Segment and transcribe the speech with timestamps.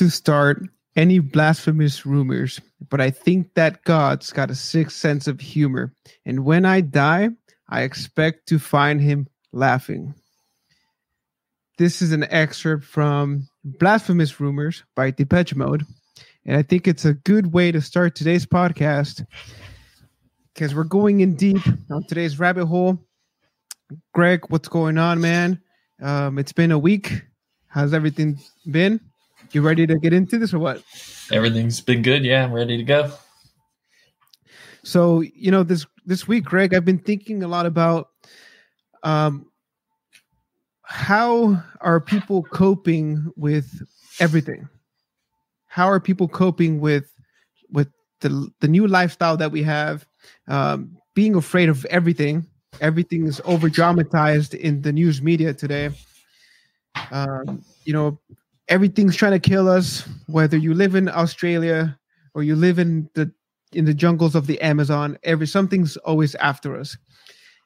[0.00, 0.62] to start
[0.96, 2.58] any blasphemous rumors,
[2.88, 5.92] but I think that God's got a sixth sense of humor.
[6.24, 7.28] And when I die,
[7.68, 10.14] I expect to find him laughing.
[11.76, 15.84] This is an excerpt from Blasphemous Rumors by Depeche Mode.
[16.46, 19.26] And I think it's a good way to start today's podcast
[20.54, 21.60] because we're going in deep
[21.90, 22.98] on today's rabbit hole.
[24.14, 25.60] Greg, what's going on, man?
[26.00, 27.22] Um, it's been a week.
[27.66, 28.38] How's everything
[28.70, 29.09] been?
[29.52, 30.82] You ready to get into this or what?
[31.32, 32.24] Everything's been good.
[32.24, 33.12] Yeah, I'm ready to go.
[34.82, 38.08] So, you know, this this week, Greg, I've been thinking a lot about
[39.02, 39.46] um
[40.82, 43.82] how are people coping with
[44.18, 44.68] everything?
[45.66, 47.12] How are people coping with
[47.70, 47.88] with
[48.20, 50.06] the the new lifestyle that we have?
[50.48, 52.46] Um, being afraid of everything.
[52.80, 55.90] Everything is over dramatized in the news media today.
[57.10, 58.18] Um, you know,
[58.70, 60.08] everything's trying to kill us.
[60.26, 61.98] Whether you live in Australia
[62.34, 63.30] or you live in the
[63.72, 66.96] in the jungles of the Amazon, every something's always after us.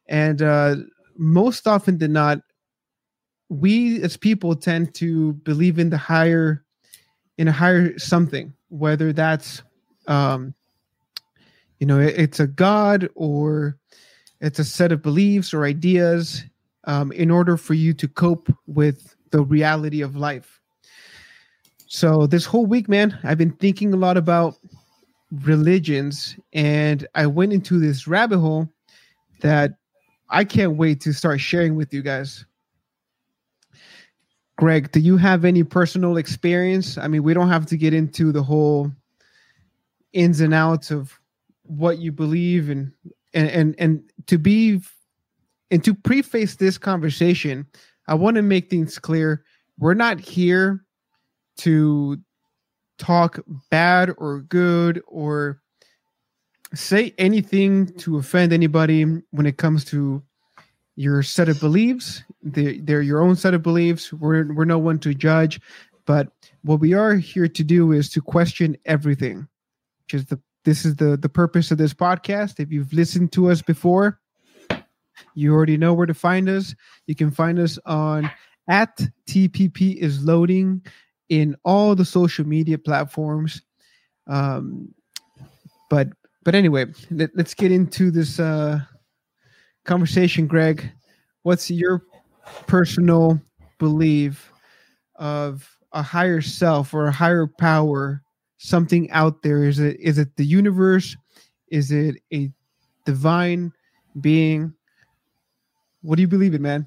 [0.09, 0.77] And uh,
[1.17, 2.41] most often than not,
[3.49, 6.65] we as people tend to believe in the higher
[7.39, 9.63] in a higher something whether that's
[10.07, 10.55] um
[11.79, 13.77] you know it's a god or
[14.41, 16.45] it's a set of beliefs or ideas
[16.87, 20.61] um, in order for you to cope with the reality of life
[21.95, 24.57] so this whole week man i've been thinking a lot about
[25.43, 28.69] religions and i went into this rabbit hole
[29.41, 29.75] that
[30.29, 32.45] i can't wait to start sharing with you guys
[34.57, 36.97] Greg, do you have any personal experience?
[36.97, 38.89] I mean, we don't have to get into the whole
[40.13, 41.19] ins and outs of
[41.65, 42.93] what you believe and
[43.33, 44.81] and and, and to be
[45.73, 47.67] and to preface this conversation,
[48.07, 49.45] I want to make things clear.
[49.77, 50.85] We're not here
[51.59, 52.19] to
[52.99, 55.61] talk bad or good or
[56.75, 60.23] say anything to offend anybody when it comes to
[60.97, 62.23] your set of beliefs.
[62.43, 64.13] They're, they're your own set of beliefs.
[64.13, 65.61] We're, we're no one to judge.
[66.07, 66.29] But
[66.63, 69.49] what we are here to do is to question everything,
[70.03, 72.59] which is the this is the the purpose of this podcast.
[72.59, 74.19] If you've listened to us before,
[75.35, 76.75] you already know where to find us.
[77.07, 78.31] You can find us on
[78.69, 80.83] at TPP is loading
[81.41, 83.63] in all the social media platforms.
[84.27, 84.95] Um,
[85.91, 86.09] but
[86.45, 88.81] but anyway, let, us get into this uh,
[89.85, 90.91] conversation, Greg.
[91.43, 92.03] What's your
[92.67, 93.41] personal
[93.79, 94.53] belief
[95.17, 98.23] of a higher self or a higher power,
[98.59, 99.65] something out there?
[99.65, 101.17] Is it is it the universe?
[101.69, 102.51] Is it a
[103.05, 103.73] divine
[104.21, 104.73] being?
[106.03, 106.87] What do you believe in, man?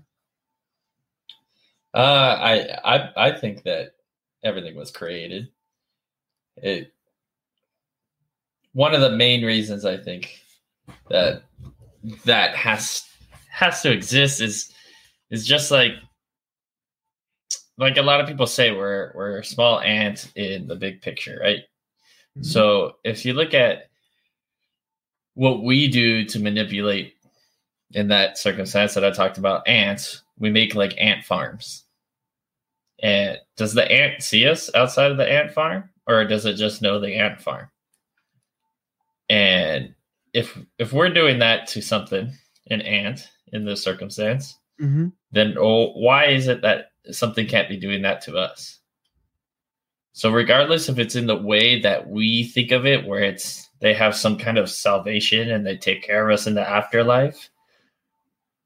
[1.93, 3.96] Uh, I I I think that
[4.43, 5.49] everything was created.
[6.57, 6.93] It
[8.73, 10.39] one of the main reasons I think
[11.09, 11.43] that
[12.25, 13.03] that has
[13.49, 14.71] has to exist is
[15.29, 15.93] is just like
[17.77, 21.59] like a lot of people say we're we're small ant in the big picture, right?
[22.37, 22.43] Mm-hmm.
[22.43, 23.89] So if you look at
[25.33, 27.13] what we do to manipulate
[27.91, 31.83] in that circumstance that I talked about ants, we make like ant farms.
[33.01, 36.81] And does the ant see us outside of the ant farm or does it just
[36.81, 37.69] know the ant farm?
[39.29, 39.93] And
[40.33, 42.31] if if we're doing that to something,
[42.69, 45.07] an ant in this circumstance, mm-hmm.
[45.31, 48.79] then oh, why is it that something can't be doing that to us?
[50.13, 53.93] So regardless if it's in the way that we think of it, where it's they
[53.93, 57.49] have some kind of salvation and they take care of us in the afterlife,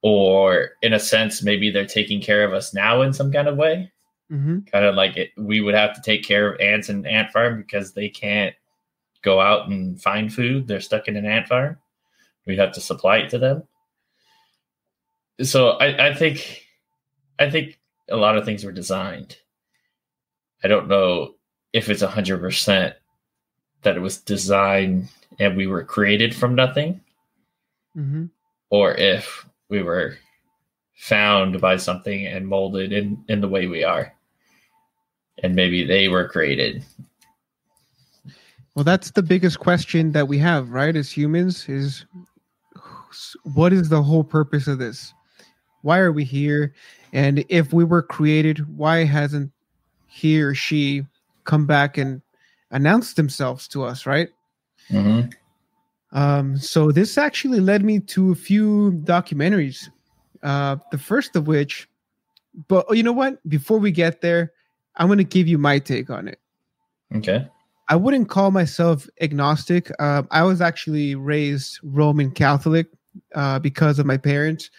[0.01, 3.57] or in a sense maybe they're taking care of us now in some kind of
[3.57, 3.91] way,
[4.31, 4.59] mm-hmm.
[4.61, 7.57] kind of like it, we would have to take care of ants and ant farm
[7.57, 8.55] because they can't
[9.21, 10.67] go out and find food.
[10.67, 11.77] They're stuck in an ant farm.
[12.45, 13.63] We'd have to supply it to them.
[15.41, 16.65] So I, I think
[17.39, 19.37] I think a lot of things were designed.
[20.63, 21.35] I don't know
[21.73, 22.95] if it's a hundred percent
[23.81, 27.01] that it was designed and we were created from nothing,
[27.97, 28.25] mm-hmm.
[28.69, 30.17] or if we were
[30.95, 34.13] found by something and molded in in the way we are,
[35.43, 36.83] and maybe they were created
[38.75, 40.95] well, that's the biggest question that we have, right?
[40.95, 42.05] As humans, is
[43.43, 45.13] what is the whole purpose of this?
[45.81, 46.73] Why are we here?
[47.11, 49.51] And if we were created, why hasn't
[50.07, 51.05] he or she
[51.43, 52.21] come back and
[52.69, 54.29] announced themselves to us, right?
[54.89, 55.29] Mm-hmm.
[56.17, 59.89] Um, so this actually led me to a few documentaries.
[60.43, 61.89] Uh, the first of which,
[62.67, 63.37] but you know what?
[63.49, 64.53] Before we get there,
[64.95, 66.39] I'm going to give you my take on it.
[67.15, 67.47] Okay.
[67.89, 69.91] I wouldn't call myself agnostic.
[69.99, 72.87] Uh, I was actually raised Roman Catholic
[73.35, 74.69] uh, because of my parents.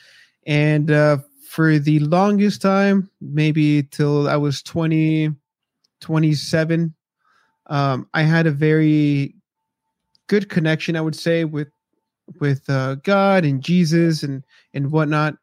[0.46, 5.30] And uh, for the longest time, maybe till I was 20,
[6.00, 6.94] 27,
[7.66, 9.34] um, I had a very
[10.28, 11.68] good connection, I would say, with
[12.40, 14.42] with uh, God and Jesus and
[14.72, 15.34] and whatnot.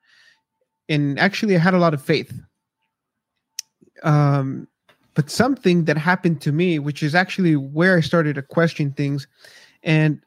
[0.89, 2.33] And actually, I had a lot of faith.
[4.03, 4.67] Um,
[5.15, 9.27] but something that happened to me, which is actually where I started to question things,
[9.83, 10.21] and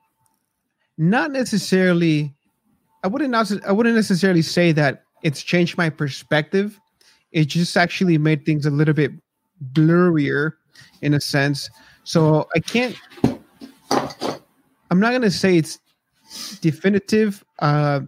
[0.99, 2.35] not necessarily,
[3.03, 3.35] I wouldn't
[3.67, 6.79] I wouldn't necessarily say that it's changed my perspective.
[7.33, 9.13] It just actually made things a little bit
[9.73, 10.53] blurrier
[11.01, 11.71] in a sense.
[12.05, 12.97] So I can't.
[14.91, 15.79] I'm not gonna say it's
[16.61, 18.01] definitive uh,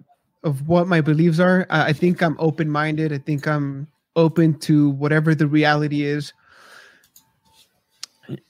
[0.42, 1.66] of what my beliefs are.
[1.70, 3.12] I think I'm open minded.
[3.12, 6.32] I think I'm open to whatever the reality is.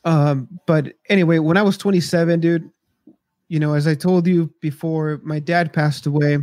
[0.04, 2.70] Um, but anyway, when I was 27, dude,
[3.48, 6.38] you know, as I told you before, my dad passed away,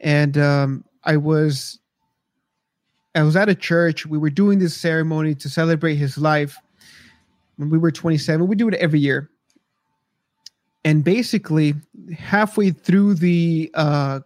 [0.00, 1.78] and um, I was
[3.14, 4.06] I was at a church.
[4.06, 6.56] We were doing this ceremony to celebrate his life
[7.56, 8.46] when we were 27.
[8.46, 9.30] We do it every year.
[10.84, 11.74] And basically,
[12.16, 14.20] halfway through the uh,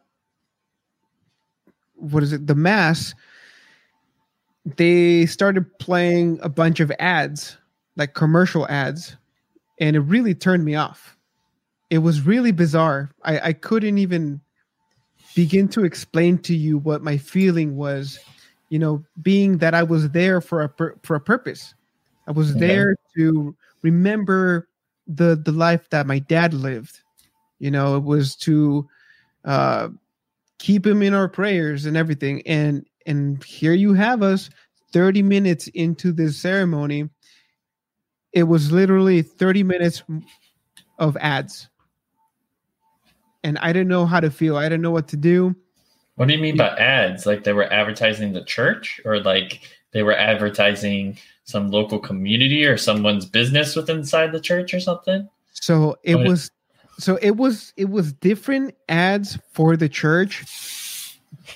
[1.94, 2.46] what is it?
[2.46, 3.14] The mass,
[4.64, 7.56] they started playing a bunch of ads
[7.96, 9.16] like commercial ads,
[9.78, 11.16] and it really turned me off.
[11.90, 13.10] It was really bizarre.
[13.24, 14.40] I, I couldn't even
[15.34, 18.18] begin to explain to you what my feeling was.
[18.68, 21.74] You know, being that I was there for a for a purpose.
[22.28, 22.60] I was okay.
[22.60, 24.68] there to remember
[25.08, 27.00] the the life that my dad lived.
[27.58, 28.88] You know, it was to
[29.44, 29.88] uh,
[30.58, 32.42] keep him in our prayers and everything.
[32.46, 34.50] And and here you have us,
[34.92, 37.08] thirty minutes into this ceremony,
[38.32, 40.02] it was literally 30 minutes
[40.98, 41.68] of ads.
[43.42, 44.56] And I didn't know how to feel.
[44.56, 45.54] I didn't know what to do.
[46.16, 47.24] What do you mean by ads?
[47.24, 49.60] Like they were advertising the church or like
[49.92, 55.28] they were advertising some local community or someone's business within inside the church or something?
[55.52, 56.50] So it what was
[56.98, 60.44] so it was it was different ads for the church,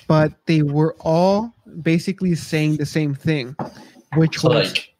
[0.07, 3.55] but they were all basically saying the same thing,
[4.15, 4.93] which so was like,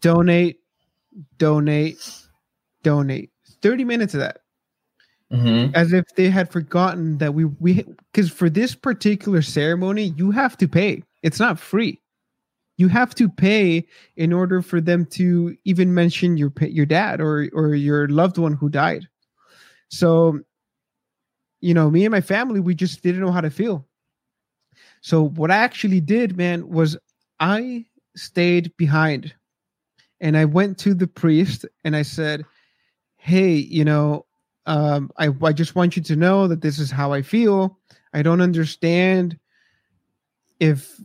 [0.00, 0.58] donate
[1.38, 1.98] donate,
[2.82, 3.30] donate.
[3.62, 4.40] 30 minutes of that.
[5.32, 5.74] Mm-hmm.
[5.74, 10.56] As if they had forgotten that we we because for this particular ceremony you have
[10.56, 11.02] to pay.
[11.22, 12.00] It's not free.
[12.78, 17.50] You have to pay in order for them to even mention your your dad or
[17.52, 19.06] or your loved one who died.
[19.90, 20.40] So,
[21.60, 23.86] you know, me and my family we just didn't know how to feel.
[25.08, 26.94] So what I actually did, man, was
[27.40, 29.34] I stayed behind
[30.20, 32.44] and I went to the priest and I said,
[33.16, 34.26] "Hey, you know,
[34.66, 37.78] um, I I just want you to know that this is how I feel.
[38.12, 39.38] I don't understand
[40.60, 41.00] if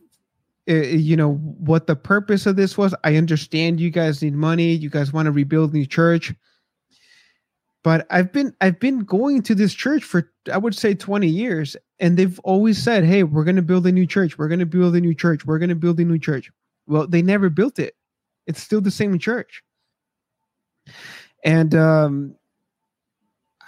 [0.70, 2.94] uh, you know what the purpose of this was.
[3.06, 4.74] I understand you guys need money.
[4.74, 6.34] You guys want to rebuild the church."
[7.84, 11.76] But I've been I've been going to this church for I would say 20 years
[12.00, 14.38] and they've always said, "Hey, we're going to build a new church.
[14.38, 15.46] We're going to build a new church.
[15.46, 16.52] We're going to build a new church."
[16.88, 17.96] Well, they never built it
[18.48, 19.64] it's still the same church.
[21.44, 22.36] And um,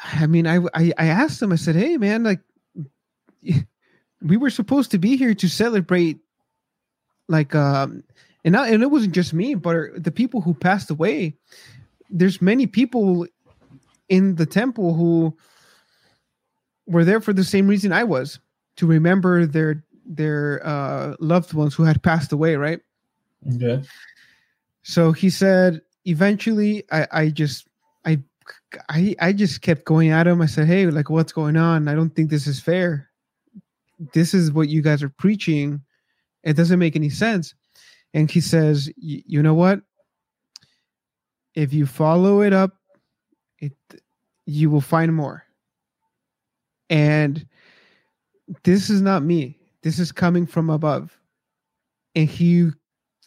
[0.03, 1.51] I mean, I, I I asked them.
[1.51, 2.41] I said, "Hey, man, like,
[4.21, 6.19] we were supposed to be here to celebrate,
[7.27, 8.03] like, um,
[8.43, 11.35] and and it wasn't just me, but the people who passed away.
[12.11, 13.25] There's many people
[14.09, 15.35] in the temple who
[16.85, 18.39] were there for the same reason I was
[18.77, 22.79] to remember their their uh, loved ones who had passed away, right?
[23.55, 23.83] Okay.
[24.83, 27.67] So he said, eventually, I, I just,
[28.05, 28.21] I,
[28.89, 30.43] I, I just kept going at him.
[30.43, 31.87] I said, hey, like, what's going on?
[31.87, 33.09] I don't think this is fair.
[34.13, 35.81] This is what you guys are preaching.
[36.43, 37.55] It doesn't make any sense.
[38.13, 39.81] And he says, you know what?
[41.55, 42.77] If you follow it up,
[43.59, 43.73] it,
[44.45, 45.43] you will find more.
[46.89, 47.45] And
[48.63, 49.57] this is not me.
[49.81, 51.17] This is coming from above.
[52.15, 52.69] And he,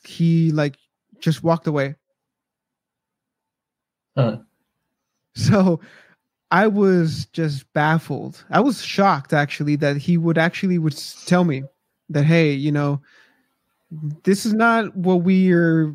[0.05, 0.77] he like
[1.21, 1.97] just walked away.
[4.17, 4.39] Huh.
[5.35, 5.81] So
[6.51, 8.45] I was just baffled.
[8.51, 11.63] I was shocked actually that he would actually would tell me
[12.09, 13.01] that hey, you know,
[14.25, 15.95] this is not what we are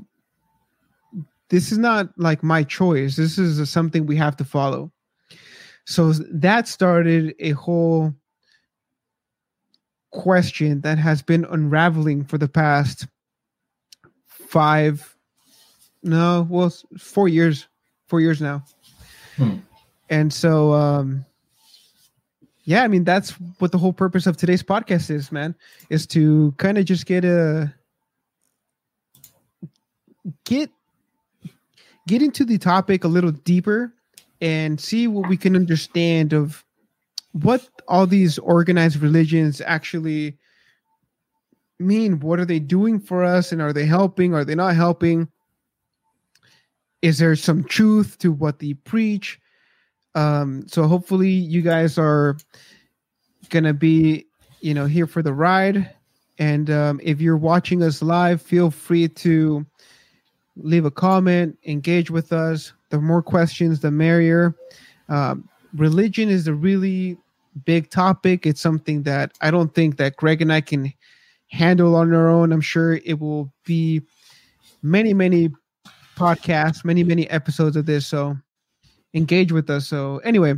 [1.54, 3.16] this is not like my choice.
[3.16, 4.92] This is something we have to follow.
[5.86, 8.12] So that started a whole
[10.10, 13.06] question that has been unraveling for the past
[14.26, 15.16] five
[16.02, 17.68] No, well, four years,
[18.08, 18.64] four years now.
[19.38, 19.58] Hmm.
[20.10, 21.24] And so, um,
[22.64, 23.30] yeah, I mean, that's
[23.60, 25.54] what the whole purpose of today's podcast is, man,
[25.92, 27.72] is to kind of just get a
[30.46, 30.72] get
[32.08, 33.94] get into the topic a little deeper
[34.42, 36.64] and see what we can understand of
[37.32, 40.38] what all these organized religions actually
[41.80, 42.20] mean.
[42.20, 43.52] What are they doing for us?
[43.52, 44.34] And are they helping?
[44.34, 45.28] Are they not helping?
[47.02, 49.40] Is there some truth to what they preach?
[50.16, 52.38] Um, so hopefully you guys are
[53.50, 54.26] gonna be,
[54.62, 55.90] you know, here for the ride.
[56.40, 59.66] And um, if you're watching us live, feel free to
[60.56, 62.74] leave a comment, engage with us.
[62.90, 64.56] The more questions, the merrier.
[65.10, 67.18] Um, religion is a really
[67.66, 68.46] big topic.
[68.46, 70.94] It's something that I don't think that Greg and I can
[71.48, 72.52] handle on our own.
[72.52, 74.02] I'm sure it will be
[74.82, 75.50] many, many
[76.16, 78.06] podcasts, many, many episodes of this.
[78.08, 78.38] So
[79.14, 79.88] engage with us.
[79.88, 80.56] So anyway,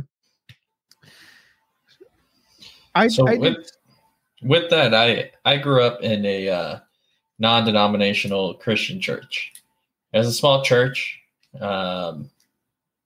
[2.94, 3.70] I, so I with,
[4.42, 6.78] with that, I I grew up in a uh,
[7.38, 9.52] non-denominational Christian church.
[10.16, 11.20] As a small church.
[11.60, 12.30] Um,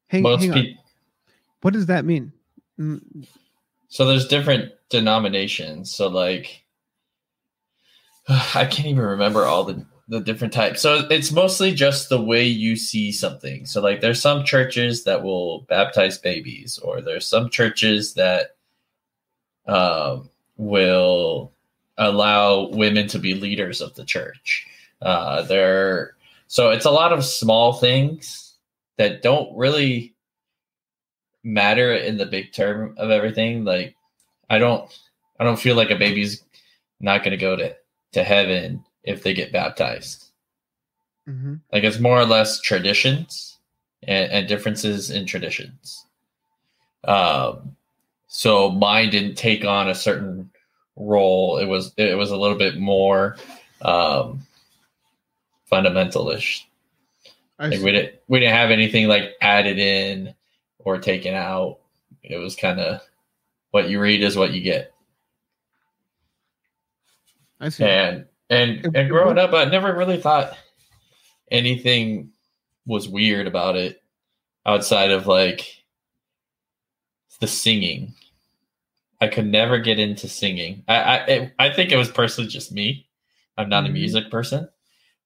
[0.06, 0.84] hang, most hang people.
[1.62, 2.32] What does that mean?
[2.78, 3.26] Mm.
[3.88, 5.92] So there's different denominations.
[5.92, 6.64] So like,
[8.28, 10.82] I can't even remember all the the different types.
[10.82, 13.64] So it's mostly just the way you see something.
[13.64, 18.56] So like, there's some churches that will baptize babies, or there's some churches that
[19.66, 21.52] um, will
[21.96, 24.66] allow women to be leaders of the church.
[25.00, 26.14] Uh, there
[26.50, 28.54] so it's a lot of small things
[28.98, 30.16] that don't really
[31.44, 33.64] matter in the big term of everything.
[33.64, 33.94] Like
[34.50, 34.90] I don't
[35.38, 36.42] I don't feel like a baby's
[36.98, 37.76] not going to go to
[38.14, 40.32] to heaven if they get baptized.
[41.28, 41.54] Mm-hmm.
[41.72, 43.56] Like it's more or less traditions
[44.02, 46.04] and, and differences in traditions.
[47.04, 47.76] Um,
[48.26, 50.50] so mine didn't take on a certain
[50.96, 51.58] role.
[51.58, 53.36] It was it was a little bit more
[53.82, 54.44] um,
[55.70, 56.64] fundamentalish.
[57.58, 60.34] Like we didn't we didn't have anything like added in
[60.78, 61.80] or taken out.
[62.22, 63.02] It was kind of
[63.70, 64.94] what you read is what you get.
[67.60, 67.84] I see.
[67.84, 70.56] And and and growing up, I never really thought
[71.50, 72.30] anything
[72.86, 74.02] was weird about it
[74.64, 75.84] outside of like
[77.40, 78.14] the singing.
[79.20, 80.82] I could never get into singing.
[80.88, 80.96] I
[81.58, 83.06] I I think it was personally just me.
[83.58, 83.90] I'm not mm-hmm.
[83.90, 84.70] a music person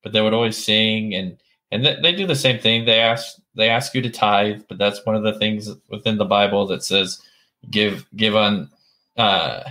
[0.04, 1.36] but they would always sing and
[1.72, 2.84] and they, they do the same thing.
[2.84, 6.24] They ask they ask you to tithe, but that's one of the things within the
[6.24, 7.20] Bible that says
[7.68, 8.70] give give on
[9.16, 9.64] uh,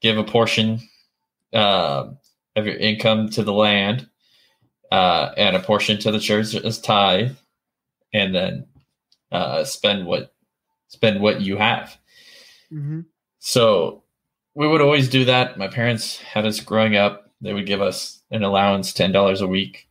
[0.00, 0.80] give a portion
[1.52, 2.08] uh,
[2.56, 4.08] of your income to the land
[4.90, 7.36] uh, and a portion to the church as tithe,
[8.12, 8.66] and then
[9.30, 10.34] uh, spend what
[10.88, 11.96] spend what you have.
[12.72, 13.00] Mm-hmm.
[13.38, 14.02] So
[14.54, 15.56] we would always do that.
[15.56, 19.46] My parents had us growing up they would give us an allowance, ten dollars a
[19.46, 19.88] week.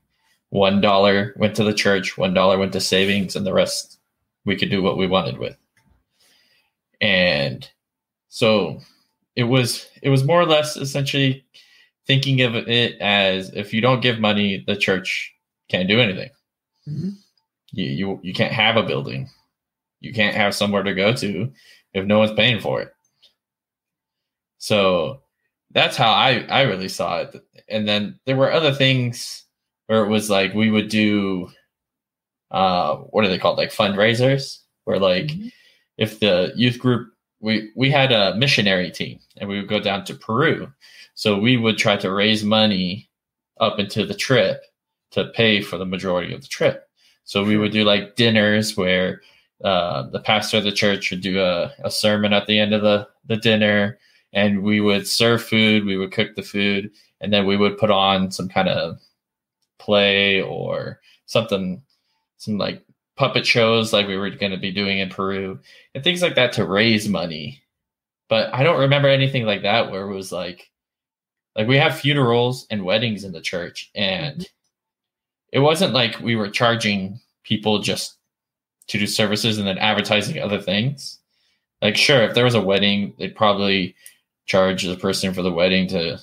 [0.50, 4.00] One dollar went to the church, one dollar went to savings, and the rest
[4.46, 5.58] we could do what we wanted with.
[7.02, 7.70] And
[8.30, 8.80] so
[9.36, 11.46] it was it was more or less essentially
[12.06, 15.34] thinking of it as if you don't give money, the church
[15.70, 16.30] can't do anything.
[16.88, 17.10] Mm-hmm.
[17.72, 19.30] You, you you can't have a building.
[20.00, 21.52] You can't have somewhere to go to
[21.94, 22.94] if no one's paying for it.
[24.58, 25.22] So
[25.72, 27.36] that's how I I really saw it.
[27.70, 29.44] And then there were other things
[29.88, 31.50] where it was like we would do
[32.52, 35.48] uh what are they called like fundraisers where like mm-hmm.
[35.98, 40.04] if the youth group we we had a missionary team and we would go down
[40.06, 40.72] to Peru.
[41.16, 43.10] So we would try to raise money
[43.60, 44.62] up into the trip
[45.12, 46.88] to pay for the majority of the trip.
[47.24, 49.22] So we would do like dinners where
[49.64, 52.82] uh, the pastor of the church would do a, a sermon at the end of
[52.82, 53.98] the, the dinner
[54.34, 56.92] and we would serve food, we would cook the food,
[57.22, 59.00] and then we would put on some kind of
[59.80, 61.82] play or something,
[62.38, 62.84] some like
[63.16, 65.60] puppet shows like we were going to be doing in Peru
[65.96, 67.62] and things like that to raise money.
[68.30, 70.70] But I don't remember anything like that where it was like,
[71.56, 74.44] like we have funerals and weddings in the church, and mm-hmm.
[75.52, 78.18] it wasn't like we were charging people just
[78.88, 81.20] to do services and then advertising other things.
[81.82, 83.96] Like, sure, if there was a wedding, they'd probably
[84.48, 86.20] charge the person for the wedding to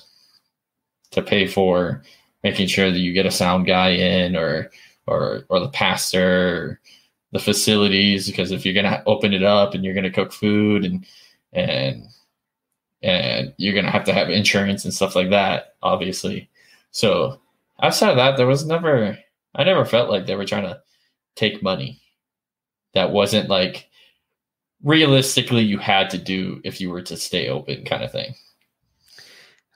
[1.11, 2.03] to pay for
[2.43, 4.71] making sure that you get a sound guy in or
[5.07, 6.81] or or the pastor or
[7.31, 11.05] the facilities because if you're gonna open it up and you're gonna cook food and
[11.53, 12.03] and
[13.03, 16.49] and you're gonna have to have insurance and stuff like that obviously
[16.91, 17.39] so
[17.81, 19.17] outside of that there was never
[19.55, 20.81] I never felt like they were trying to
[21.35, 22.01] take money.
[22.93, 23.89] That wasn't like
[24.83, 28.35] realistically you had to do if you were to stay open kind of thing.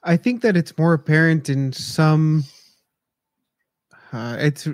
[0.04, 2.46] I think that it's more apparent in some
[4.12, 4.68] uh, it's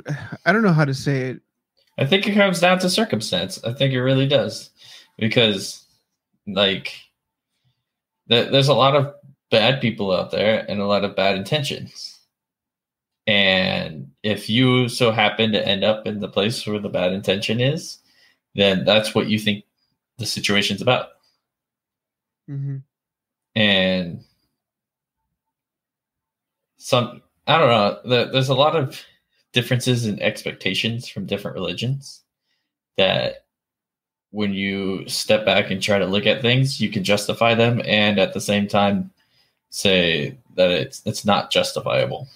[0.45, 1.41] I don't know how to say it.
[1.97, 3.63] I think it comes down to circumstance.
[3.63, 4.69] I think it really does.
[5.17, 5.85] Because
[6.47, 6.93] like
[8.29, 9.13] th- there's a lot of
[9.51, 12.19] bad people out there and a lot of bad intentions.
[13.27, 17.59] And if you so happen to end up in the place where the bad intention
[17.59, 17.97] is,
[18.53, 19.64] then that's what you think
[20.17, 21.09] the situation's about.
[22.49, 22.77] Mm-hmm.
[23.55, 24.23] And
[26.77, 29.01] some, I don't know, there's a lot of
[29.53, 32.21] differences in expectations from different religions
[32.97, 33.45] that
[34.31, 38.19] when you step back and try to look at things, you can justify them and
[38.19, 39.09] at the same time
[39.69, 42.27] say that it's it's not justifiable.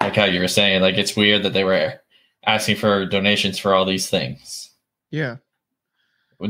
[0.00, 2.00] Like how you were saying, like it's weird that they were
[2.46, 4.69] asking for donations for all these things.
[5.10, 5.36] Yeah.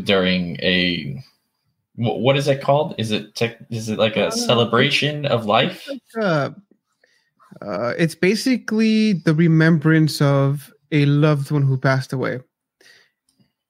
[0.04, 1.22] During a
[1.96, 2.94] what is it called?
[2.98, 5.86] Is it tech, is it like a uh, celebration of life?
[6.18, 6.50] Uh,
[7.60, 12.40] uh, it's basically the remembrance of a loved one who passed away,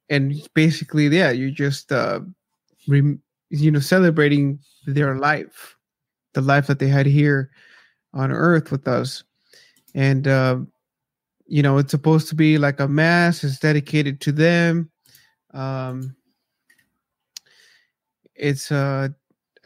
[0.09, 2.21] and basically, yeah, you're just uh,
[2.87, 5.77] rem- you know celebrating their life,
[6.35, 7.51] the life that they had here
[8.13, 9.25] on Earth with us,
[9.95, 10.59] and uh,
[11.51, 13.45] you know it's supposed to be like a mass.
[13.45, 14.91] It's dedicated to them.
[15.53, 16.17] Um,
[18.41, 19.07] it's uh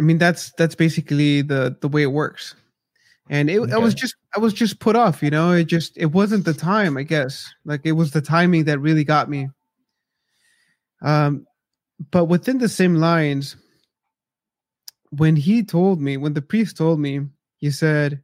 [0.00, 2.56] i mean that's that's basically the the way it works
[3.30, 3.72] and it, okay.
[3.72, 5.52] I was just I was just put off, you know.
[5.52, 7.50] It just it wasn't the time, I guess.
[7.64, 9.48] Like it was the timing that really got me.
[11.00, 11.46] Um,
[12.10, 13.56] but within the same lines,
[15.10, 17.20] when he told me, when the priest told me,
[17.60, 18.22] he said,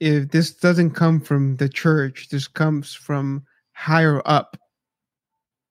[0.00, 4.56] "If this doesn't come from the church, this comes from higher up."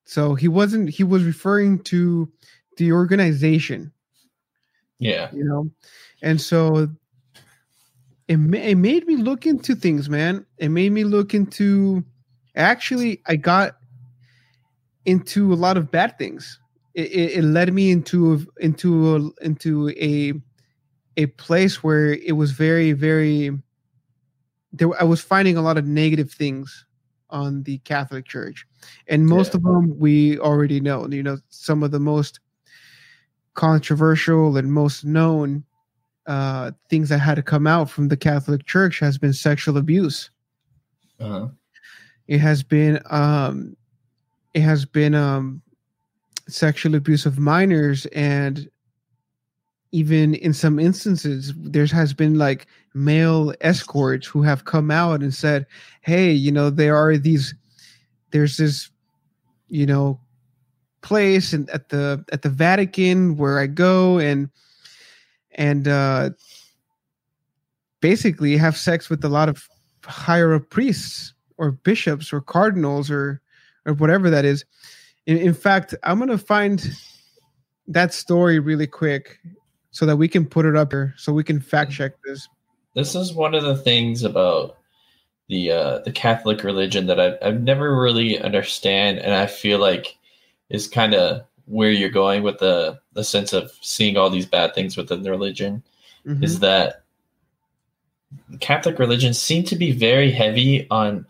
[0.04, 0.90] So he wasn't.
[0.90, 2.30] He was referring to
[2.76, 3.92] the organization
[4.98, 5.30] yeah.
[5.32, 5.70] You know,
[6.22, 6.88] and so
[8.28, 10.44] it, it made me look into things, man.
[10.58, 12.04] It made me look into
[12.56, 13.76] actually, I got
[15.04, 16.58] into a lot of bad things.
[16.94, 20.32] It, it, it led me into into a, into a
[21.16, 23.50] a place where it was very very
[24.72, 26.86] there I was finding a lot of negative things
[27.30, 28.66] on the Catholic Church.
[29.06, 29.58] And most yeah.
[29.58, 31.06] of them we already know.
[31.08, 32.40] You know, some of the most
[33.54, 35.64] controversial and most known
[36.26, 40.30] uh, things that had to come out from the Catholic Church has been sexual abuse.
[41.18, 41.48] Uh-huh.
[42.28, 43.76] It has been um,
[44.54, 45.62] it has been um,
[46.48, 48.70] sexual abuse of minors, and
[49.92, 52.66] even in some instances, there has been like
[52.98, 55.66] male escorts who have come out and said,
[56.02, 57.54] "Hey, you know, there are these,
[58.30, 58.90] there's this,
[59.68, 60.20] you know,
[61.02, 64.50] place and at the at the Vatican where I go and
[65.52, 66.30] and uh,
[68.00, 69.66] basically have sex with a lot of
[70.04, 73.40] higher up priests or bishops or cardinals or
[73.86, 74.64] or whatever that is.
[75.26, 76.86] In, in fact, I'm gonna find
[77.86, 79.38] that story really quick
[79.90, 82.48] so that we can put it up here so we can fact check this.
[82.94, 84.78] This is one of the things about
[85.48, 90.18] the uh, the Catholic religion that I've, I've never really understand, and I feel like
[90.68, 94.74] is kind of where you're going with the the sense of seeing all these bad
[94.74, 95.82] things within the religion
[96.26, 96.42] mm-hmm.
[96.42, 97.02] is that
[98.60, 101.26] Catholic religions seem to be very heavy on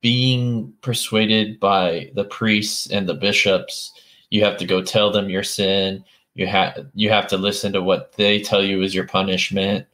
[0.00, 3.92] being persuaded by the priests and the bishops.
[4.30, 6.04] You have to go tell them your sin.
[6.34, 9.86] You have you have to listen to what they tell you is your punishment,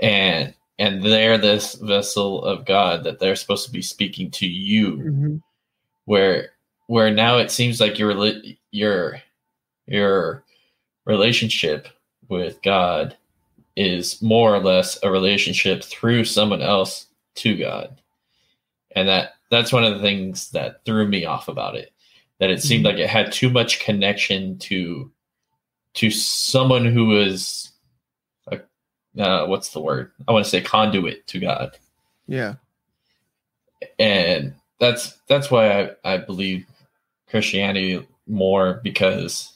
[0.00, 4.96] and and they're this vessel of God that they're supposed to be speaking to you.
[4.96, 5.36] Mm-hmm.
[6.06, 6.52] Where
[6.86, 8.32] where now it seems like your
[8.72, 9.20] your
[9.86, 10.44] your
[11.04, 11.88] relationship
[12.28, 13.16] with God
[13.76, 18.00] is more or less a relationship through someone else to God.
[18.96, 21.92] And that that's one of the things that threw me off about it.
[22.38, 22.96] That it seemed mm-hmm.
[22.96, 25.12] like it had too much connection to
[25.94, 27.69] to someone who was
[29.18, 30.12] uh, what's the word?
[30.28, 31.76] I want to say conduit to God.
[32.26, 32.54] Yeah.
[33.98, 36.66] And that's that's why I, I believe
[37.28, 39.52] Christianity more because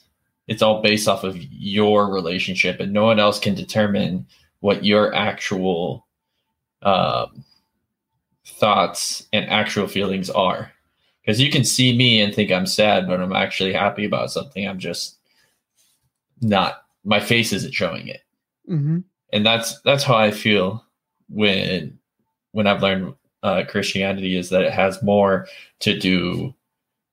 [0.46, 4.26] it's all based off of your relationship and no one else can determine
[4.60, 6.06] what your actual
[6.82, 7.44] um,
[8.44, 10.70] thoughts and actual feelings are
[11.22, 14.68] because you can see me and think i'm sad but i'm actually happy about something
[14.68, 15.16] i'm just
[16.42, 18.20] not my face isn't showing it
[18.68, 18.98] mm-hmm.
[19.34, 20.82] And that's that's how i feel
[21.28, 21.98] when
[22.52, 25.46] when i've learned uh, Christianity is that it has more
[25.80, 26.54] to do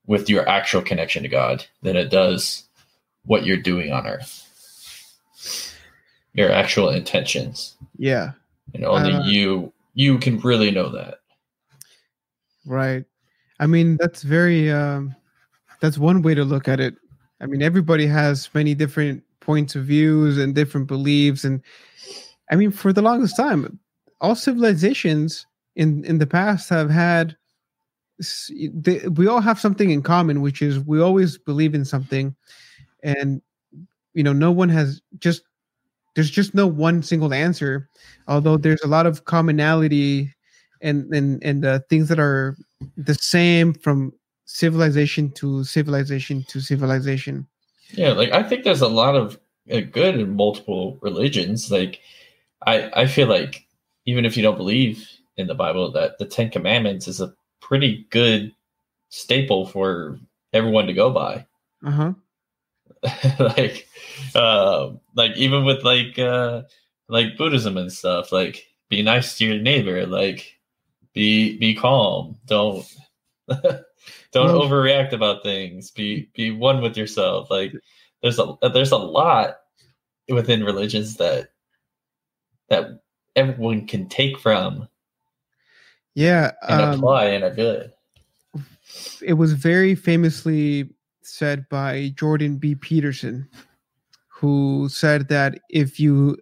[0.07, 2.63] with your actual connection to God than it does
[3.25, 4.47] what you're doing on earth.
[6.33, 7.75] Your actual intentions.
[7.97, 8.31] Yeah.
[8.73, 11.19] And only uh, you you can really know that.
[12.65, 13.03] Right.
[13.59, 15.13] I mean, that's very um
[15.81, 16.95] that's one way to look at it.
[17.41, 21.61] I mean, everybody has many different points of views and different beliefs and
[22.51, 23.79] I mean, for the longest time,
[24.19, 27.37] all civilizations in in the past have had
[28.73, 32.35] they, we all have something in common which is we always believe in something
[33.01, 33.41] and
[34.13, 35.43] you know no one has just
[36.13, 37.89] there's just no one single answer
[38.27, 40.31] although there's a lot of commonality
[40.81, 42.55] and and and uh, things that are
[42.97, 44.13] the same from
[44.45, 47.47] civilization to civilization to civilization
[47.93, 49.39] yeah like i think there's a lot of
[49.71, 51.99] uh, good in multiple religions like
[52.65, 53.65] i i feel like
[54.05, 58.05] even if you don't believe in the bible that the 10 commandments is a pretty
[58.09, 58.53] good
[59.11, 60.19] staple for
[60.53, 61.45] everyone to go by.
[61.85, 62.13] Uh-huh.
[63.39, 63.87] Like
[64.35, 66.63] uh like even with like uh
[67.07, 70.59] like buddhism and stuff like be nice to your neighbor like
[71.13, 72.85] be be calm don't
[74.31, 75.91] don't overreact about things.
[75.91, 77.49] Be be one with yourself.
[77.51, 77.73] Like
[78.21, 79.57] there's a there's a lot
[80.29, 81.49] within religions that
[82.69, 83.01] that
[83.35, 84.87] everyone can take from
[86.13, 87.91] yeah and um, apply and are good
[89.21, 90.89] it was very famously
[91.23, 92.75] said by Jordan B.
[92.75, 93.47] Peterson,
[94.27, 96.37] who said that if you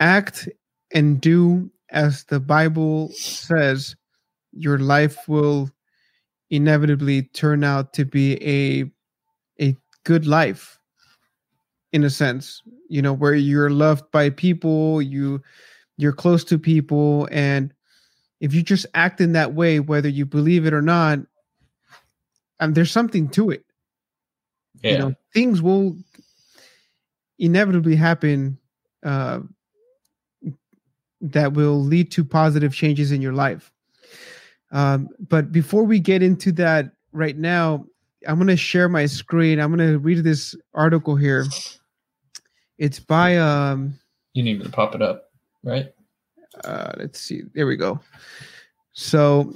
[0.00, 0.48] act
[0.92, 3.94] and do as the Bible says,
[4.52, 5.70] your life will
[6.50, 8.90] inevitably turn out to be a
[9.62, 10.78] a good life
[11.92, 15.40] in a sense you know where you're loved by people you
[15.96, 17.72] you're close to people and
[18.40, 21.18] if you just act in that way whether you believe it or not
[22.58, 23.64] and there's something to it
[24.82, 24.92] yeah.
[24.92, 25.96] you know things will
[27.38, 28.58] inevitably happen
[29.04, 29.40] uh,
[31.20, 33.72] that will lead to positive changes in your life
[34.70, 37.84] um, but before we get into that right now
[38.26, 39.60] i'm going to share my screen.
[39.60, 41.46] I'm going to read this article here.
[42.78, 43.98] It's by um
[44.32, 45.30] you need me to pop it up
[45.62, 45.92] right?
[46.64, 47.42] Uh let's see.
[47.54, 48.00] There we go.
[48.92, 49.54] So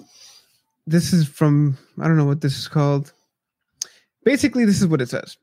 [0.87, 3.13] this is from i don't know what this is called.
[4.25, 5.37] Basically, this is what it says.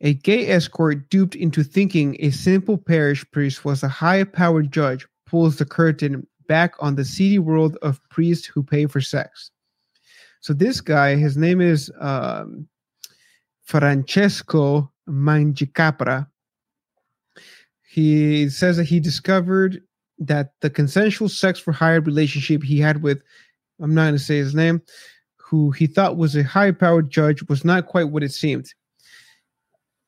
[0.00, 5.06] A gay escort duped into thinking a simple parish priest was a high powered judge
[5.26, 9.52] pulls the curtain back on the seedy world of priests who pay for sex.
[10.40, 12.66] So, this guy, his name is um,
[13.62, 16.26] Francesco Mangicapra.
[17.88, 19.80] He says that he discovered
[20.18, 23.22] that the consensual sex for hire relationship he had with,
[23.80, 24.82] I'm not going to say his name,
[25.36, 28.66] who he thought was a high powered judge, was not quite what it seemed.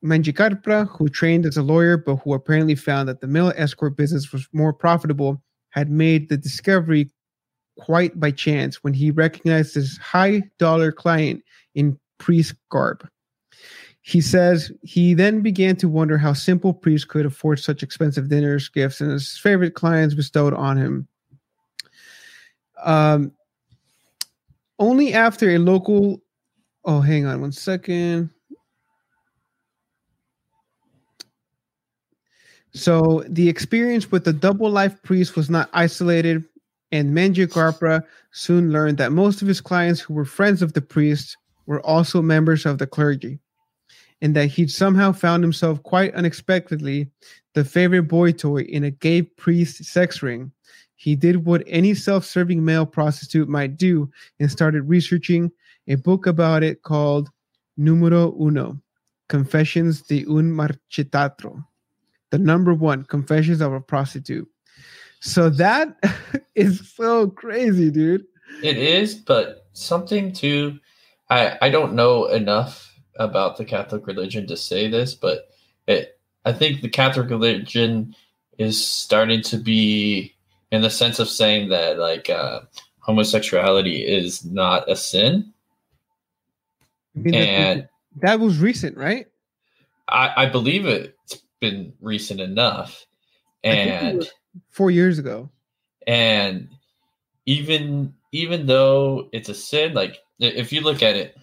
[0.03, 4.33] Mangicapra, who trained as a lawyer but who apparently found that the male escort business
[4.33, 5.41] was more profitable,
[5.73, 7.09] had made the discovery
[7.79, 13.07] quite by chance when he recognized his high dollar client in priest garb.
[14.01, 18.69] He says he then began to wonder how simple priests could afford such expensive dinners,
[18.69, 21.07] gifts, and his favorite clients bestowed on him.
[22.83, 23.31] Um,
[24.77, 26.21] only after a local.
[26.85, 28.29] Oh, hang on one second.
[32.73, 36.43] So the experience with the double life priest was not isolated,
[36.91, 41.37] and Mangicapra soon learned that most of his clients who were friends of the priest
[41.65, 43.39] were also members of the clergy,
[44.21, 47.09] and that he'd somehow found himself quite unexpectedly
[47.53, 50.51] the favorite boy toy in a gay priest sex ring
[51.03, 54.09] he did what any self serving male prostitute might do
[54.39, 55.51] and started researching
[55.89, 57.29] a book about it called
[57.75, 58.79] Numero Uno
[59.27, 61.65] Confessions de un Marchettaro.
[62.33, 64.47] The number one, Confessions of a Prostitute.
[65.19, 65.95] So that
[66.55, 68.25] is so crazy, dude.
[68.63, 70.79] It is, but something to
[71.29, 75.51] I I don't know enough about the Catholic religion to say this, but
[75.87, 78.15] it I think the Catholic religion
[78.57, 80.33] is starting to be
[80.71, 82.61] in the sense of saying that like uh,
[82.97, 85.53] homosexuality is not a sin.
[87.15, 87.87] and
[88.23, 89.27] that, was recent, right?
[90.07, 93.05] I, I believe it's been recent enough,
[93.63, 94.29] and
[94.69, 95.49] four years ago.
[96.05, 96.67] And
[97.45, 101.37] even even though it's a sin, like if you look at it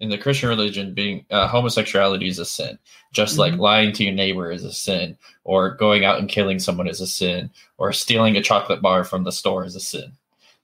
[0.00, 2.78] in the Christian religion, being uh, homosexuality is a sin,
[3.12, 3.40] just mm-hmm.
[3.40, 7.02] like lying to your neighbor is a sin, or going out and killing someone is
[7.02, 10.12] a sin, or stealing a chocolate bar from the store is a sin.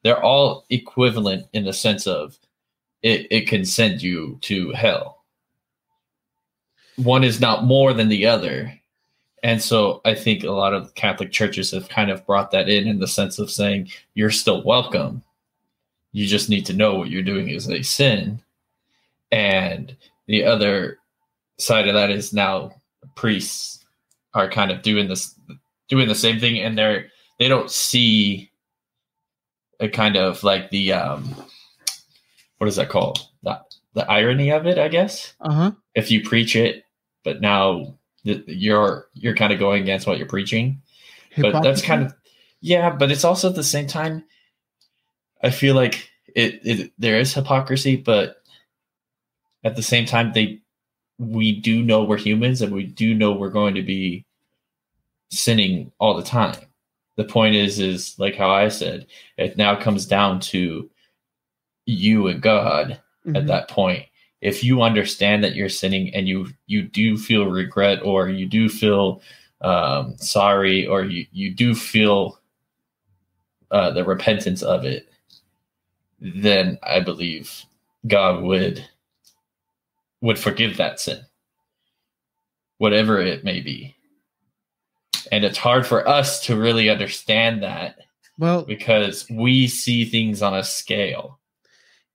[0.02, 2.38] they're all equivalent in the sense of
[3.02, 5.21] it, it can send you to hell.
[7.02, 8.78] One is not more than the other.
[9.42, 12.86] And so I think a lot of Catholic churches have kind of brought that in
[12.86, 15.22] in the sense of saying you're still welcome.
[16.12, 18.40] You just need to know what you're doing is a sin.
[19.32, 20.98] And the other
[21.58, 22.72] side of that is now
[23.14, 23.84] priests
[24.34, 25.34] are kind of doing this
[25.88, 27.06] doing the same thing and they're
[27.38, 28.50] they don't see
[29.80, 31.34] a kind of like the um
[32.58, 33.60] what is that called the,
[33.94, 36.84] the irony of it i guess uh-huh if you preach it
[37.24, 40.80] but now you're you're kind of going against what you're preaching
[41.30, 41.52] Hypocrisy?
[41.52, 42.14] but that's kind of
[42.60, 44.24] yeah but it's also at the same time
[45.42, 48.42] i feel like it, it there is hypocrisy but
[49.64, 50.60] at the same time they
[51.18, 54.24] we do know we're humans and we do know we're going to be
[55.30, 56.56] sinning all the time
[57.16, 59.06] the point is is like how i said
[59.36, 60.88] it now comes down to
[61.86, 63.36] you and god mm-hmm.
[63.36, 64.04] at that point
[64.42, 68.68] if you understand that you're sinning and you you do feel regret or you do
[68.68, 69.22] feel
[69.62, 72.38] um, sorry or you, you do feel
[73.70, 75.08] uh, the repentance of it
[76.20, 77.64] then i believe
[78.06, 78.84] god would
[80.20, 81.24] would forgive that sin
[82.82, 83.94] whatever it may be.
[85.30, 87.94] And it's hard for us to really understand that
[88.38, 91.38] well because we see things on a scale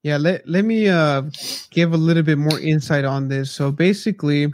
[0.08, 1.22] yeah let, let me uh
[1.70, 4.48] give a little bit more insight on this so basically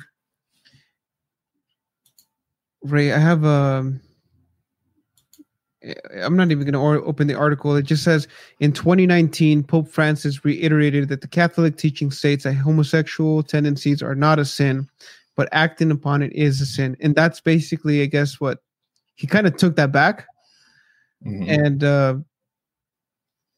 [2.81, 4.01] ray i have a um,
[6.21, 7.75] I'm not even going to open the article.
[7.75, 8.25] It just says
[8.61, 14.39] in 2019, Pope Francis reiterated that the Catholic teaching states that homosexual tendencies are not
[14.39, 14.87] a sin,
[15.35, 16.95] but acting upon it is a sin.
[17.01, 18.59] And that's basically, I guess, what
[19.15, 20.25] he kind of took that back.
[21.25, 21.49] Mm-hmm.
[21.49, 22.15] And uh,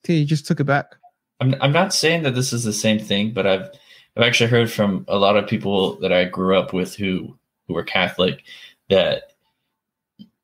[0.03, 0.95] he just took it back.
[1.39, 3.69] I'm, I'm not saying that this is the same thing, but I've,
[4.15, 7.73] I've actually heard from a lot of people that I grew up with who, who
[7.73, 8.43] were Catholic
[8.89, 9.33] that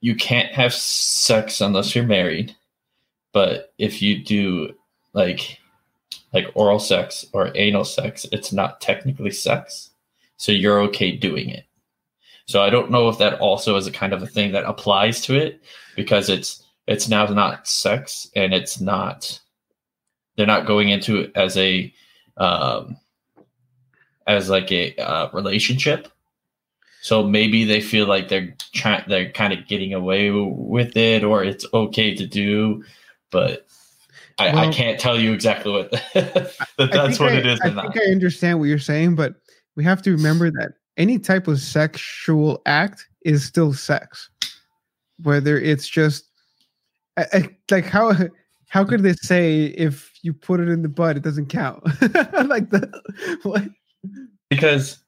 [0.02, 2.56] you can't have sex unless you're married.
[3.34, 4.76] But if you do
[5.14, 5.60] like
[6.34, 9.92] like oral sex or anal sex, it's not technically sex
[10.42, 11.66] so you're okay doing it.
[12.48, 15.22] So I don't know if that also is a kind of a thing that applies
[15.22, 15.62] to it
[15.96, 19.40] because it's it's now not sex and it's not
[20.36, 21.94] they're not going into it as a
[22.38, 22.98] um
[24.28, 26.08] as like a uh, relationship.
[27.02, 31.44] So maybe they feel like they're trying they're kind of getting away with it or
[31.44, 32.84] it's okay to do,
[33.32, 33.66] but
[34.38, 37.60] I, well, I can't tell you exactly what that that's what I, it is.
[37.62, 39.36] I think I understand what you're saying, but
[39.76, 44.30] we have to remember that any type of sexual act is still sex,
[45.24, 46.26] whether it's just
[47.18, 48.14] I, like how
[48.68, 51.84] how could they say if you put it in the butt it doesn't count
[52.46, 52.92] like the
[53.44, 53.64] what?
[54.50, 55.02] Because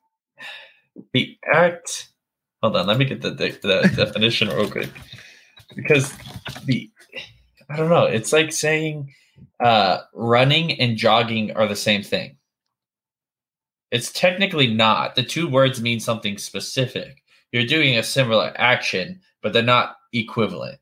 [1.13, 2.09] the act.
[2.61, 4.89] Hold on, let me get the, the, the definition real quick.
[5.75, 6.13] Because
[6.65, 6.89] the
[7.69, 8.05] I don't know.
[8.05, 9.13] It's like saying
[9.59, 12.37] uh, running and jogging are the same thing.
[13.91, 15.15] It's technically not.
[15.15, 17.21] The two words mean something specific.
[17.51, 20.79] You're doing a similar action, but they're not equivalent.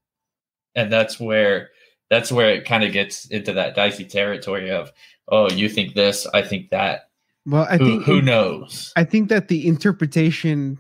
[0.76, 1.70] And that's where
[2.12, 4.92] that's where it kind of gets into that dicey territory of,
[5.30, 7.10] oh, you think this, I think that.
[7.46, 8.92] Well, I who, think who knows.
[8.98, 10.78] I think that the interpretation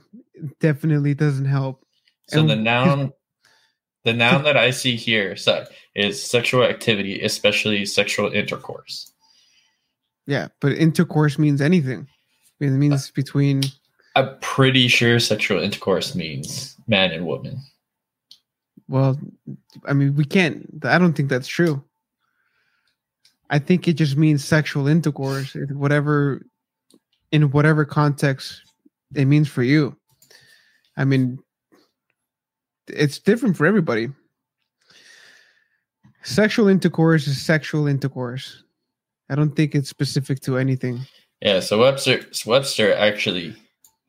[0.59, 1.85] definitely doesn't help.
[2.27, 3.13] So and the noun,
[4.03, 5.35] the noun that I see here
[5.95, 9.13] is sexual activity, especially sexual intercourse.
[10.27, 12.07] Yeah, but intercourse means anything.
[12.59, 13.63] It means uh, between.
[14.15, 17.57] I'm pretty sure sexual intercourse means man and woman.
[18.91, 19.17] Well,
[19.85, 20.67] I mean, we can't.
[20.83, 21.81] I don't think that's true.
[23.49, 26.45] I think it just means sexual intercourse, whatever,
[27.31, 28.61] in whatever context
[29.15, 29.95] it means for you.
[30.97, 31.39] I mean,
[32.89, 34.09] it's different for everybody.
[36.23, 38.65] Sexual intercourse is sexual intercourse.
[39.29, 40.99] I don't think it's specific to anything.
[41.39, 43.55] Yeah, so Webster Webster actually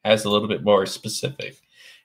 [0.04, 1.61] has a little bit more specific.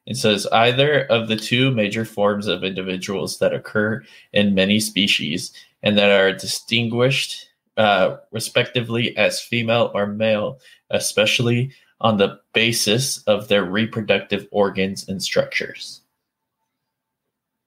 [0.07, 5.51] It says either of the two major forms of individuals that occur in many species
[5.83, 13.49] and that are distinguished uh, respectively as female or male, especially on the basis of
[13.49, 16.01] their reproductive organs and structures,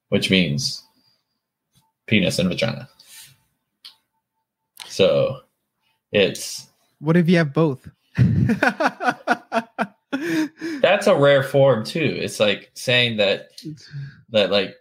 [0.08, 0.82] which means
[2.06, 2.88] penis and vagina.
[4.86, 5.40] So
[6.10, 6.68] it's
[7.00, 7.86] what if you have both?
[10.80, 12.16] That's a rare form too.
[12.20, 13.48] It's like saying that
[14.30, 14.74] that like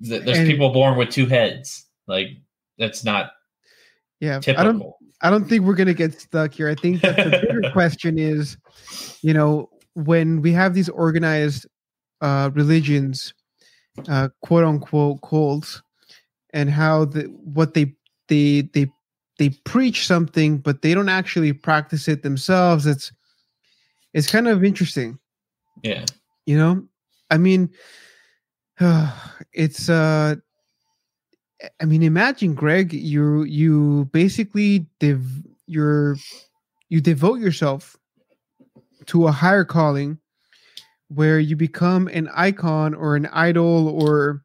[0.00, 1.86] that there's and, people born with two heads.
[2.06, 2.28] Like
[2.78, 3.32] that's not
[4.20, 4.60] yeah typical.
[4.60, 4.82] I don't
[5.20, 6.68] I don't think we're gonna get stuck here.
[6.68, 8.56] I think that the bigger question is,
[9.22, 11.66] you know, when we have these organized
[12.20, 13.34] uh, religions,
[14.08, 15.82] uh, quote unquote cults,
[16.52, 17.94] and how the what they
[18.28, 18.90] they they
[19.38, 22.86] they preach something, but they don't actually practice it themselves.
[22.86, 23.12] It's
[24.12, 25.18] it's kind of interesting.
[25.82, 26.04] Yeah,
[26.46, 26.86] you know,
[27.30, 27.70] I mean,
[28.80, 29.12] uh,
[29.52, 30.36] it's uh
[31.80, 36.16] I mean, imagine, Greg, you you basically dev- you're
[36.88, 37.96] you devote yourself
[39.06, 40.18] to a higher calling
[41.08, 44.42] where you become an icon or an idol or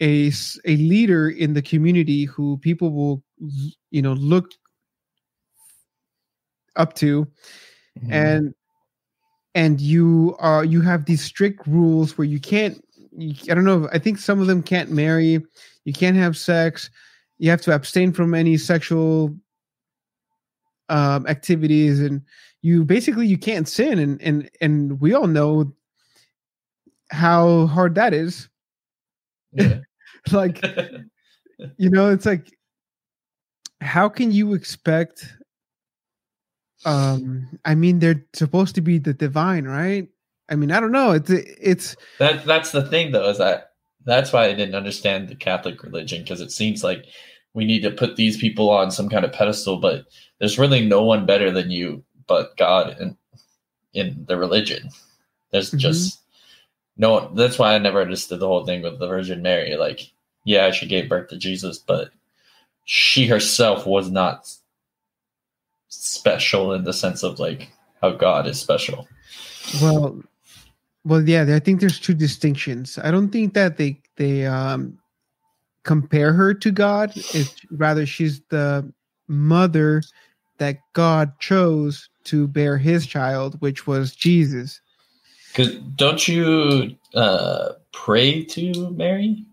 [0.00, 0.32] a
[0.64, 3.22] a leader in the community who people will
[3.90, 4.50] you know look
[6.76, 7.24] up to
[7.98, 8.12] mm-hmm.
[8.12, 8.54] and
[9.58, 13.88] and you are you have these strict rules where you can't you, I don't know
[13.92, 15.42] I think some of them can't marry
[15.84, 16.90] you can't have sex
[17.38, 19.34] you have to abstain from any sexual
[20.88, 22.22] um, activities and
[22.62, 25.72] you basically you can't sin and and and we all know
[27.10, 28.48] how hard that is
[29.54, 29.80] yeah.
[30.30, 30.62] like
[31.78, 32.56] you know it's like
[33.80, 35.34] how can you expect
[36.84, 40.08] um i mean they're supposed to be the divine right?
[40.48, 41.12] I mean i don't know.
[41.12, 43.72] It's it's that that's the thing though is that
[44.04, 47.04] that's why i didn't understand the catholic religion because it seems like
[47.54, 50.06] we need to put these people on some kind of pedestal but
[50.38, 53.16] there's really no one better than you but god in
[53.94, 54.90] in the religion.
[55.50, 55.78] There's mm-hmm.
[55.78, 56.20] just
[56.96, 59.76] no that's why i never understood the whole thing with the virgin mary.
[59.76, 60.10] Like
[60.44, 62.10] yeah she gave birth to jesus but
[62.84, 64.50] she herself was not
[65.88, 67.70] special in the sense of like
[68.00, 69.08] how God is special.
[69.82, 70.22] Well,
[71.04, 71.46] well, yeah.
[71.54, 72.98] I think there's two distinctions.
[73.02, 74.98] I don't think that they they um
[75.84, 77.12] compare her to God.
[77.14, 78.92] It's rather she's the
[79.26, 80.02] mother
[80.58, 84.80] that God chose to bear His child, which was Jesus.
[85.48, 89.44] Because don't you uh, pray to Mary?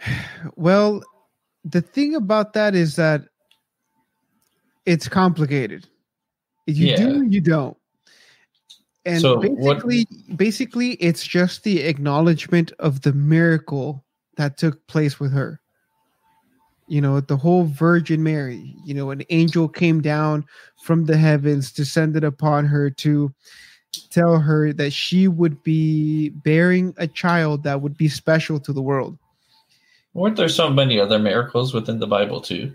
[0.56, 1.02] Well,
[1.64, 3.22] the thing about that is that
[4.86, 5.88] it's complicated.
[6.66, 6.96] You yeah.
[6.96, 7.76] do, you don't.
[9.04, 10.36] And so basically, what...
[10.36, 14.04] basically, it's just the acknowledgement of the miracle
[14.36, 15.60] that took place with her.
[16.86, 18.74] You know, the whole Virgin Mary.
[18.84, 20.44] You know, an angel came down
[20.82, 23.32] from the heavens, descended upon her to
[24.10, 28.82] tell her that she would be bearing a child that would be special to the
[28.82, 29.18] world.
[30.14, 32.72] Weren't there so many other miracles within the Bible too?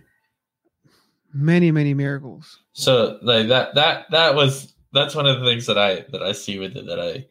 [1.34, 2.60] Many, many miracles.
[2.74, 6.32] So like that that that was that's one of the things that I that I
[6.32, 7.26] see with it that I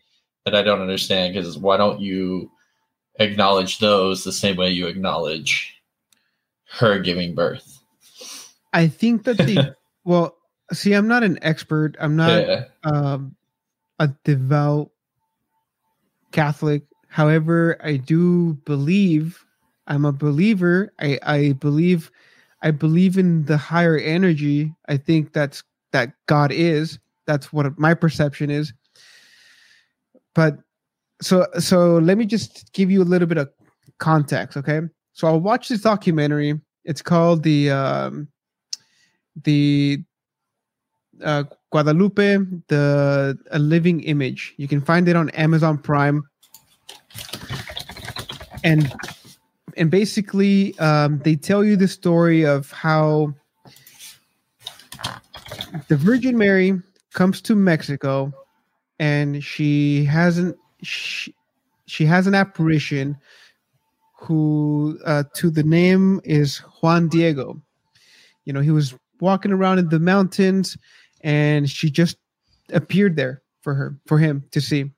[0.45, 2.51] that I don't understand because why don't you
[3.19, 5.75] acknowledge those the same way you acknowledge
[6.79, 7.81] her giving birth?
[8.73, 10.37] I think that the well,
[10.73, 11.97] see, I'm not an expert.
[11.99, 12.65] I'm not yeah.
[12.85, 13.37] um,
[13.99, 14.91] a devout
[16.33, 16.83] Catholic.
[17.09, 19.45] However, I do believe
[19.87, 20.93] I'm a believer.
[21.01, 22.11] I, I believe
[22.63, 24.75] I believe in the higher energy.
[24.89, 26.99] I think that's that God is.
[27.27, 28.73] That's what my perception is.
[30.35, 30.59] But
[31.21, 33.51] so so let me just give you a little bit of
[33.99, 34.81] context, okay?
[35.13, 36.61] So I'll watch this documentary.
[36.85, 38.29] It's called the um,
[39.45, 40.03] the
[41.23, 44.55] uh, Guadalupe, the a living image.
[44.57, 46.23] You can find it on Amazon Prime.
[48.65, 48.93] And
[49.79, 53.33] and basically um, they tell you the story of how
[55.87, 56.81] the Virgin Mary
[57.15, 58.33] comes to Mexico
[58.99, 61.35] and she hasn't she,
[61.87, 63.17] she has an apparition
[64.15, 67.63] who uh, to the name is Juan Diego.
[68.45, 70.77] You know, he was walking around in the mountains
[71.21, 72.17] and she just
[72.73, 74.91] appeared there for her for him to see.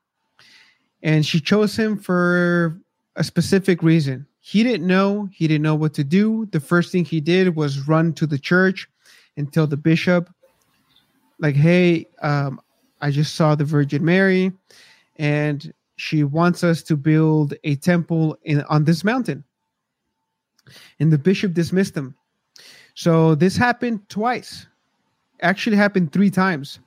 [1.03, 2.79] And she chose him for
[3.15, 5.29] a specific reason he didn't know.
[5.31, 6.47] He didn't know what to do.
[6.47, 8.89] The first thing he did was run to the church
[9.37, 10.29] and tell the bishop,
[11.39, 12.59] like, hey, um,
[13.01, 14.51] I just saw the Virgin Mary,
[15.17, 19.43] and she wants us to build a temple in on this mountain.
[20.99, 22.15] And the bishop dismissed him.
[22.95, 24.67] So this happened twice.
[25.41, 26.79] Actually happened three times.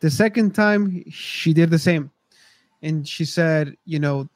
[0.00, 2.10] The second time she did the same.
[2.82, 4.28] And she said, you know,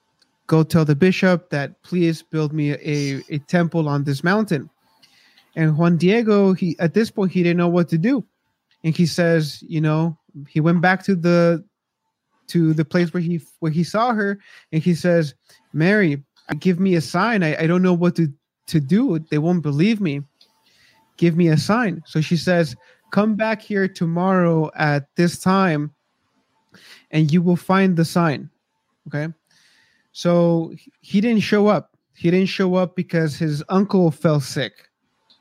[0.49, 4.68] go tell the bishop that please build me a, a temple on this mountain.
[5.55, 8.24] And Juan Diego, he at this point he didn't know what to do.
[8.82, 10.18] And he says, you know,
[10.49, 11.64] he went back to the
[12.49, 14.38] to the place where he where he saw her
[14.72, 15.34] and he says,
[15.72, 16.22] Mary,
[16.59, 17.42] give me a sign.
[17.42, 18.32] I, I don't know what to
[18.68, 20.22] to do, they won't believe me.
[21.16, 22.03] Give me a sign.
[22.07, 22.76] So she says,
[23.11, 25.94] Come back here tomorrow at this time
[27.11, 28.51] and you will find the sign.
[29.09, 29.32] Okay.
[30.13, 31.97] So he didn't show up.
[32.15, 34.73] He didn't show up because his uncle fell sick.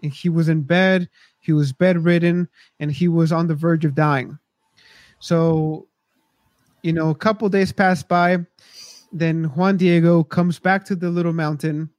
[0.04, 1.10] And he was in bed,
[1.40, 2.48] he was bedridden,
[2.80, 4.38] and he was on the verge of dying.
[5.20, 5.88] So,
[6.84, 8.46] you know, a couple days passed by.
[9.12, 11.90] Then Juan Diego comes back to the little mountain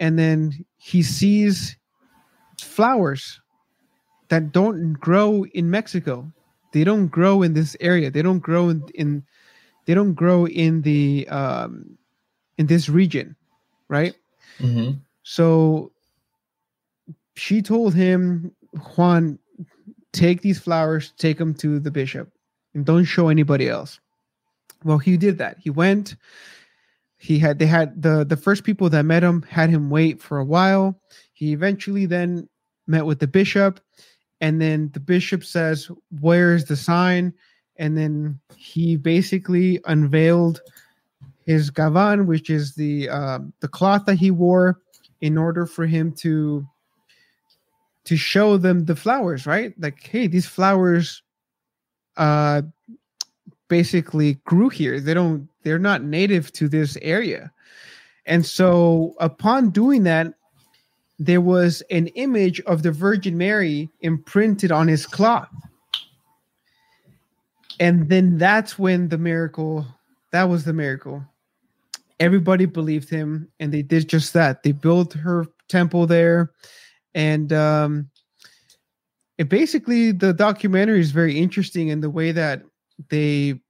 [0.00, 1.76] and then he sees
[2.58, 3.40] flowers
[4.28, 6.32] that don't grow in Mexico.
[6.72, 8.10] They don't grow in this area.
[8.10, 9.24] They don't grow in, in
[9.90, 11.98] they don't grow in the um,
[12.58, 13.34] in this region,
[13.88, 14.14] right?
[14.60, 14.98] Mm-hmm.
[15.24, 15.90] So
[17.34, 18.54] she told him,
[18.94, 19.40] Juan,
[20.12, 22.30] take these flowers, take them to the bishop,
[22.72, 23.98] and don't show anybody else.
[24.84, 25.58] Well, he did that.
[25.58, 26.14] He went.
[27.18, 30.38] He had they had the the first people that met him had him wait for
[30.38, 31.00] a while.
[31.32, 32.48] He eventually then
[32.86, 33.80] met with the bishop,
[34.40, 37.34] and then the bishop says, "Where's the sign?"
[37.80, 40.60] And then he basically unveiled
[41.46, 44.78] his gavan, which is the uh, the cloth that he wore,
[45.20, 46.66] in order for him to
[48.04, 49.74] to show them the flowers, right?
[49.80, 51.22] Like, hey, these flowers
[52.16, 52.62] uh
[53.68, 55.00] basically grew here.
[55.00, 57.50] They don't they're not native to this area.
[58.26, 60.34] And so upon doing that,
[61.18, 65.48] there was an image of the Virgin Mary imprinted on his cloth.
[67.80, 69.86] And then that's when the miracle,
[70.30, 71.24] that was the miracle.
[72.20, 74.62] Everybody believed him and they did just that.
[74.62, 76.52] They built her temple there.
[77.14, 78.10] And um,
[79.38, 82.62] it basically, the documentary is very interesting in the way that
[83.08, 83.60] they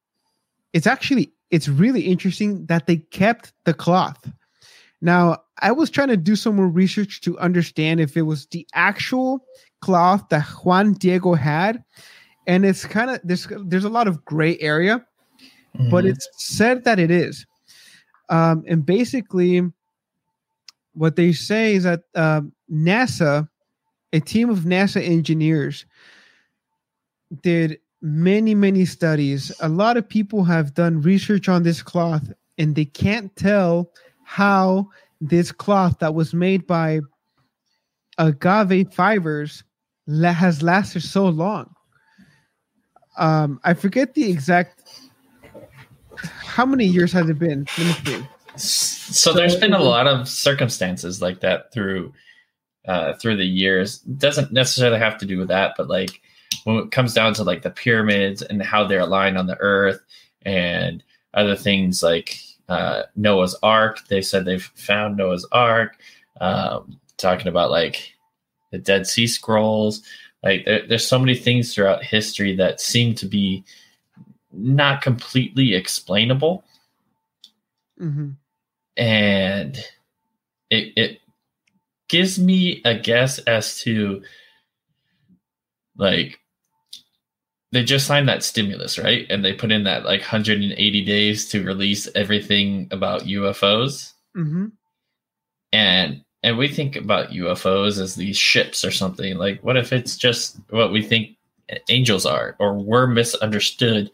[0.73, 4.31] it's actually it's really interesting that they kept the cloth.
[5.01, 8.67] Now, I was trying to do some more research to understand if it was the
[8.75, 9.45] actual
[9.81, 11.83] cloth that Juan Diego had,
[12.51, 15.07] and it's kind of there's there's a lot of gray area,
[15.79, 15.89] mm-hmm.
[15.89, 17.47] but it's said that it is.
[18.29, 19.63] Um, and basically,
[20.95, 23.49] what they say is that uh, NASA,
[24.13, 25.87] a team of NASA engineers,
[27.43, 29.53] did many, many studies.
[29.61, 33.93] A lot of people have done research on this cloth and they can't tell
[34.25, 34.89] how
[35.21, 37.01] this cloth that was made by
[38.19, 39.63] agave fibers
[40.09, 41.73] has lasted so long.
[43.21, 44.83] Um, I forget the exact.
[46.17, 47.67] How many years has it been?
[48.57, 52.13] So there's been a lot of circumstances like that through
[52.87, 53.99] uh, through the years.
[53.99, 56.21] Doesn't necessarily have to do with that, but like
[56.65, 60.01] when it comes down to like the pyramids and how they're aligned on the earth
[60.43, 61.03] and
[61.35, 65.97] other things like uh, Noah's Ark, they said they've found Noah's Ark.
[66.41, 68.15] Um, talking about like
[68.73, 70.03] the Dead Sea Scrolls,
[70.43, 73.65] like there, there's so many things throughout history that seem to be
[74.53, 76.65] not completely explainable,
[78.01, 78.31] mm-hmm.
[78.97, 79.77] and
[80.71, 81.21] it it
[82.09, 84.23] gives me a guess as to
[85.97, 86.41] like
[87.73, 89.27] they just signed that stimulus, right?
[89.31, 94.13] And they put in that like 180 days to release everything about UFOs.
[94.37, 94.67] Mm-hmm.
[95.73, 99.37] And and we think about UFOs as these ships or something.
[99.37, 101.37] Like, what if it's just what we think
[101.89, 104.11] angels are, or we're misunderstood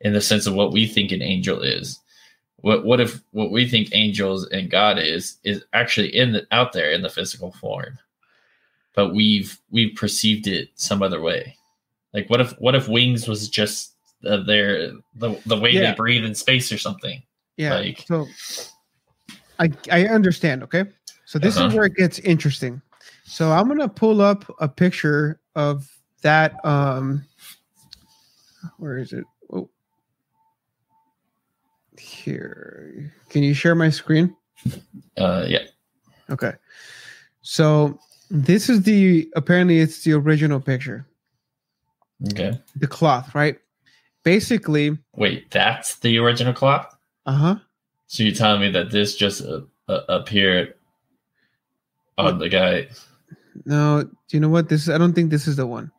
[0.00, 1.98] in the sense of what we think an angel is?
[2.58, 6.72] What what if what we think angels and God is is actually in the out
[6.72, 7.98] there in the physical form,
[8.94, 11.56] but we've we've perceived it some other way?
[12.14, 13.94] Like, what if what if wings was just
[14.24, 15.90] uh, their the the way yeah.
[15.90, 17.22] they breathe in space or something?
[17.56, 17.74] Yeah.
[17.74, 18.26] Like, so
[19.58, 20.62] I I understand.
[20.62, 20.84] Okay,
[21.34, 21.66] so this uh-huh.
[21.66, 22.80] is where it gets interesting.
[23.24, 25.90] So I'm gonna pull up a picture of
[26.22, 26.64] that.
[26.64, 27.24] Um,
[28.78, 29.24] where is it?
[29.52, 29.68] Oh,
[31.98, 33.12] here.
[33.30, 34.36] Can you share my screen?
[35.18, 35.64] Uh, yeah.
[36.30, 36.52] Okay.
[37.42, 37.98] So
[38.30, 41.04] this is the apparently it's the original picture.
[42.28, 42.52] Okay.
[42.76, 43.58] The cloth, right?
[44.22, 44.96] Basically.
[45.16, 46.96] Wait, that's the original cloth?
[47.26, 47.56] Uh huh.
[48.06, 50.74] So you're telling me that this just uh, uh, appeared
[52.18, 52.38] on what?
[52.38, 52.88] the guy?
[53.64, 54.68] No, do you know what?
[54.68, 55.90] This is, I don't think this is the one.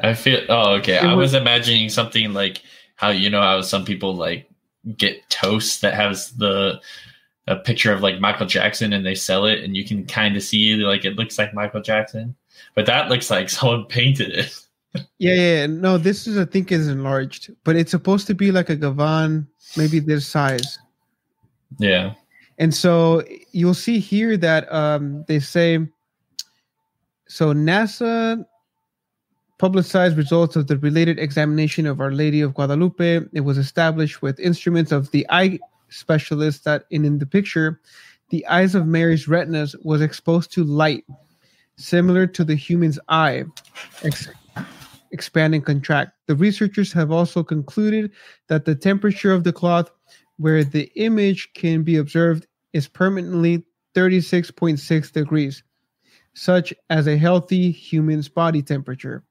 [0.00, 0.40] I feel.
[0.48, 0.96] Oh, okay.
[0.96, 2.62] It I was, was imagining something like
[2.96, 4.50] how you know how some people like
[4.96, 6.80] get toast that has the
[7.46, 10.42] a picture of like Michael Jackson and they sell it and you can kind of
[10.42, 12.36] see like it looks like Michael Jackson,
[12.74, 14.60] but that looks like someone painted it
[15.18, 18.70] yeah, yeah, no, this is I think is enlarged, but it's supposed to be like
[18.70, 19.46] a Gavan,
[19.76, 20.78] maybe this size.
[21.78, 22.14] Yeah.
[22.60, 25.78] And so you'll see here that um, they say
[27.26, 28.44] so NASA
[29.58, 33.22] publicized results of the related examination of Our Lady of Guadalupe.
[33.32, 35.58] It was established with instruments of the eye
[35.88, 37.80] specialist that in, in the picture,
[38.28, 41.04] the eyes of Mary's retinas was exposed to light,
[41.76, 43.44] similar to the human's eye,
[44.02, 44.28] ex-
[45.12, 46.12] expand and contract.
[46.26, 48.12] The researchers have also concluded
[48.48, 49.90] that the temperature of the cloth
[50.36, 53.64] where the image can be observed is permanently
[53.94, 55.62] 36.6 degrees,
[56.34, 59.24] such as a healthy human's body temperature.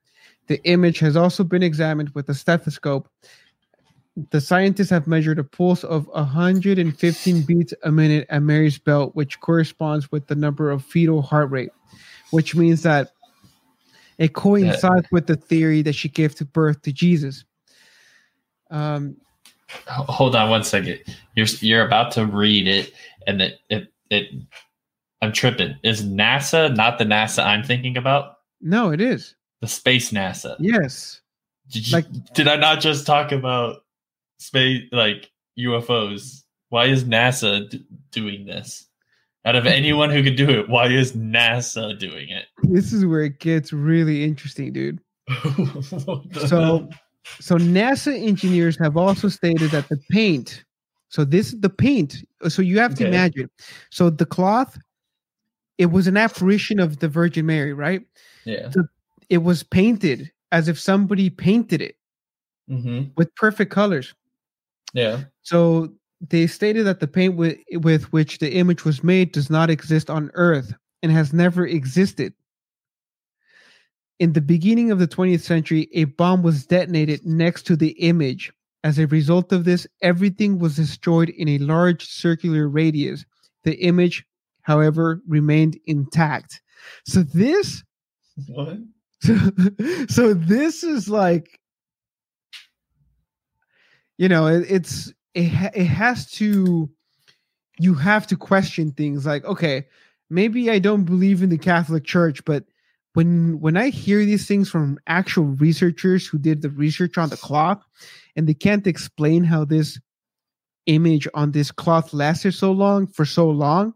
[0.48, 3.08] The image has also been examined with a stethoscope.
[4.32, 9.40] The scientists have measured a pulse of 115 beats a minute at Mary's belt, which
[9.40, 11.70] corresponds with the number of fetal heart rate,
[12.32, 13.12] which means that
[14.18, 15.10] it coincides yeah.
[15.12, 17.46] with the theory that she gave birth to Jesus.
[18.70, 19.16] Um,
[19.88, 21.00] hold on one second.
[21.36, 22.94] You're you're about to read it,
[23.28, 24.28] and it it it.
[25.22, 25.76] I'm tripping.
[25.84, 28.36] Is NASA not the NASA I'm thinking about?
[28.62, 30.56] No, it is the space NASA.
[30.60, 31.22] Yes.
[31.70, 33.84] Did you, like, did I not just talk about
[34.40, 36.44] space like UFOs?
[36.70, 38.88] Why is NASA d- doing this?
[39.46, 42.46] Out of anyone who could do it, why is NASA doing it?
[42.64, 45.00] This is where it gets really interesting, dude.
[46.48, 46.90] so
[47.40, 50.64] so NASA engineers have also stated that the paint,
[51.10, 52.24] so this is the paint.
[52.48, 53.14] So you have to okay.
[53.14, 53.50] imagine.
[53.90, 54.78] So the cloth,
[55.78, 58.02] it was an apparition of the Virgin Mary, right?
[58.46, 58.70] Yeah.
[58.70, 58.84] So
[59.30, 61.96] it was painted as if somebody painted it
[62.70, 63.10] mm-hmm.
[63.16, 64.14] with perfect colors.
[64.94, 65.24] Yeah.
[65.42, 65.94] So
[66.28, 70.10] they stated that the paint with, with which the image was made does not exist
[70.10, 72.34] on Earth and has never existed.
[74.20, 78.52] In the beginning of the 20th century, a bomb was detonated next to the image.
[78.84, 83.26] As a result of this, everything was destroyed in a large circular radius.
[83.64, 84.26] The image,
[84.62, 86.62] however, remained intact.
[87.06, 87.84] So this
[88.48, 88.78] what?
[89.22, 89.38] So,
[90.10, 91.60] so this is like
[94.18, 96.90] you know, it, it's it, it has to
[97.80, 99.88] you have to question things like okay,
[100.30, 102.66] maybe I don't believe in the Catholic Church, but
[103.20, 107.36] when when I hear these things from actual researchers who did the research on the
[107.36, 107.84] cloth,
[108.38, 110.00] and they can't explain how this
[110.86, 113.94] image on this cloth lasted so long for so long,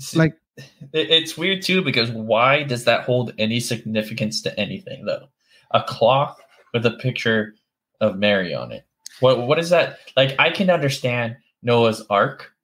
[0.00, 0.38] See, like
[0.94, 5.28] it's weird too because why does that hold any significance to anything though?
[5.72, 6.40] A cloth
[6.72, 7.56] with a picture
[8.00, 8.86] of Mary on it.
[9.20, 9.98] What what is that?
[10.16, 12.54] Like I can understand Noah's Ark,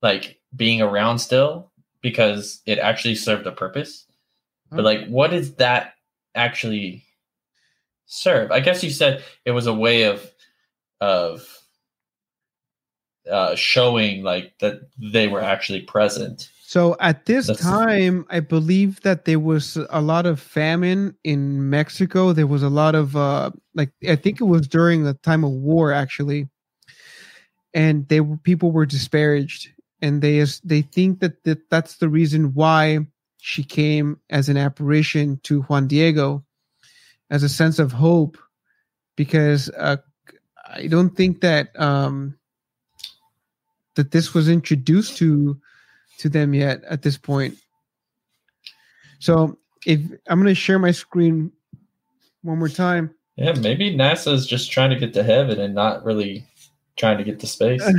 [0.00, 1.70] like being around still
[2.02, 4.06] because it actually served a purpose.
[4.70, 5.94] But like, what does that
[6.34, 7.04] actually
[8.06, 8.50] serve?
[8.50, 10.30] I guess you said it was a way of
[11.00, 11.46] of
[13.30, 16.50] uh, showing like that they were actually present.
[16.62, 21.70] So at this That's time, I believe that there was a lot of famine in
[21.70, 22.32] Mexico.
[22.32, 25.52] There was a lot of uh, like I think it was during the time of
[25.52, 26.48] war actually,
[27.72, 29.70] and they were people were disparaged
[30.02, 33.06] and they they think that, that that's the reason why
[33.38, 36.44] she came as an apparition to Juan Diego
[37.30, 38.38] as a sense of hope
[39.16, 39.96] because uh,
[40.68, 42.36] I don't think that um,
[43.94, 45.60] that this was introduced to
[46.18, 47.56] to them yet at this point.
[49.18, 51.52] So if I'm going to share my screen
[52.42, 53.14] one more time.
[53.36, 56.46] Yeah, maybe NASA is just trying to get to heaven and not really
[56.96, 57.82] trying to get to space.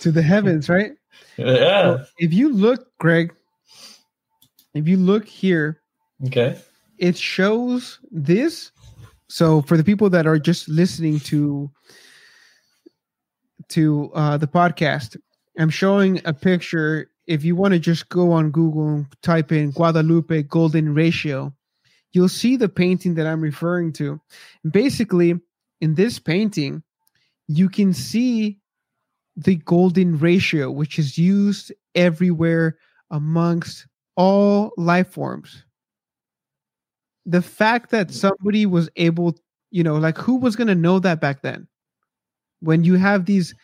[0.00, 0.92] to the heavens, right?
[1.36, 1.98] Yeah.
[1.98, 3.34] So if you look, Greg,
[4.74, 5.80] if you look here,
[6.26, 6.58] okay,
[6.98, 8.70] it shows this.
[9.28, 11.70] So for the people that are just listening to
[13.68, 15.16] to uh, the podcast,
[15.58, 17.10] I'm showing a picture.
[17.26, 21.52] If you want to just go on Google and type in Guadalupe golden ratio,
[22.12, 24.18] you'll see the painting that I'm referring to.
[24.70, 25.38] Basically,
[25.80, 26.82] in this painting,
[27.46, 28.58] you can see
[29.38, 32.76] the golden ratio, which is used everywhere
[33.12, 33.86] amongst
[34.16, 35.64] all life forms.
[37.24, 39.38] The fact that somebody was able,
[39.70, 41.68] you know, like who was going to know that back then?
[42.60, 43.54] When you have these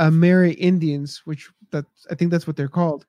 [0.00, 3.06] Amerindians, which that I think that's what they're called.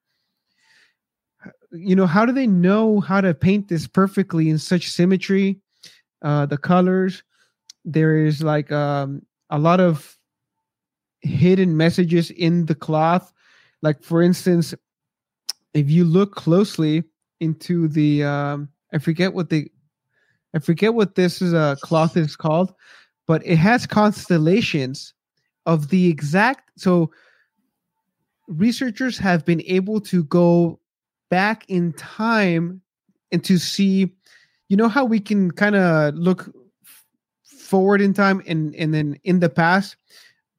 [1.72, 5.60] You know, how do they know how to paint this perfectly in such symmetry?
[6.22, 7.24] Uh, the colors,
[7.84, 10.20] there is like um, a lot of
[11.22, 13.32] hidden messages in the cloth.
[13.82, 14.74] Like for instance,
[15.74, 17.04] if you look closely
[17.40, 19.72] into the um, I forget what the
[20.54, 22.74] I forget what this is a uh, cloth is called,
[23.26, 25.14] but it has constellations
[25.66, 27.12] of the exact so
[28.48, 30.80] researchers have been able to go
[31.30, 32.82] back in time
[33.32, 34.12] and to see
[34.68, 36.54] you know how we can kind of look
[37.44, 39.96] forward in time and and then in the past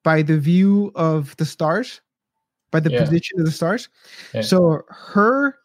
[0.04, 2.00] by the view of the stars
[2.70, 3.04] by the yeah.
[3.04, 3.88] position of the stars
[4.34, 4.40] yeah.
[4.40, 5.56] so her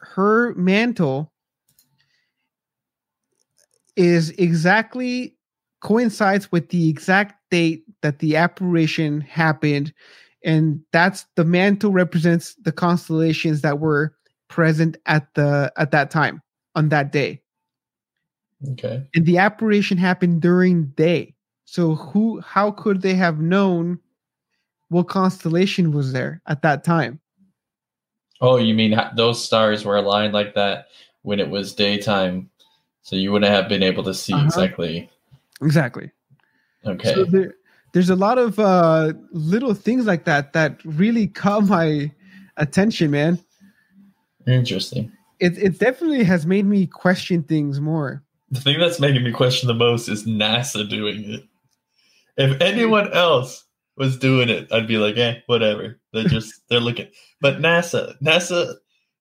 [0.00, 1.32] her mantle
[3.96, 5.36] is exactly
[5.80, 9.92] coincides with the exact date that the apparition happened
[10.44, 14.14] and that's the mantle represents the constellations that were
[14.48, 16.40] present at the at that time
[16.74, 17.40] on that day
[18.70, 21.35] okay and the apparition happened during day
[21.66, 23.98] so who how could they have known
[24.88, 27.20] what constellation was there at that time?
[28.40, 30.86] Oh you mean those stars were aligned like that
[31.22, 32.48] when it was daytime
[33.02, 34.44] so you wouldn't have been able to see uh-huh.
[34.44, 35.10] exactly.
[35.60, 36.10] Exactly.
[36.86, 37.14] Okay.
[37.14, 37.54] So there,
[37.92, 42.12] there's a lot of uh little things like that that really caught my
[42.56, 43.40] attention man.
[44.46, 45.12] Interesting.
[45.40, 48.22] It, it definitely has made me question things more.
[48.52, 51.44] The thing that's making me question the most is nasa doing it
[52.36, 53.64] if anyone else
[53.96, 57.08] was doing it i'd be like eh whatever they're just they're looking
[57.40, 58.74] but nasa nasa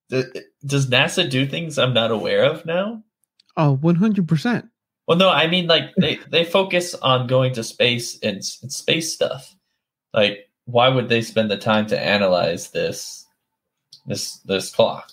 [0.10, 3.02] does nasa do things i'm not aware of now
[3.58, 4.70] oh 100%
[5.08, 9.14] well, no, I mean like they they focus on going to space and, and space
[9.14, 9.56] stuff.
[10.14, 13.26] Like, why would they spend the time to analyze this
[14.08, 15.12] this this clock?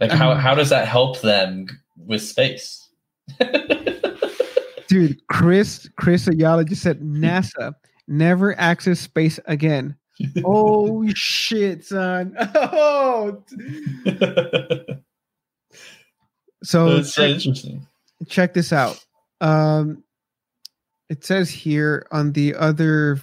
[0.00, 2.88] Like, how how does that help them with space?
[4.88, 7.74] Dude, Chris Chris Ayala just said NASA
[8.06, 9.96] never access space again.
[10.44, 12.36] oh shit, son!
[12.54, 13.42] Oh.
[16.62, 17.86] so that's so interesting
[18.26, 19.04] check this out.
[19.40, 20.02] Um,
[21.08, 23.20] it says here on the other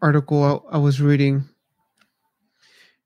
[0.00, 1.44] article I, I was reading,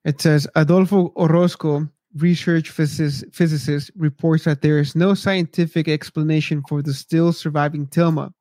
[0.05, 6.83] it says Adolfo Orozco, research physicist, physicist, reports that there is no scientific explanation for
[6.83, 8.33] the still surviving tilma.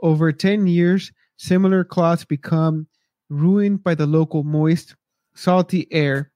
[0.00, 2.86] Over 10 years, similar clots become
[3.28, 4.94] ruined by the local moist,
[5.34, 6.30] salty air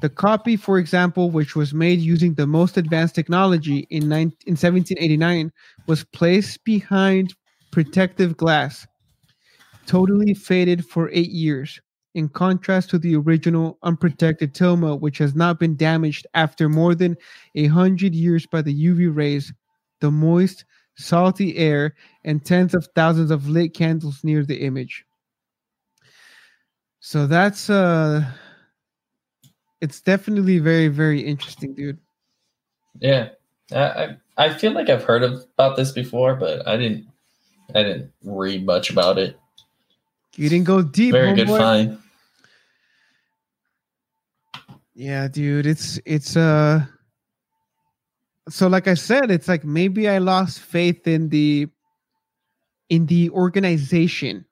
[0.00, 4.52] the copy, for example, which was made using the most advanced technology in, 19, in
[4.52, 5.52] 1789,
[5.86, 7.34] was placed behind
[7.72, 8.86] protective glass,
[9.86, 11.80] totally faded for eight years,
[12.14, 17.16] in contrast to the original unprotected tilma, which has not been damaged after more than
[17.54, 19.52] a hundred years by the UV rays,
[20.00, 20.64] the moist,
[20.96, 21.94] salty air,
[22.24, 25.04] and tens of thousands of lit candles near the image.
[27.00, 28.24] So that's uh
[29.80, 31.98] it's definitely very very interesting, dude.
[33.00, 33.30] Yeah,
[33.72, 37.06] I I feel like I've heard of, about this before, but I didn't
[37.74, 39.38] I didn't read much about it.
[40.38, 41.12] You didn't go deep.
[41.12, 41.98] Very good find.
[44.94, 46.86] Yeah, dude, it's it's uh
[48.48, 51.68] so like I said, it's like maybe I lost faith in the
[52.88, 54.44] in the organization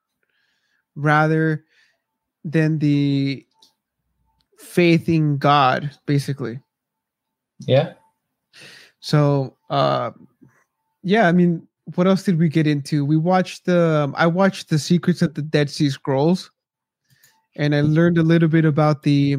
[0.95, 1.63] rather
[2.43, 3.45] than the
[4.59, 6.59] faith in God, basically.
[7.59, 7.93] Yeah.
[8.99, 10.11] So, uh,
[11.01, 13.05] yeah, I mean, what else did we get into?
[13.05, 16.51] We watched the, um, I watched the Secrets of the Dead Sea Scrolls,
[17.55, 19.37] and I learned a little bit about the,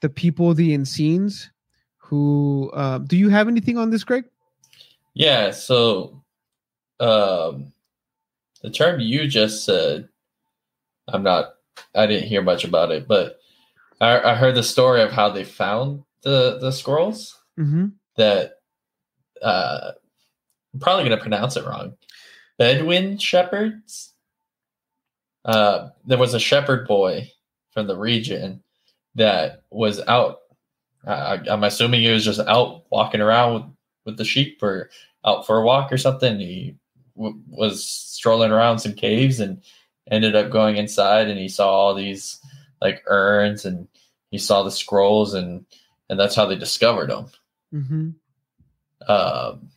[0.00, 1.50] the people, the Essenes,
[1.98, 2.70] who.
[2.74, 4.24] Uh, do you have anything on this, Greg?
[5.14, 5.50] Yeah.
[5.50, 6.22] So,
[6.98, 7.72] um,
[8.62, 10.08] the term you just said,
[11.08, 11.54] I'm not.
[11.94, 13.38] I didn't hear much about it, but
[14.00, 17.38] I, I heard the story of how they found the the scrolls.
[17.58, 17.86] Mm-hmm.
[18.16, 18.54] That
[19.42, 19.92] uh,
[20.72, 21.94] I'm probably going to pronounce it wrong.
[22.58, 24.12] Bedouin shepherds.
[25.44, 27.30] Uh, there was a shepherd boy
[27.70, 28.62] from the region
[29.14, 30.40] that was out.
[31.06, 33.62] Uh, I'm assuming he was just out walking around with,
[34.04, 34.90] with the sheep or
[35.24, 36.38] out for a walk or something.
[36.38, 36.76] He
[37.16, 39.62] w- was strolling around some caves and
[40.10, 42.38] ended up going inside and he saw all these
[42.82, 43.88] like urns and
[44.30, 45.64] he saw the scrolls and
[46.08, 47.26] and that's how they discovered them.
[47.72, 49.10] Mm-hmm.
[49.10, 49.70] Um,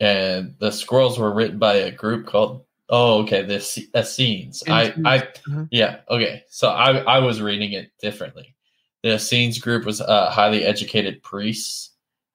[0.00, 3.56] and the scrolls were written by a group called oh okay the
[3.96, 4.62] Essenes.
[4.68, 5.64] I I uh-huh.
[5.70, 8.54] yeah okay so I I was reading it differently.
[9.02, 11.92] The Essenes group was uh, highly educated priests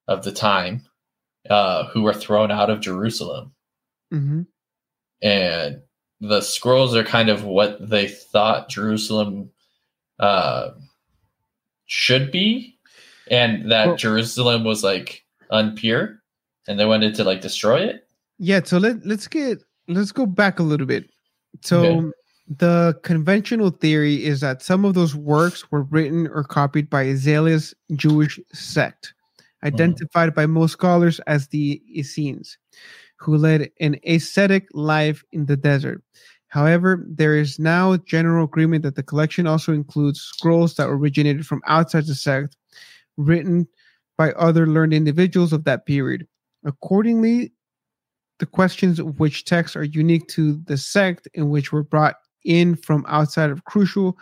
[0.08, 0.86] of the time
[1.50, 3.54] uh, who were thrown out of Jerusalem.
[4.14, 4.42] Mm-hmm.
[5.22, 5.82] And
[6.22, 9.50] the scrolls are kind of what they thought Jerusalem
[10.20, 10.72] uh,
[11.86, 12.78] should be,
[13.30, 16.20] and that well, Jerusalem was like unpure,
[16.68, 18.08] and they wanted to like destroy it.
[18.40, 21.10] Yeah, so let let's get let's go back a little bit.
[21.62, 22.08] So okay.
[22.58, 27.16] the conventional theory is that some of those works were written or copied by a
[27.16, 29.14] zealous Jewish sect,
[29.64, 30.36] identified mm.
[30.36, 32.58] by most scholars as the Essenes,
[33.18, 36.04] who led an ascetic life in the desert.
[36.48, 41.62] However, there is now general agreement that the collection also includes scrolls that originated from
[41.66, 42.56] outside the sect,
[43.18, 43.68] written
[44.18, 46.28] by other learned individuals of that period.
[46.66, 47.52] Accordingly,
[48.40, 52.76] the questions of which texts are unique to the sect and which were brought in
[52.76, 54.18] from outside are crucial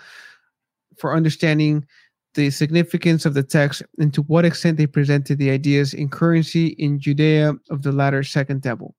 [0.97, 1.85] for understanding
[2.33, 6.67] the significance of the text and to what extent they presented the ideas in currency
[6.77, 8.95] in Judea of the latter Second Temple.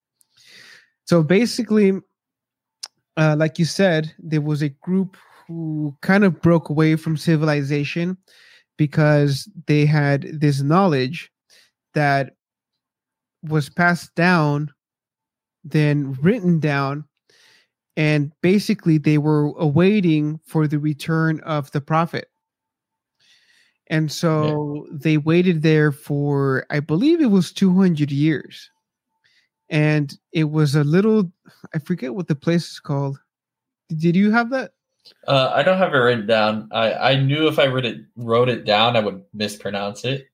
[1.05, 1.93] So basically,
[3.16, 5.16] uh, like you said, there was a group
[5.47, 8.16] who kind of broke away from civilization
[8.76, 11.30] because they had this knowledge
[11.95, 12.34] that
[13.43, 14.72] was passed down,
[15.64, 17.05] then written down,
[17.97, 22.28] and basically they were awaiting for the return of the prophet.
[23.88, 24.97] And so yeah.
[24.99, 28.70] they waited there for, I believe it was 200 years.
[29.68, 31.30] And it was a little
[31.74, 33.18] i forget what the place is called.
[33.95, 34.72] Did you have that?
[35.26, 36.68] Uh, i don't have it written down.
[36.72, 40.26] I i knew if i wrote it wrote it down i would mispronounce it.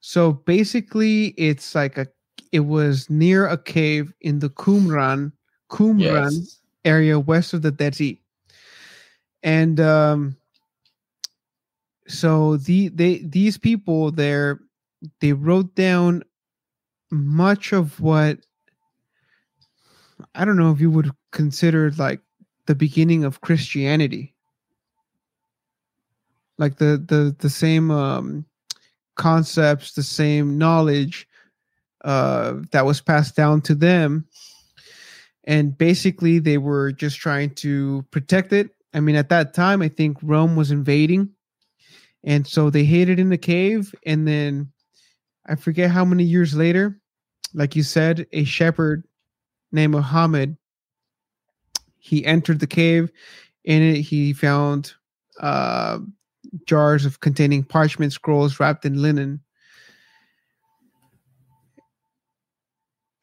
[0.00, 2.06] So basically it's like a
[2.52, 5.32] it was near a cave in the qumran
[5.70, 6.60] qumran yes.
[6.84, 8.20] area west of the dead sea
[9.42, 10.36] and um
[12.06, 14.60] so the they these people there
[15.20, 16.22] they wrote down
[17.10, 18.38] much of what
[20.34, 22.20] I don't know if you would consider like
[22.66, 24.34] the beginning of Christianity.
[26.58, 28.44] Like the the the same um
[29.14, 31.27] concepts, the same knowledge
[32.04, 34.26] uh that was passed down to them.
[35.44, 38.70] And basically they were just trying to protect it.
[38.92, 41.30] I mean at that time I think Rome was invading.
[42.24, 44.72] And so they hid it in the cave and then
[45.48, 47.00] I forget how many years later,
[47.54, 49.04] like you said, a shepherd
[49.72, 50.58] named Muhammad.
[51.98, 53.10] He entered the cave.
[53.64, 54.92] In it, he found
[55.40, 56.00] uh,
[56.66, 59.40] jars of containing parchment scrolls wrapped in linen.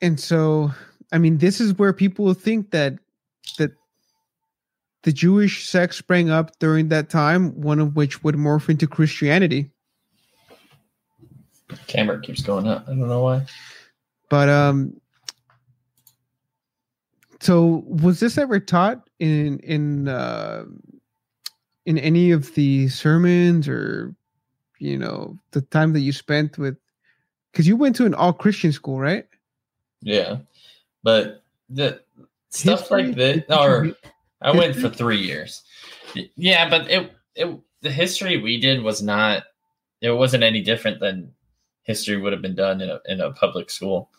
[0.02, 0.72] And so,
[1.12, 2.96] I mean, this is where people think that
[3.58, 3.72] that
[5.04, 9.70] the Jewish sect sprang up during that time, one of which would morph into Christianity.
[11.88, 12.86] Camera keeps going up.
[12.88, 13.46] I don't know why.
[14.30, 15.00] But um
[17.46, 20.66] so was this ever taught in in uh,
[21.86, 24.16] in any of the sermons or
[24.80, 26.76] you know the time that you spent with
[27.52, 29.28] because you went to an all Christian school, right?
[30.06, 30.38] Yeah,
[31.02, 32.02] but the
[32.52, 33.08] stuff history?
[33.08, 33.92] like this, or
[34.40, 35.64] I went for three years.
[36.36, 39.44] Yeah, but it it the history we did was not
[40.02, 41.34] it wasn't any different than
[41.82, 44.12] history would have been done in a in a public school.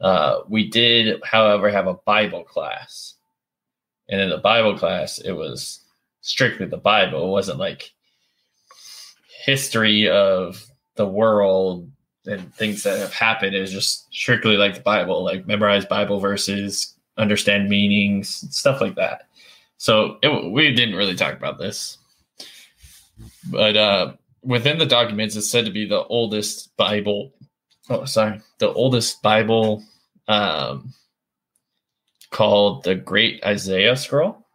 [0.00, 3.14] Uh, we did, however, have a Bible class.
[4.08, 5.80] And in the Bible class, it was
[6.22, 7.28] strictly the Bible.
[7.28, 7.92] It wasn't like
[9.44, 10.64] history of
[10.94, 11.90] the world
[12.26, 13.54] and things that have happened.
[13.54, 19.28] is just strictly like the Bible, like memorize Bible verses, understand meanings, stuff like that.
[19.78, 21.98] So it, we didn't really talk about this.
[23.50, 27.32] But uh, within the documents, it's said to be the oldest Bible
[27.90, 29.82] oh sorry the oldest bible
[30.28, 30.92] um,
[32.30, 34.46] called the great isaiah scroll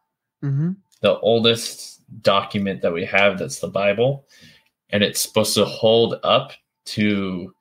[0.43, 0.72] mm-hmm.
[1.01, 4.26] the oldest document that we have that's the bible
[4.89, 6.51] and it's supposed to hold up
[6.84, 7.53] to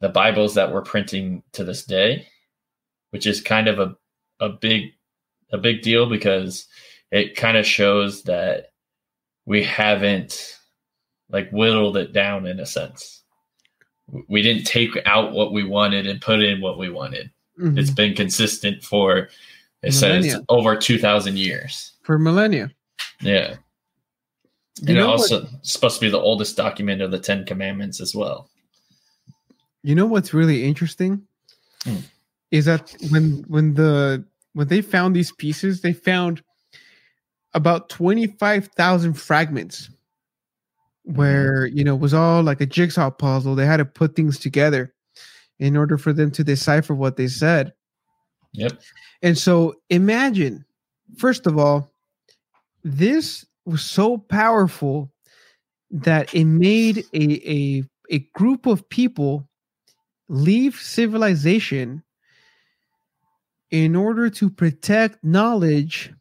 [0.00, 2.26] the bibles that we're printing to this day
[3.10, 3.96] which is kind of a,
[4.40, 4.92] a big
[5.52, 6.66] a big deal because
[7.10, 8.72] it kind of shows that
[9.46, 10.58] we haven't
[11.30, 13.18] like whittled it down in a sense
[14.28, 17.30] we didn't take out what we wanted and put in what we wanted.
[17.58, 17.78] Mm-hmm.
[17.78, 19.28] It's been consistent for
[19.82, 20.30] it millennia.
[20.30, 22.70] says over two thousand years for millennia.
[23.20, 23.56] Yeah,
[24.80, 28.14] you and also what, supposed to be the oldest document of the Ten Commandments as
[28.14, 28.48] well.
[29.88, 31.22] You know what's really interesting
[31.84, 32.00] hmm.
[32.50, 34.22] is that when when the
[34.52, 36.42] when they found these pieces, they found
[37.54, 39.88] about twenty five thousand fragments
[41.04, 43.54] where you know it was all like a jigsaw puzzle.
[43.54, 44.92] They had to put things together
[45.58, 47.72] in order for them to decipher what they said.
[48.52, 48.72] Yep.
[49.22, 50.66] And so imagine,
[51.16, 51.90] first of all,
[52.84, 55.10] this was so powerful
[55.90, 59.48] that it made a a, a group of people
[60.28, 62.02] leave civilization
[63.70, 66.12] in order to protect knowledge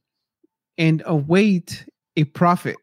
[0.78, 1.86] and await
[2.16, 2.76] a prophet.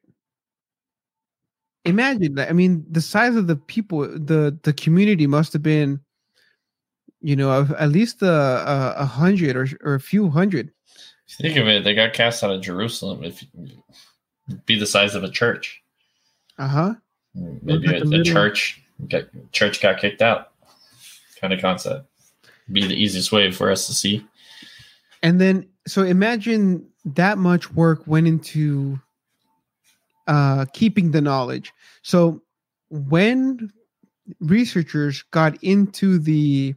[1.84, 2.48] Imagine that.
[2.48, 6.00] I mean, the size of the people, the the community must have been,
[7.20, 10.70] you know, at least a, a, a hundred or, or a few hundred.
[11.28, 13.22] Think of it, they got cast out of Jerusalem.
[13.22, 13.44] If
[14.66, 15.82] be the size of a church.
[16.58, 16.94] Uh huh.
[17.34, 20.52] Maybe a, a church got church got kicked out,
[21.44, 22.06] kind of concept.
[22.72, 24.26] Be the easiest way for us to see.
[25.22, 28.98] And then, so imagine that much work went into
[30.26, 31.70] uh, keeping the knowledge.
[32.00, 32.40] So
[32.88, 33.70] when
[34.40, 36.74] researchers got into the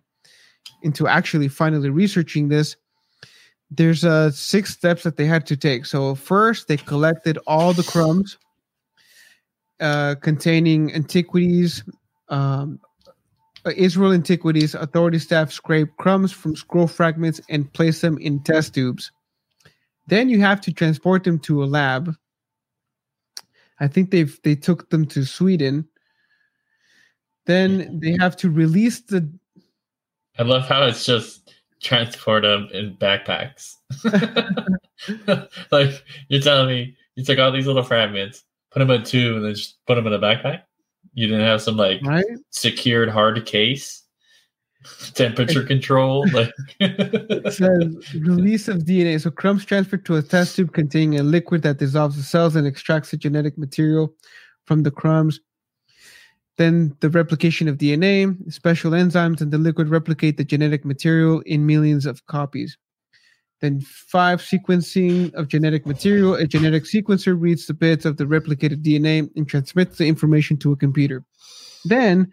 [0.84, 2.76] into actually finally researching this
[3.72, 7.84] there's uh six steps that they had to take so first they collected all the
[7.84, 8.38] crumbs
[9.80, 11.86] uh containing antiquities
[12.28, 12.82] um
[13.68, 18.74] Uh, israel antiquities authority staff scrape crumbs from scroll fragments and place them in test
[18.74, 19.12] tubes
[20.08, 22.16] then you have to transport them to a lab
[23.80, 25.88] I think they've they took them to Sweden.
[27.46, 29.30] Then they have to release the.
[30.38, 33.76] I love how it's just transport them in backpacks.
[35.72, 39.46] like you're telling me you took all these little fragments, put them in two, and
[39.46, 40.64] then just put them in a backpack.
[41.14, 42.26] You didn't have some like right?
[42.52, 44.04] secured hard case?
[45.14, 46.26] Temperature control?
[46.34, 51.24] Like it says release of dna so crumbs transferred to a test tube containing a
[51.24, 54.14] liquid that dissolves the cells and extracts the genetic material
[54.66, 55.40] from the crumbs.
[56.58, 61.66] Then the replication of dna special enzymes and the liquid replicate the genetic material in
[61.66, 62.78] millions of copies
[63.60, 68.84] then five sequencing of genetic material a genetic sequencer reads the bits of the replicated
[68.84, 71.24] dna and transmits the information to a computer
[71.86, 72.32] then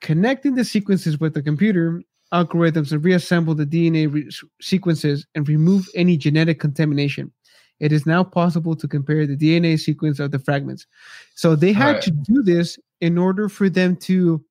[0.00, 2.02] connecting the sequences with the computer
[2.34, 4.28] algorithms and reassemble the DNA re-
[4.60, 7.32] sequences and remove any genetic contamination.
[7.80, 10.86] It is now possible to compare the DNA sequence of the fragments.
[11.34, 12.02] So they had right.
[12.02, 14.44] to do this in order for them to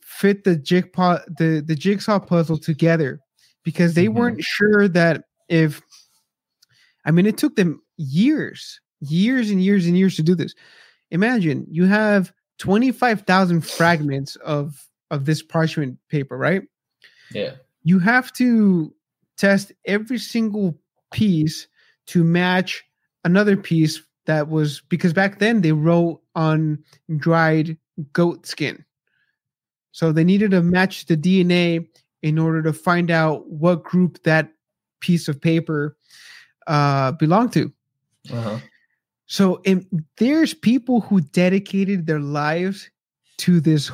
[0.00, 3.20] fit the jigsaw the, the jigsaw puzzle together
[3.62, 4.18] because they mm-hmm.
[4.18, 5.82] weren't sure that if
[7.04, 10.54] I mean it took them years, years and years and years to do this.
[11.10, 16.62] Imagine you have 25,000 fragments of of this parchment paper, right?
[17.32, 17.52] Yeah.
[17.82, 18.94] You have to
[19.36, 20.78] test every single
[21.12, 21.66] piece
[22.06, 22.82] to match
[23.24, 26.78] another piece that was because back then they wrote on
[27.16, 27.76] dried
[28.12, 28.84] goat skin.
[29.90, 31.86] So they needed to match the DNA
[32.22, 34.52] in order to find out what group that
[35.00, 35.96] piece of paper
[36.66, 37.72] uh, belonged to.
[38.32, 38.58] Uh-huh.
[39.26, 39.62] So
[40.18, 42.90] there's people who dedicated their lives
[43.38, 43.90] to this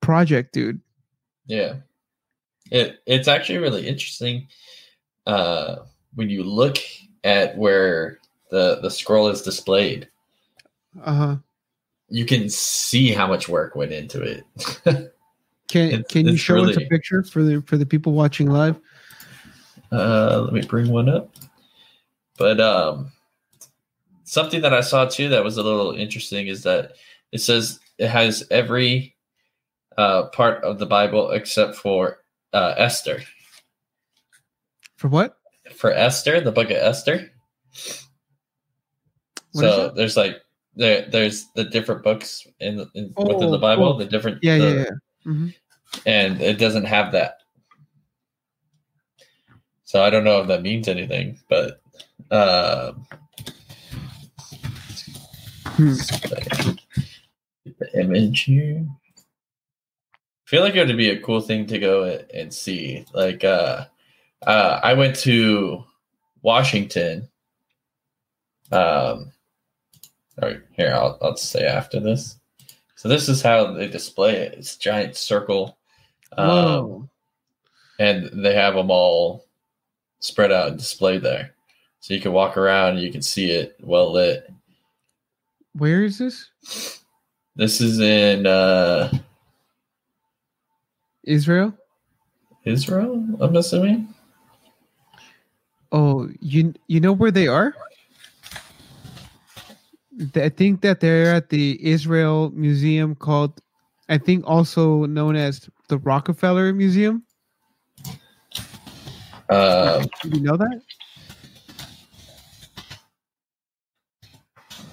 [0.00, 0.80] project, dude.
[1.46, 1.76] Yeah.
[2.70, 4.48] It it's actually really interesting
[5.26, 5.76] uh
[6.14, 6.78] when you look
[7.22, 8.18] at where
[8.50, 10.08] the the scroll is displayed.
[11.04, 11.36] Uh-huh.
[12.08, 15.12] You can see how much work went into it.
[15.68, 18.50] can it's, can you show really, us a picture for the for the people watching
[18.50, 18.78] live?
[19.92, 21.30] Uh let me bring one up.
[22.38, 23.12] But um
[24.24, 26.92] something that I saw too that was a little interesting is that
[27.32, 29.16] it says it has every
[29.96, 32.18] uh, part of the Bible except for
[32.52, 33.22] uh, Esther.
[34.96, 35.38] For what?
[35.74, 37.30] For Esther, the book of Esther.
[39.52, 40.36] What so there's like
[40.74, 43.98] there there's the different books in, in oh, within the Bible, oh.
[43.98, 44.90] the different yeah the, yeah, yeah.
[45.26, 45.48] Mm-hmm.
[46.06, 47.40] and it doesn't have that.
[49.84, 51.80] So I don't know if that means anything, but
[52.30, 52.92] uh,
[55.76, 55.92] Hmm.
[57.64, 58.86] the image here.
[58.88, 63.04] I feel like it would be a cool thing to go and see.
[63.12, 63.86] Like, uh,
[64.46, 65.84] uh, I went to
[66.42, 67.28] Washington.
[68.72, 69.32] Um,
[70.40, 72.38] all right, here I'll I'll say after this.
[72.96, 74.54] So this is how they display it.
[74.58, 75.78] It's giant circle,
[76.36, 77.08] um,
[77.98, 79.46] and they have them all
[80.20, 81.54] spread out and displayed there.
[82.00, 84.50] So you can walk around, and you can see it well lit.
[85.74, 86.50] Where is this?
[87.54, 89.12] This is in uh
[91.24, 91.74] Israel.
[92.64, 94.08] Israel, I'm assuming.
[95.92, 97.74] Oh, you you know where they are?
[100.34, 103.60] I think that they're at the Israel Museum called,
[104.08, 107.22] I think also known as the Rockefeller Museum.
[109.48, 110.80] Um, you know that?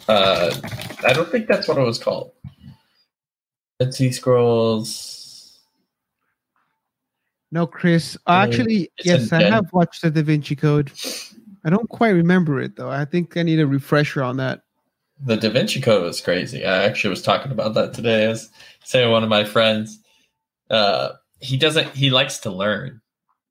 [0.07, 0.53] Uh,
[1.07, 2.31] I don't think that's what it was called.
[3.79, 5.59] Dead Sea Scrolls.
[7.51, 8.17] No, Chris.
[8.27, 10.91] Actually, it's yes, I have watched the Da Vinci Code.
[11.63, 12.89] I don't quite remember it though.
[12.89, 14.62] I think I need a refresher on that.
[15.25, 16.65] The Da Vinci Code was crazy.
[16.65, 18.25] I actually was talking about that today.
[18.25, 18.49] I was
[18.83, 19.99] saying one of my friends,
[20.69, 21.89] uh, he doesn't.
[21.95, 23.01] He likes to learn,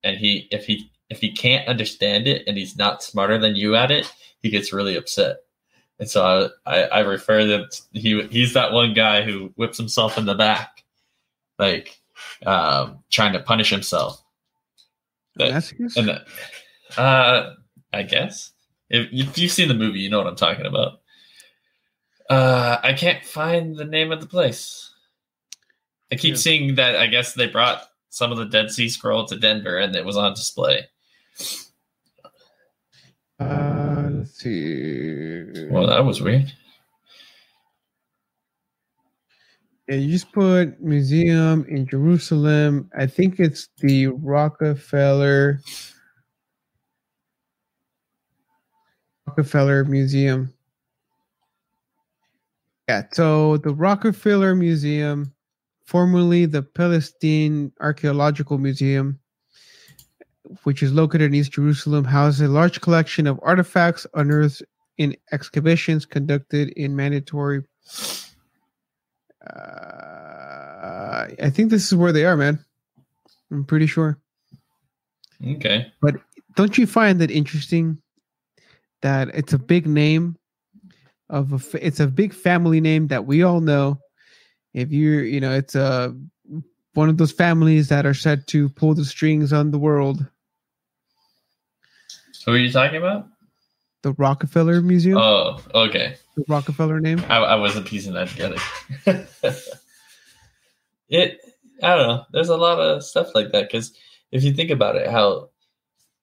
[0.05, 3.77] and he if he if he can't understand it and he's not smarter than you
[3.77, 4.11] at it,
[4.41, 5.39] he gets really upset.
[5.99, 7.66] And so I, I, I refer them.
[7.70, 10.85] To, he he's that one guy who whips himself in the back,
[11.59, 12.01] like
[12.45, 14.23] um, trying to punish himself.
[15.37, 15.51] That,
[15.97, 16.20] and
[16.99, 17.55] uh,
[17.93, 18.53] I guess
[18.91, 21.01] if, if you've seen the movie, you know what I'm talking about.
[22.29, 24.91] Uh, I can't find the name of the place.
[26.11, 26.41] I keep yeah.
[26.41, 26.97] seeing that.
[26.97, 30.16] I guess they brought some of the Dead Sea Scroll to Denver, and it was
[30.16, 30.87] on display.
[33.41, 35.68] Uh, let's see.
[35.70, 36.53] Well, that was weird.
[39.89, 42.91] Yeah, you just put museum in Jerusalem.
[42.97, 45.61] I think it's the Rockefeller
[49.27, 50.53] Rockefeller Museum.
[52.89, 55.33] Yeah, so the Rockefeller Museum,
[55.85, 59.20] formerly the Palestine Archaeological Museum,
[60.64, 64.62] which is located in East Jerusalem, houses a large collection of artifacts unearthed
[64.99, 67.62] in excavations conducted in mandatory.
[69.47, 72.64] Uh, I think this is where they are, man.
[73.51, 74.18] I'm pretty sure.
[75.47, 75.93] Okay.
[76.01, 76.16] But
[76.57, 77.99] don't you find that interesting
[79.03, 80.37] that it's a big name
[81.33, 83.99] of a, it's a big family name that we all know.
[84.74, 86.14] If you're, you know, it's a
[86.95, 90.24] one of those families that are said to pull the strings on the world.
[92.45, 93.26] Who are you talking about?
[94.03, 95.16] The Rockefeller Museum.
[95.16, 96.16] Oh, okay.
[96.37, 97.24] The Rockefeller name.
[97.28, 98.57] I, I wasn't piecing that together.
[101.09, 101.41] it,
[101.83, 102.24] I don't know.
[102.33, 103.93] There's a lot of stuff like that because
[104.33, 105.51] if you think about it, how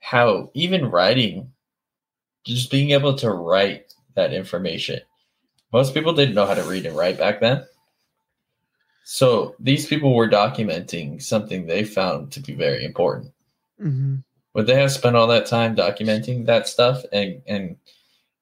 [0.01, 1.51] how even writing
[2.45, 4.99] just being able to write that information.
[5.71, 7.63] Most people didn't know how to read and write back then.
[9.03, 13.31] So these people were documenting something they found to be very important.
[13.81, 14.17] Mm-hmm.
[14.53, 17.77] Would they have spent all that time documenting that stuff and and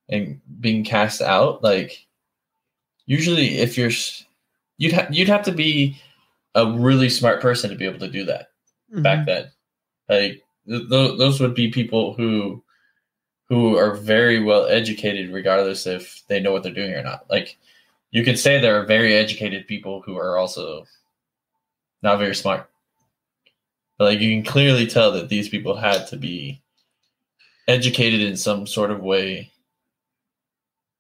[0.10, 1.64] and being cast out?
[1.64, 2.06] Like
[3.06, 3.92] usually, if you're
[4.78, 5.98] you'd ha- you'd have to be
[6.56, 8.50] a really smart person to be able to do that
[8.92, 9.04] mm-hmm.
[9.04, 9.52] back then.
[10.10, 12.64] Like th- th- those would be people who
[13.50, 17.26] who are very well educated, regardless if they know what they're doing or not.
[17.30, 17.58] Like
[18.12, 20.86] you could say there are very educated people who are also
[22.02, 22.70] not very smart.
[23.98, 26.62] But like you can clearly tell that these people had to be
[27.68, 29.52] educated in some sort of way.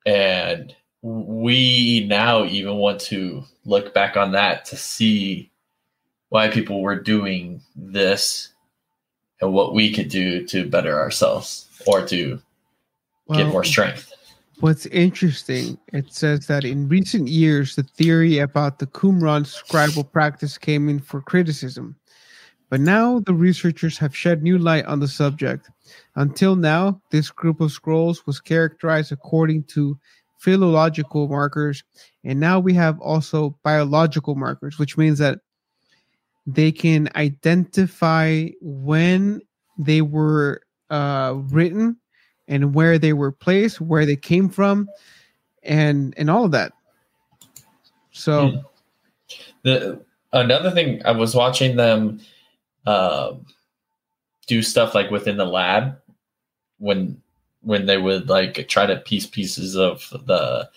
[0.06, 5.52] And we now even want to look back on that to see
[6.30, 8.50] why people were doing this
[9.42, 12.40] and what we could do to better ourselves or to
[13.28, 14.12] well, get more strength.
[14.60, 20.58] What's interesting, it says that in recent years, the theory about the Qumran scribal practice
[20.58, 21.96] came in for criticism.
[22.70, 25.70] But now the researchers have shed new light on the subject.
[26.16, 29.98] Until now, this group of scrolls was characterized according to
[30.40, 31.84] philological markers,
[32.24, 35.40] and now we have also biological markers, which means that
[36.48, 39.42] they can identify when
[39.78, 41.98] they were uh, written
[42.48, 44.90] and where they were placed, where they came from,
[45.62, 46.72] and and all of that.
[48.12, 48.58] So, hmm.
[49.64, 52.22] the another thing I was watching them
[52.86, 53.34] uh,
[54.48, 55.98] do stuff like within the lab
[56.80, 57.22] when
[57.62, 60.70] when they would like try to piece pieces of the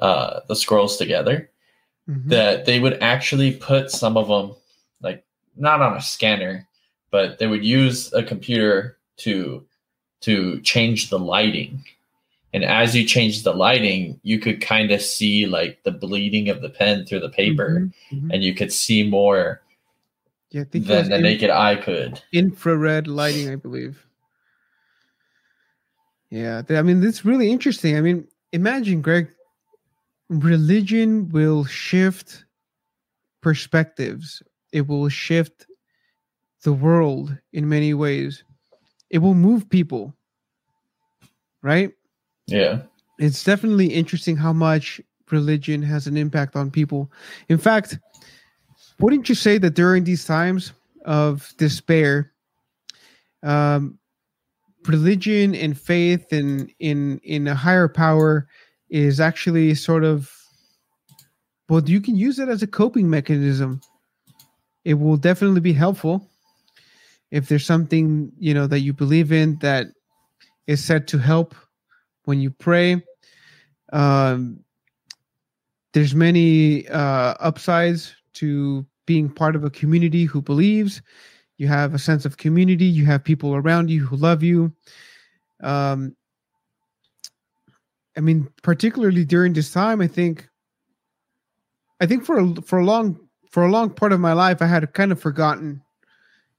[0.00, 1.50] uh, the scrolls together.
[2.08, 2.30] Mm-hmm.
[2.30, 4.56] That they would actually put some of them
[5.56, 6.66] not on a scanner,
[7.10, 9.64] but they would use a computer to
[10.20, 11.84] to change the lighting.
[12.52, 16.60] And as you change the lighting, you could kind of see like the bleeding of
[16.60, 18.30] the pen through the paper, mm-hmm, mm-hmm.
[18.30, 19.62] and you could see more
[20.50, 22.20] yeah, than the in- naked eye could.
[22.32, 24.04] Infrared lighting, I believe.
[26.30, 27.96] Yeah, I mean, it's really interesting.
[27.96, 29.28] I mean, imagine, Greg,
[30.28, 32.44] religion will shift
[33.40, 34.42] perspectives,
[34.72, 35.66] it will shift
[36.62, 38.44] the world in many ways.
[39.10, 40.14] It will move people
[41.62, 41.92] right?
[42.46, 42.82] Yeah.
[43.18, 45.00] It's definitely interesting how much
[45.30, 47.10] religion has an impact on people.
[47.48, 47.98] In fact
[48.98, 50.72] wouldn't you say that during these times
[51.06, 52.32] of despair
[53.42, 53.98] um
[54.86, 58.46] religion and faith and in in a higher power
[58.90, 60.30] is actually sort of
[61.70, 63.80] well you can use it as a coping mechanism
[64.84, 66.28] it will definitely be helpful
[67.30, 69.86] if there's something you know that you believe in that
[70.66, 71.54] is said to help
[72.24, 73.02] when you pray.
[73.92, 74.60] Um,
[75.92, 81.02] there's many uh, upsides to being part of a community who believes.
[81.58, 82.84] You have a sense of community.
[82.84, 84.72] You have people around you who love you.
[85.62, 86.16] Um,
[88.16, 90.48] I mean, particularly during this time, I think,
[92.00, 93.18] I think for a, for a long
[93.50, 95.82] for a long part of my life, I had kind of forgotten,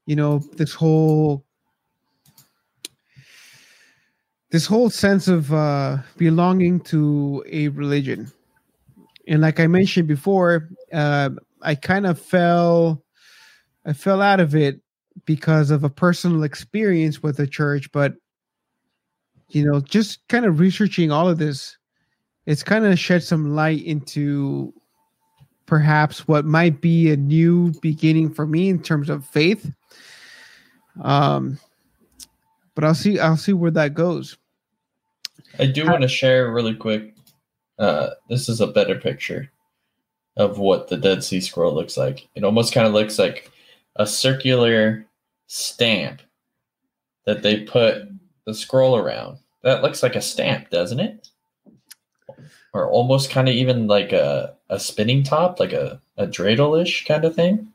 [0.06, 1.46] you know, this whole
[4.52, 8.30] this whole sense of uh, belonging to a religion.
[9.26, 11.30] And like I mentioned before, uh,
[11.62, 13.02] I kind of fell,
[13.86, 14.82] I fell out of it
[15.26, 17.90] because of a personal experience with the church.
[17.94, 18.16] But
[19.48, 21.78] you know, just kind of researching all of this,
[22.46, 24.74] it's kind of shed some light into
[25.66, 29.72] perhaps what might be a new beginning for me in terms of faith.
[31.02, 31.58] Um,
[32.76, 33.20] but I'll see.
[33.20, 34.38] I'll see where that goes.
[35.60, 37.16] I do want to share really quick.
[37.78, 39.52] Uh, this is a better picture
[40.38, 42.28] of what the Dead Sea Scroll looks like.
[42.36, 43.52] It almost kind of looks like
[43.96, 45.06] a circular
[45.48, 46.22] stamp
[47.26, 48.08] that they put
[48.46, 49.38] the scroll around.
[49.64, 51.30] That looks like a stamp, doesn't it?
[52.74, 57.06] Or almost kind of even like a, a spinning top, like a, a dreidel ish
[57.06, 57.72] kind of thing.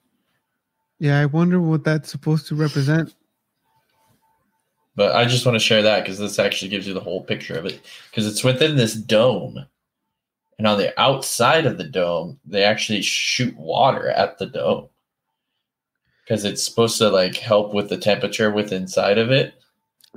[0.99, 3.14] Yeah, I wonder what that's supposed to represent.
[4.97, 7.55] But I just want to share that because this actually gives you the whole picture
[7.55, 7.82] of it.
[8.11, 9.66] Because it's within this dome.
[10.59, 14.88] And on the outside of the dome, they actually shoot water at the dome.
[16.24, 19.53] Because it's supposed to like help with the temperature within inside of it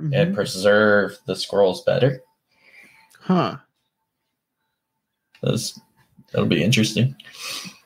[0.00, 0.14] mm-hmm.
[0.14, 2.22] and preserve the scrolls better.
[3.20, 3.58] Huh.
[5.42, 5.78] That's,
[6.32, 7.14] that'll be interesting.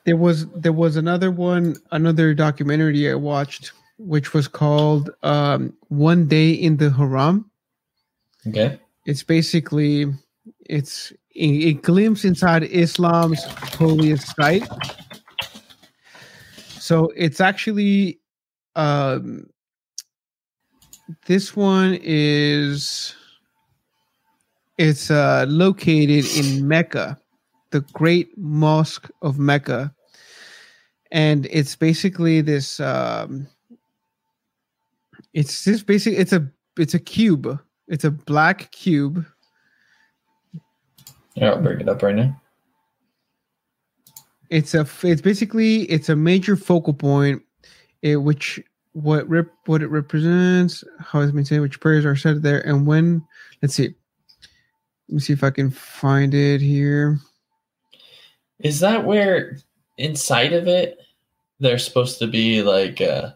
[0.04, 6.26] There was there was another one, another documentary I watched which was called um, One
[6.26, 7.50] Day in the Haram.
[8.46, 8.78] Okay.
[9.06, 10.12] It's basically
[10.66, 14.66] it's a, a glimpse inside Islam's holiest site.
[16.78, 18.20] So it's actually
[18.76, 19.46] um,
[21.26, 23.14] this one is
[24.76, 27.18] it's uh, located in Mecca,
[27.74, 29.92] the Great Mosque of Mecca,
[31.10, 33.48] and it's basically this um,
[35.32, 36.48] it's just basically it's a
[36.78, 37.60] it's a cube.
[37.88, 39.26] It's a black cube.
[41.34, 42.40] Yeah, I'll bring it up right now.
[44.50, 47.42] It's a it's basically it's a major focal point,
[48.02, 48.62] it, which
[48.92, 53.26] what rep what it represents, how it's maintained, which prayers are said there, and when.
[53.62, 53.96] Let's see.
[55.08, 57.18] Let me see if I can find it here.
[58.60, 59.58] Is that where
[59.98, 60.98] inside of it
[61.60, 63.32] there's supposed to be like uh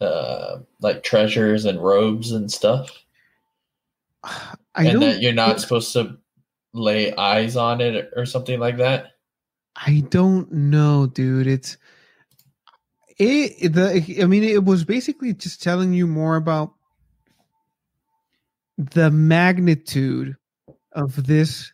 [0.00, 2.90] uh, like treasures and robes and stuff.
[4.24, 6.18] I and that you're not supposed to
[6.74, 9.12] lay eyes on it or something like that.
[9.74, 11.46] I don't know, dude.
[11.46, 11.78] It's
[13.18, 16.74] it the I mean it was basically just telling you more about
[18.76, 20.36] the magnitude
[20.92, 21.72] of this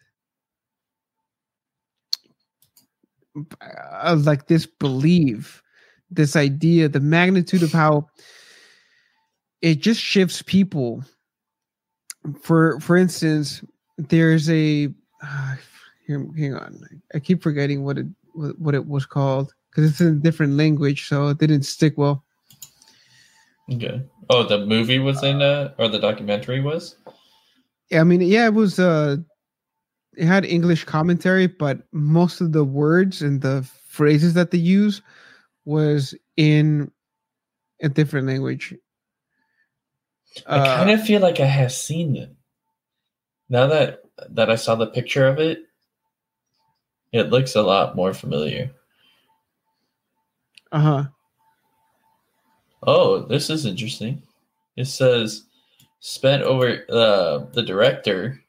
[3.60, 5.62] uh, like this belief
[6.12, 8.08] this idea, the magnitude of how
[9.60, 11.04] it just shifts people.
[12.42, 13.64] For for instance,
[13.96, 14.88] there's a
[15.22, 15.54] uh,
[16.06, 16.80] here, hang on,
[17.14, 21.08] I keep forgetting what it what it was called because it's in a different language,
[21.08, 22.24] so it didn't stick well.
[23.72, 24.02] Okay.
[24.28, 26.96] Oh, the movie was in, uh, or the documentary was.
[27.90, 28.78] Yeah, I mean, yeah, it was.
[28.78, 29.16] Uh,
[30.16, 35.02] it had English commentary, but most of the words and the phrases that they use
[35.64, 36.90] was in
[37.80, 38.74] a different language.
[40.46, 42.34] I uh, kind of feel like I have seen it.
[43.48, 45.64] Now that that I saw the picture of it,
[47.12, 48.70] it looks a lot more familiar.
[50.70, 51.04] Uh huh.
[52.84, 54.22] Oh, this is interesting.
[54.76, 55.44] It says
[56.00, 58.42] spent over uh, the director.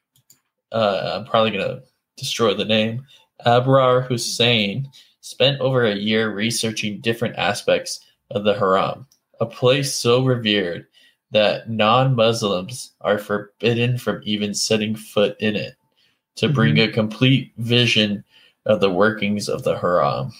[0.74, 1.80] Uh, I'm probably gonna
[2.16, 3.06] destroy the name.
[3.46, 4.90] Abrar Hussain
[5.20, 8.00] spent over a year researching different aspects
[8.32, 9.06] of the Haram,
[9.40, 10.86] a place so revered
[11.30, 15.76] that non Muslims are forbidden from even setting foot in it,
[16.36, 16.54] to mm-hmm.
[16.54, 18.24] bring a complete vision
[18.66, 20.32] of the workings of the Haram.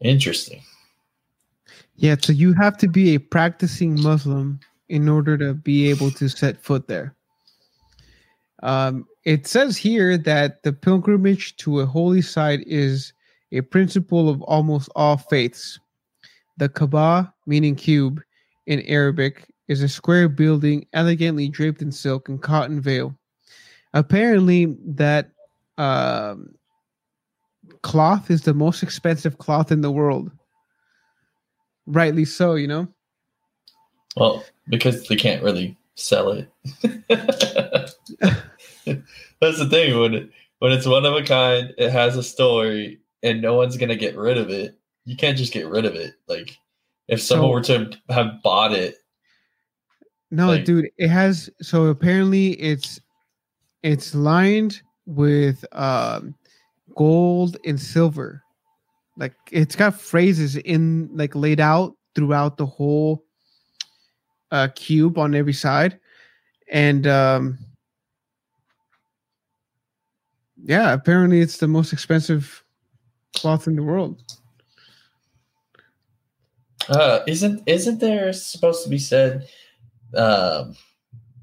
[0.00, 0.60] Interesting.
[1.96, 6.28] Yeah, so you have to be a practicing Muslim in order to be able to
[6.28, 7.15] set foot there.
[8.62, 13.12] Um, it says here that the pilgrimage to a holy site is
[13.52, 15.78] a principle of almost all faiths.
[16.56, 18.22] The Kaaba, meaning cube
[18.66, 23.16] in Arabic, is a square building elegantly draped in silk and cotton veil.
[23.94, 25.30] Apparently, that
[25.78, 26.54] um,
[27.82, 30.30] cloth is the most expensive cloth in the world.
[31.86, 32.88] Rightly so, you know.
[34.16, 36.50] Well, because they can't really sell it.
[39.40, 43.00] That's the thing when it, when it's one of a kind, it has a story,
[43.22, 44.78] and no one's gonna get rid of it.
[45.04, 46.14] You can't just get rid of it.
[46.28, 46.56] Like
[47.08, 48.96] if someone so, were to have bought it.
[50.30, 51.50] No, like, dude, it has.
[51.60, 53.00] So apparently, it's
[53.82, 56.34] it's lined with um,
[56.96, 58.42] gold and silver.
[59.16, 63.24] Like it's got phrases in like laid out throughout the whole
[64.50, 65.98] uh, cube on every side,
[66.70, 67.58] and um,
[70.66, 72.64] yeah, apparently it's the most expensive
[73.36, 74.20] cloth in the world.
[76.88, 79.48] Uh, isn't isn't there supposed to be said?
[80.14, 80.76] Um,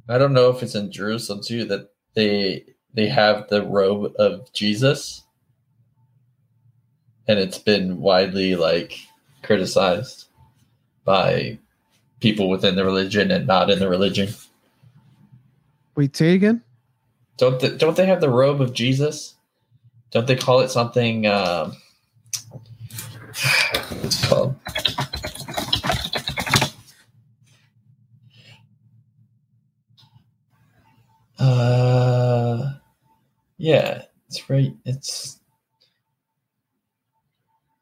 [0.09, 4.51] I don't know if it's in Jerusalem too that they they have the robe of
[4.51, 5.23] Jesus,
[7.27, 8.99] and it's been widely like
[9.41, 10.25] criticized
[11.05, 11.57] by
[12.19, 14.33] people within the religion and not in the religion.
[15.95, 16.61] Wait, say again.
[17.37, 19.35] Don't they, don't they have the robe of Jesus?
[20.11, 21.25] Don't they call it something?
[21.25, 21.75] Um,
[24.01, 24.55] what's called?
[31.39, 32.73] Uh,
[33.57, 34.73] yeah, it's right.
[34.85, 35.39] It's.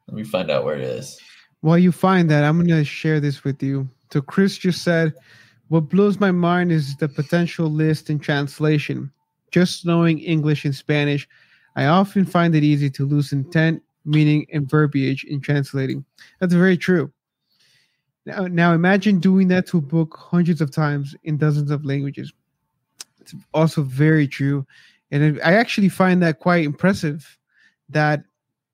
[0.08, 1.20] Let me find out where it is.
[1.62, 3.88] While you find that, I'm going to share this with you.
[4.12, 5.14] So Chris just said,
[5.68, 9.12] "What blows my mind is the potential list in translation.
[9.52, 11.28] Just knowing English and Spanish,
[11.76, 16.04] I often find it easy to lose intent, meaning, and verbiage in translating.
[16.40, 17.12] That's very true.
[18.26, 22.32] Now, now imagine doing that to a book hundreds of times in dozens of languages.
[23.20, 24.66] It's also very true.
[25.12, 27.38] And I actually find that quite impressive
[27.90, 28.24] that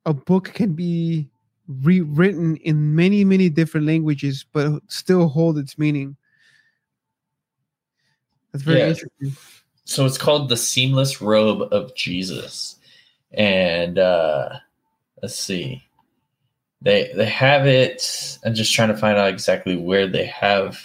[0.06, 1.30] a book can be
[1.68, 6.16] rewritten in many, many different languages, but still hold its meaning.
[8.52, 8.88] That's very yeah.
[8.88, 9.36] interesting
[9.88, 12.76] so it's called the seamless robe of jesus.
[13.32, 14.60] And uh
[15.24, 15.84] let's see.
[16.82, 18.38] They they have it.
[18.44, 20.78] I'm just trying to find out exactly where they have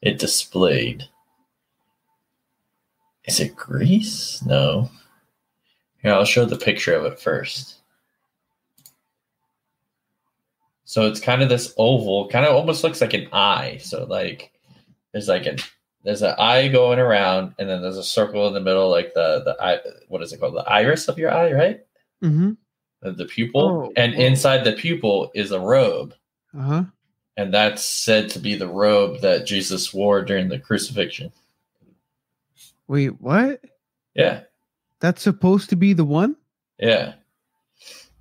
[0.00, 1.04] it displayed.
[3.26, 4.42] Is it greece?
[4.46, 4.90] No.
[6.02, 7.76] Here i'll show the picture of it first.
[10.86, 13.78] So it's kind of this oval kind of almost looks like an eye.
[13.82, 14.50] So like
[15.12, 15.58] there's like an
[16.04, 19.42] there's an eye going around, and then there's a circle in the middle, like the
[19.44, 19.80] the eye.
[20.08, 20.56] What is it called?
[20.56, 21.80] The iris of your eye, right?
[22.22, 22.52] Mm-hmm.
[23.02, 24.18] The, the pupil, oh, and oh.
[24.18, 26.14] inside the pupil is a robe.
[26.56, 26.84] Uh huh.
[27.36, 31.32] And that's said to be the robe that Jesus wore during the crucifixion.
[32.86, 33.60] Wait, what?
[34.14, 34.42] Yeah.
[34.98, 36.36] That's supposed to be the one?
[36.78, 37.14] Yeah.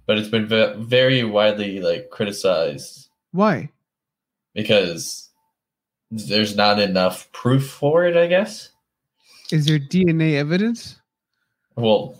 [0.06, 3.10] But it's been very widely like criticized.
[3.32, 3.70] Why?
[4.54, 5.29] Because
[6.12, 8.70] there's not enough proof for it, I guess.
[9.52, 11.00] Is there DNA evidence?
[11.76, 12.20] Well,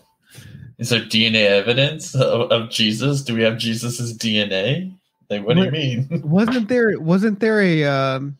[0.78, 3.22] is there DNA evidence of, of Jesus?
[3.22, 4.94] Do we have Jesus's DNA?
[5.28, 6.22] Like, what, what, do you mean?
[6.24, 6.98] wasn't there?
[6.98, 7.84] Wasn't there a?
[7.84, 8.36] Um,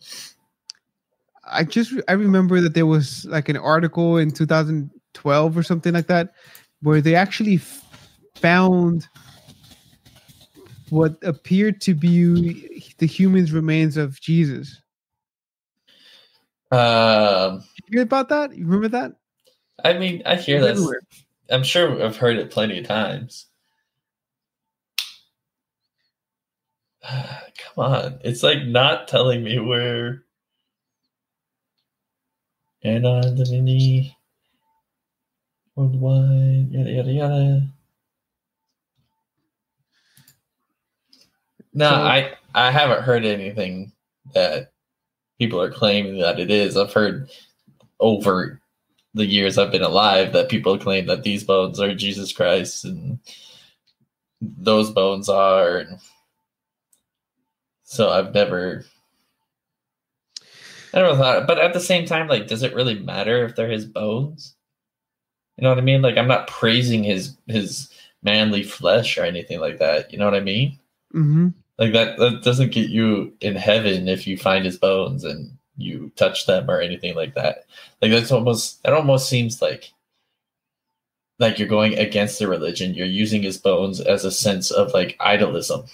[1.47, 6.07] I just I remember that there was like an article in 2012 or something like
[6.09, 6.33] that,
[6.83, 7.61] where they actually
[8.37, 9.07] found
[10.89, 14.80] what appeared to be the human's remains of Jesus.
[16.71, 18.57] Um, you hear about that?
[18.57, 19.13] You remember that?
[19.85, 21.01] I mean, I hear that.
[21.51, 23.47] I'm sure I've heard it plenty of times.
[27.09, 30.25] Come on, it's like not telling me where.
[32.83, 34.17] And on the mini
[35.75, 37.63] worldwide, yada yada yada.
[41.75, 43.93] No, so, I I haven't heard anything
[44.35, 44.73] that
[45.41, 46.77] people are claiming that it is.
[46.77, 47.31] I've heard
[47.99, 48.61] over
[49.15, 53.19] the years I've been alive that people claim that these bones are Jesus Christ and
[54.41, 55.87] those bones are.
[57.83, 58.85] So I've never.
[60.93, 63.71] I never thought, but at the same time, like, does it really matter if they're
[63.71, 64.57] his bones?
[65.57, 66.03] You know what I mean?
[66.03, 67.89] Like, I'm not praising his his
[68.23, 70.13] manly flesh or anything like that.
[70.13, 70.79] You know what I mean?
[71.15, 71.49] Mm-hmm.
[71.81, 76.13] Like that that doesn't get you in heaven if you find his bones and you
[76.15, 77.65] touch them or anything like that.
[78.01, 79.93] Like that's almost that almost seems like
[81.41, 82.95] like you're going against the religion.
[82.95, 85.91] You're using his bones as a sense of like idolism.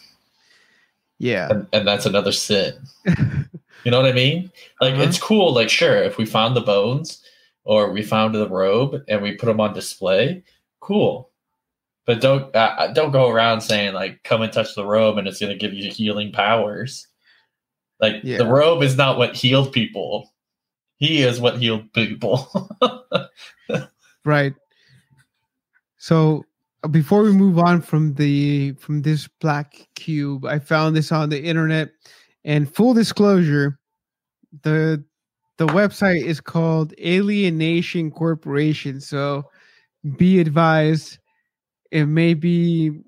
[1.19, 1.49] Yeah.
[1.49, 2.75] And, and that's another sin.
[3.87, 4.51] You know what I mean?
[4.81, 5.05] Like uh-huh.
[5.05, 5.55] it's cool.
[5.55, 7.23] Like sure, if we found the bones
[7.63, 10.43] or we found the robe and we put them on display,
[10.81, 11.31] cool.
[12.07, 15.27] But don't uh, uh don't go around saying like come and touch the robe and
[15.27, 17.09] it's going to give you healing powers.
[18.01, 18.39] Like yeah.
[18.39, 20.33] the robe is not what healed people.
[20.97, 22.71] He is what healed people.
[24.25, 24.55] right.
[25.99, 26.45] So
[26.91, 31.43] before we move on from the from this black cube, I found this on the
[31.43, 31.91] internet
[32.47, 33.79] and full disclosure,
[34.63, 35.05] the
[35.59, 39.01] the website is called Alienation Corporation.
[39.01, 39.51] So
[40.17, 41.19] be advised,
[41.91, 43.01] it may be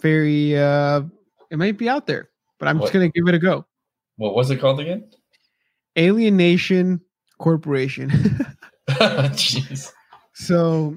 [0.00, 1.02] very uh
[1.50, 2.84] it might be out there, but I'm what?
[2.84, 3.66] just gonna give it a go.
[4.16, 5.10] What was it called again?
[5.98, 7.00] Alienation
[7.38, 8.10] Corporation.
[8.90, 9.92] Jeez.
[10.34, 10.96] so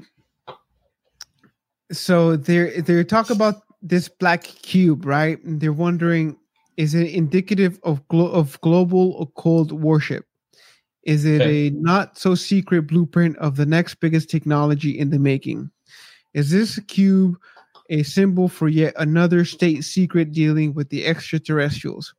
[1.92, 5.44] so they're they're talking about this black cube, right?
[5.44, 6.38] And they're wondering
[6.78, 10.26] is it indicative of glo- of global occult worship?
[11.04, 11.68] Is it okay.
[11.68, 15.70] a not so secret blueprint of the next biggest technology in the making?
[16.34, 17.38] Is this cube
[17.90, 22.14] a symbol for yet another state secret dealing with the extraterrestrials?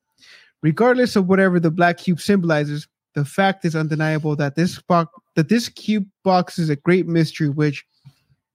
[0.63, 5.49] Regardless of whatever the black cube symbolizes, the fact is undeniable that this box that
[5.49, 7.85] this cube box is a great mystery which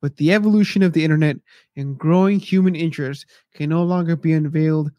[0.02, 1.38] with the evolution of the internet
[1.76, 4.92] and growing human interest can no longer be unveiled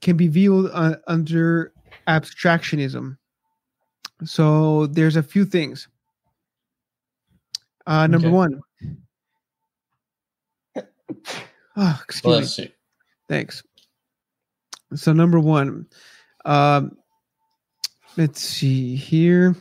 [0.00, 1.72] can be viewed uh, under
[2.06, 3.16] abstractionism.
[4.24, 5.88] So there's a few things.
[7.86, 8.36] Uh, number okay.
[8.36, 8.60] one.
[11.76, 12.64] Oh, excuse Bless me.
[12.64, 12.70] You.
[13.28, 13.62] Thanks.
[14.94, 15.86] So number one,
[16.44, 16.96] um,
[18.16, 19.56] let's see here.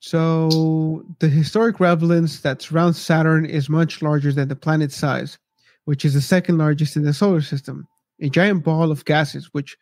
[0.00, 5.38] So the historic relevance that surrounds Saturn is much larger than the planet's size,
[5.84, 7.86] which is the second largest in the solar system
[8.22, 9.76] a giant ball of gases, which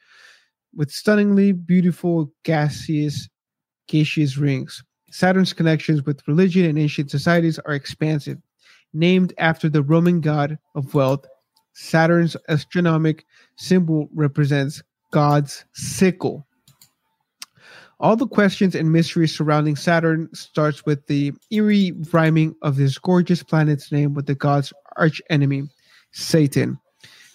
[0.75, 3.29] with stunningly beautiful gaseous
[3.87, 4.83] gaseous rings.
[5.11, 8.39] Saturn's connections with religion and ancient societies are expansive.
[8.93, 11.27] Named after the Roman god of wealth,
[11.75, 13.25] Saturn's astronomic
[13.57, 16.47] symbol represents God's sickle.
[18.01, 23.43] All the questions and mysteries surrounding Saturn starts with the eerie rhyming of this gorgeous
[23.43, 25.65] planet's name with the god's archenemy,
[26.13, 26.79] Satan.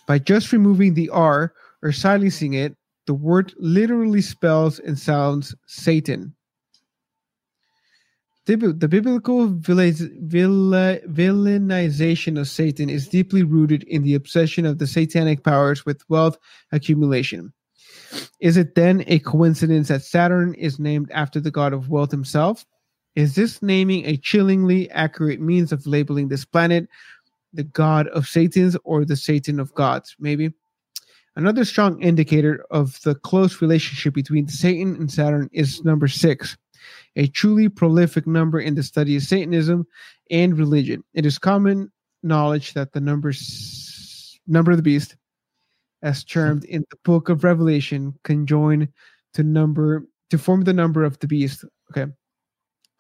[0.08, 1.54] By just removing the R
[1.84, 2.76] or silencing it,
[3.06, 6.35] the word literally spells and sounds Satan.
[8.46, 15.84] The, biblical villainization of Satan is deeply rooted in the obsession of the satanic powers
[15.86, 16.38] with wealth
[16.72, 17.52] accumulation.
[18.40, 22.64] Is it then a coincidence that Saturn is named after the god of wealth himself?
[23.16, 26.88] Is this naming a chillingly accurate means of labeling this planet
[27.56, 30.52] the god of Satan's or the Satan of gods, maybe.
[31.36, 36.56] Another strong indicator of the close relationship between Satan and Saturn is number six,
[37.16, 39.86] a truly prolific number in the study of Satanism
[40.32, 41.04] and religion.
[41.14, 41.92] It is common
[42.24, 43.34] knowledge that the number
[44.48, 45.16] number of the beast,
[46.02, 48.88] as termed in the book of Revelation, can join
[49.34, 51.66] to number to form the number of the beast.
[51.92, 52.12] Okay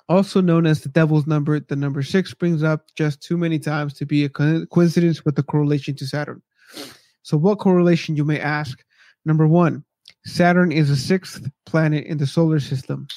[0.07, 1.59] also known as the devil's number.
[1.59, 5.43] The number six brings up just too many times to be a coincidence with the
[5.43, 6.41] correlation to Saturn.
[7.23, 8.83] So, what correlation, you may ask?
[9.25, 9.83] Number one,
[10.25, 13.07] Saturn is the sixth planet in the solar system.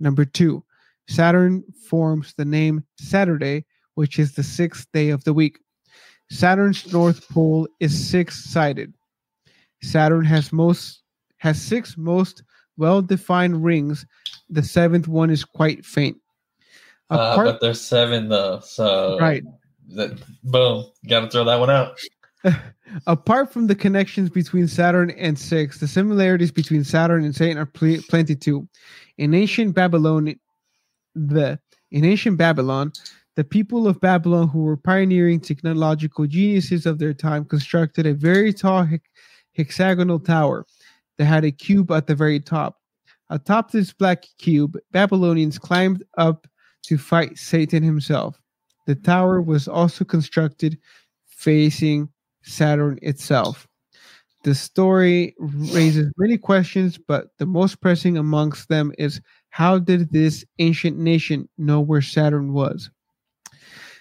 [0.00, 0.64] Number two,
[1.08, 3.64] Saturn forms the name Saturday,
[3.94, 5.58] which is the sixth day of the week.
[6.30, 8.94] Saturn's north pole is six-sided.
[9.82, 11.02] Saturn has most
[11.38, 12.42] has six most
[12.76, 14.04] well-defined rings.
[14.50, 16.18] The seventh one is quite faint.
[17.10, 19.42] Uh, but there's seven though, so right.
[19.94, 21.98] That, boom, got to throw that one out.
[23.06, 27.66] Apart from the connections between Saturn and Six, the similarities between Saturn and Satan are
[27.66, 28.68] pl- plenty too.
[29.18, 30.34] In ancient Babylon,
[31.14, 31.58] the
[31.90, 32.92] in ancient Babylon,
[33.36, 38.52] the people of Babylon, who were pioneering technological geniuses of their time, constructed a very
[38.52, 38.86] tall
[39.52, 40.66] hexagonal tower
[41.16, 42.78] that had a cube at the very top.
[43.30, 46.46] Atop this black cube, Babylonians climbed up
[46.84, 48.40] to fight Satan himself.
[48.86, 50.78] The tower was also constructed
[51.26, 52.08] facing
[52.48, 53.68] Saturn itself.
[54.44, 59.20] The story raises many questions, but the most pressing amongst them is
[59.50, 62.90] how did this ancient nation know where Saturn was?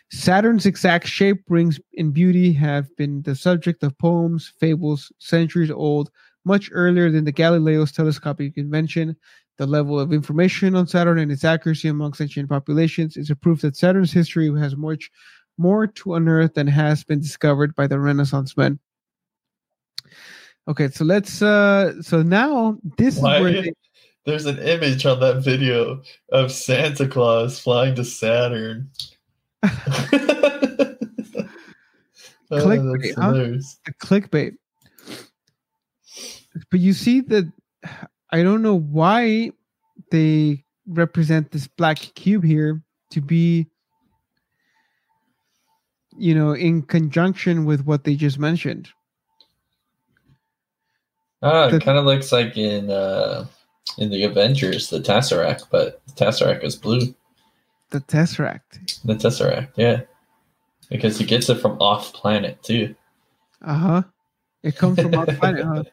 [0.10, 6.10] Saturn's exact shape, rings, and beauty have been the subject of poems, fables, centuries old,
[6.45, 9.18] much earlier than the Galileo's telescopic invention.
[9.57, 13.61] The level of information on Saturn and its accuracy amongst ancient populations is a proof
[13.61, 15.10] that Saturn's history has much
[15.58, 18.80] more to unearth than has been discovered by the Renaissance men.
[20.68, 23.38] Okay, so let's uh so now this Why?
[23.38, 23.74] is where they,
[24.26, 26.02] there's an image on that video
[26.32, 28.90] of Santa Claus flying to Saturn.
[32.50, 33.92] Oh, clickbait, huh?
[34.00, 34.56] Clickbait.
[36.72, 37.52] But you see that
[38.32, 39.52] I don't know why
[40.12, 42.82] they represent this black cube here
[43.12, 43.68] to be
[46.18, 48.89] you know in conjunction with what they just mentioned.
[51.41, 53.45] Ah it kind of looks like in uh
[53.98, 57.14] in the avengers the tesseract but the tesseract is blue.
[57.89, 59.02] The tesseract.
[59.06, 60.02] The tesseract yeah.
[60.89, 62.95] Because he gets it from off planet too.
[63.61, 64.03] Uh-huh.
[64.64, 65.84] It comes from off planet huh?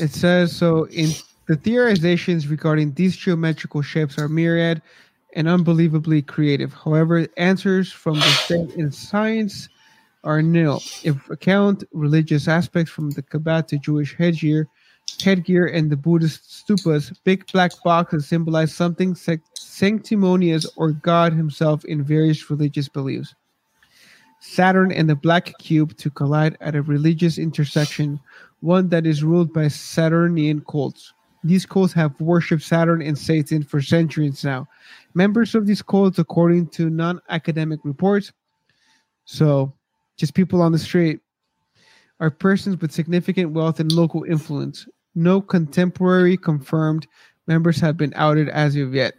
[0.00, 1.10] it says so in
[1.46, 4.80] the theorizations regarding these geometrical shapes are myriad
[5.34, 6.72] and unbelievably creative.
[6.72, 9.68] However, answers from the state in science
[10.24, 10.82] are nil.
[11.02, 14.68] If account religious aspects from the Kaaba to Jewish headgear,
[15.20, 19.16] headgear and the Buddhist stupas, big black boxes symbolize something
[19.54, 23.34] sanctimonious or God himself in various religious beliefs.
[24.40, 28.20] Saturn and the black cube to collide at a religious intersection,
[28.60, 31.12] one that is ruled by Saturnian cults.
[31.44, 34.68] These cults have worshipped Saturn and Satan for centuries now.
[35.14, 38.32] Members of these cults, according to non academic reports,
[39.24, 39.72] so
[40.16, 41.20] just people on the street,
[42.20, 44.86] are persons with significant wealth and local influence.
[45.14, 47.06] No contemporary confirmed
[47.46, 49.14] members have been outed as of yet.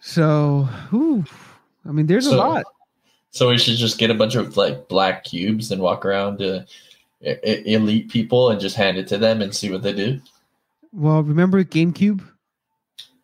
[0.00, 1.24] So, whew,
[1.86, 2.64] I mean, there's so, a lot.
[3.30, 6.66] So we should just get a bunch of like black cubes and walk around to
[7.20, 10.20] elite people and just hand it to them and see what they do?
[10.92, 12.22] Well, remember GameCube?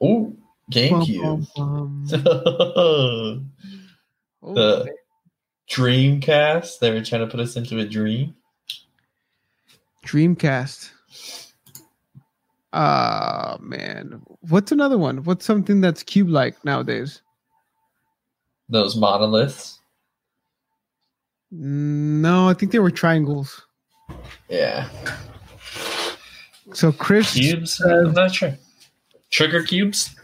[0.00, 0.34] Oh,
[0.70, 1.46] GameCube.
[1.56, 3.50] Bum, bum,
[4.42, 4.54] bum.
[4.54, 4.94] the
[5.70, 6.78] Dreamcast.
[6.78, 8.34] They were trying to put us into a dream.
[10.04, 10.90] Dreamcast.
[12.72, 14.20] Ah, uh, man.
[14.40, 15.22] What's another one?
[15.24, 17.22] What's something that's cube like nowadays?
[18.68, 19.80] Those monoliths.
[21.50, 23.63] No, I think they were triangles.
[24.48, 24.88] Yeah.
[26.72, 27.80] So Chris cubes.
[27.80, 28.56] I'm not sure.
[29.30, 30.14] Trigger cubes.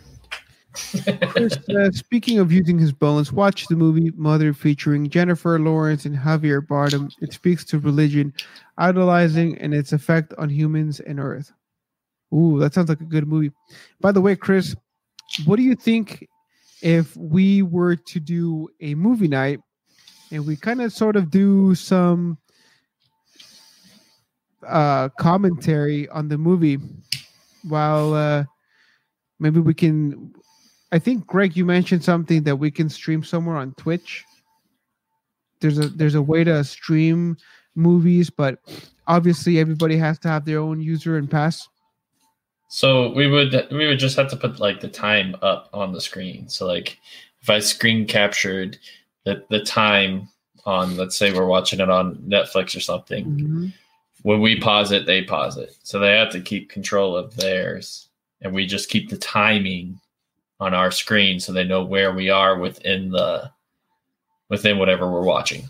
[0.72, 6.16] Chris, uh, speaking of using his bones, watch the movie Mother featuring Jennifer Lawrence and
[6.16, 7.12] Javier Bardem.
[7.20, 8.32] It speaks to religion,
[8.78, 11.52] idolizing, and its effect on humans and Earth.
[12.32, 13.50] Ooh, that sounds like a good movie.
[14.00, 14.76] By the way, Chris,
[15.44, 16.28] what do you think
[16.82, 19.60] if we were to do a movie night
[20.30, 22.38] and we kind of sort of do some
[24.66, 26.78] uh, commentary on the movie
[27.68, 28.44] while uh,
[29.38, 30.32] maybe we can
[30.92, 34.24] i think greg you mentioned something that we can stream somewhere on twitch.
[35.60, 37.36] There's a there's a way to stream
[37.74, 38.58] movies but
[39.06, 41.68] obviously everybody has to have their own user and pass.
[42.68, 46.00] So we would we would just have to put like the time up on the
[46.00, 46.48] screen.
[46.48, 46.98] So like
[47.42, 48.78] if i screen captured
[49.24, 50.28] the, the time
[50.66, 53.66] on let's say we're watching it on netflix or something mm-hmm
[54.22, 55.76] when we pause it, they pause it.
[55.82, 58.08] So they have to keep control of theirs.
[58.42, 60.00] And we just keep the timing
[60.60, 63.50] on our screen so they know where we are within the
[64.48, 65.68] within whatever we're watching.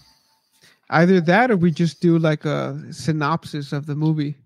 [0.90, 4.36] Either that or we just do like a synopsis of the movie.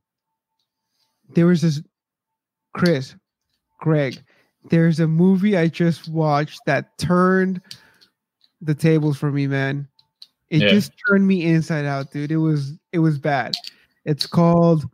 [1.34, 1.80] There was this
[2.74, 3.14] Chris,
[3.80, 4.22] Greg,
[4.68, 7.60] there's a movie I just watched that turned
[8.60, 9.88] the tables for me, man.
[10.50, 10.68] It yeah.
[10.68, 12.32] just turned me inside out, dude.
[12.32, 13.54] It was it was bad.
[14.04, 14.84] It's called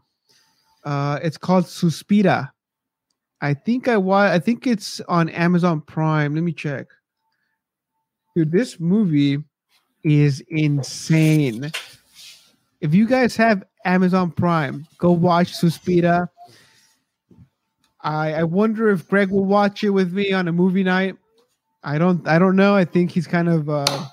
[0.85, 2.53] uh it's called Suspiria.
[3.41, 6.35] I think I wa- I think it's on Amazon Prime.
[6.35, 6.87] Let me check.
[8.37, 9.43] Dude, this movie
[10.05, 11.71] is insane.
[12.81, 16.29] If you guys have Amazon Prime, go watch Suspiria.
[18.03, 21.17] I I wonder if Greg will watch it with me on a movie night.
[21.83, 22.75] I don't I don't know.
[22.75, 24.07] I think he's kind of uh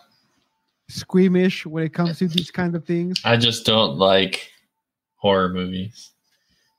[0.89, 3.19] squeamish when it comes to these kinds of things.
[3.25, 4.49] I just don't like
[5.17, 6.11] horror movies.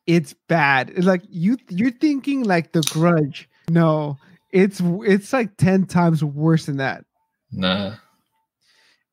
[0.06, 0.90] It's bad.
[0.90, 3.48] It's like you you're thinking like The Grudge.
[3.68, 4.16] No,
[4.50, 7.04] it's it's like ten times worse than that.
[7.52, 7.96] Nah.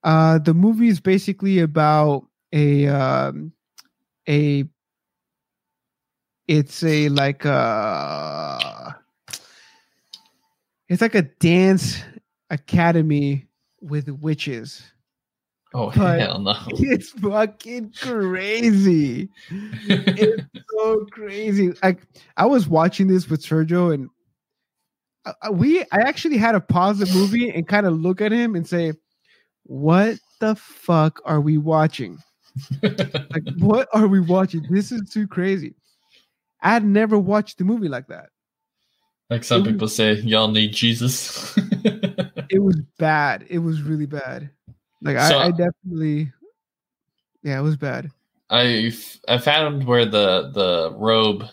[0.04, 3.52] Uh, the movie is basically about a um,
[4.30, 4.64] a
[6.48, 8.92] it's a like a uh,
[10.88, 12.02] it's like a dance
[12.50, 13.48] academy
[13.82, 14.84] with witches
[15.78, 16.56] Oh but hell no!
[16.70, 19.28] It's fucking crazy.
[19.50, 21.74] it's so crazy.
[21.84, 22.08] Like
[22.38, 24.10] I was watching this with Sergio, and
[25.26, 28.32] uh, uh, we I actually had to pause the movie and kind of look at
[28.32, 28.94] him and say,
[29.64, 32.20] "What the fuck are we watching?"
[32.82, 34.66] like, what are we watching?
[34.70, 35.76] This is too crazy.
[36.62, 38.30] I had never watched a movie like that.
[39.30, 41.54] Like some it people was, say, y'all need Jesus.
[42.50, 43.46] it was bad.
[43.50, 44.52] It was really bad.
[45.02, 46.32] Like so, I, I definitely,
[47.44, 48.12] yeah, it was bad.
[48.50, 48.92] I
[49.28, 51.46] I found where the the robe,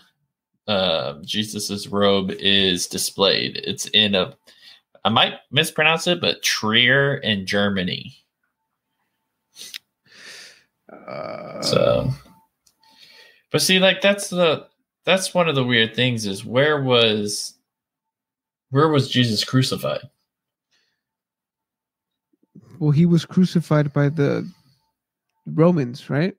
[0.67, 3.57] uh, Jesus's robe is displayed.
[3.63, 4.35] It's in a,
[5.03, 8.15] I might mispronounce it, but Trier in Germany.
[10.91, 12.11] Uh, so,
[13.51, 14.67] but see, like that's the
[15.05, 17.55] that's one of the weird things is where was
[18.69, 20.09] where was Jesus crucified?
[22.83, 24.45] Well, he was crucified by the
[25.45, 26.35] Romans, right?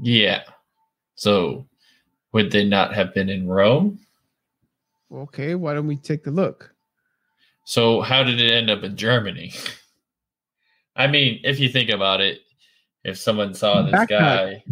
[0.00, 0.44] Yeah.
[1.16, 1.66] So
[2.32, 3.98] would they not have been in Rome?
[5.12, 6.72] Okay, why don't we take a look?
[7.64, 9.52] So how did it end up in Germany?
[10.94, 12.38] I mean, if you think about it,
[13.02, 14.62] if someone saw this backpack.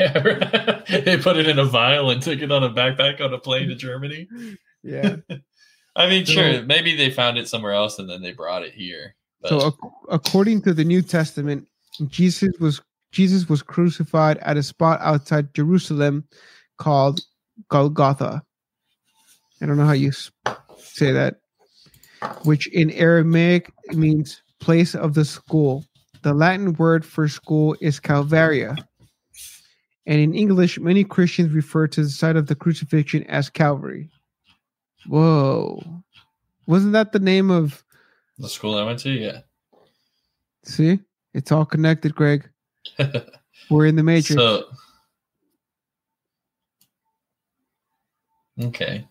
[0.00, 3.38] guy, they put it in a vial and took it on a backpack on a
[3.38, 4.26] plane to Germany.
[4.82, 5.16] Yeah.
[5.94, 9.14] I mean, sure, maybe they found it somewhere else and then they brought it here.
[9.46, 9.74] So,
[10.10, 11.66] according to the New Testament,
[12.08, 12.80] Jesus was
[13.12, 16.24] Jesus was crucified at a spot outside Jerusalem
[16.78, 17.20] called
[17.68, 18.42] Golgotha.
[19.60, 21.36] I don't know how you say that,
[22.44, 25.84] which in Aramaic means place of the school.
[26.22, 28.76] The Latin word for school is Calvaria.
[30.06, 34.10] And in English, many Christians refer to the site of the crucifixion as Calvary.
[35.06, 35.82] Whoa.
[36.66, 37.82] Wasn't that the name of
[38.40, 39.10] the school I went to?
[39.10, 39.40] Yeah.
[40.64, 40.98] See?
[41.34, 42.48] It's all connected, Greg.
[43.70, 44.40] We're in the matrix.
[44.40, 44.64] So,
[48.60, 49.06] okay.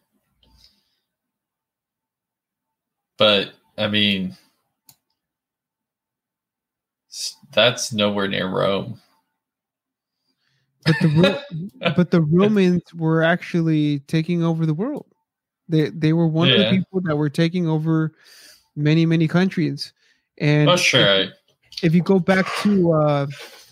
[3.18, 4.36] But I mean
[7.54, 9.00] that's nowhere near Rome.
[10.86, 11.44] But the
[11.96, 15.06] but the Romans were actually taking over the world.
[15.68, 16.56] They they were one yeah.
[16.56, 18.14] of the people that were taking over
[18.80, 19.94] many many countries.
[20.38, 21.02] And oh sure.
[21.04, 21.32] If,
[21.84, 23.28] if you go back to uh,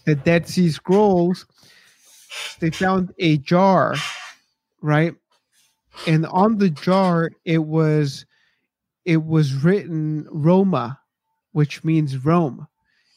[0.06, 1.46] the Dead Sea Scrolls,
[2.60, 3.96] they found a jar,
[4.82, 5.14] right?
[6.06, 8.26] And on the jar it was
[9.06, 11.00] it was written Roma,
[11.54, 12.68] which means Rome.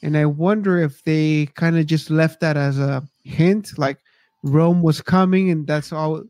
[0.03, 3.99] And I wonder if they kind of just left that as a hint, like
[4.43, 6.23] Rome was coming, and that's all.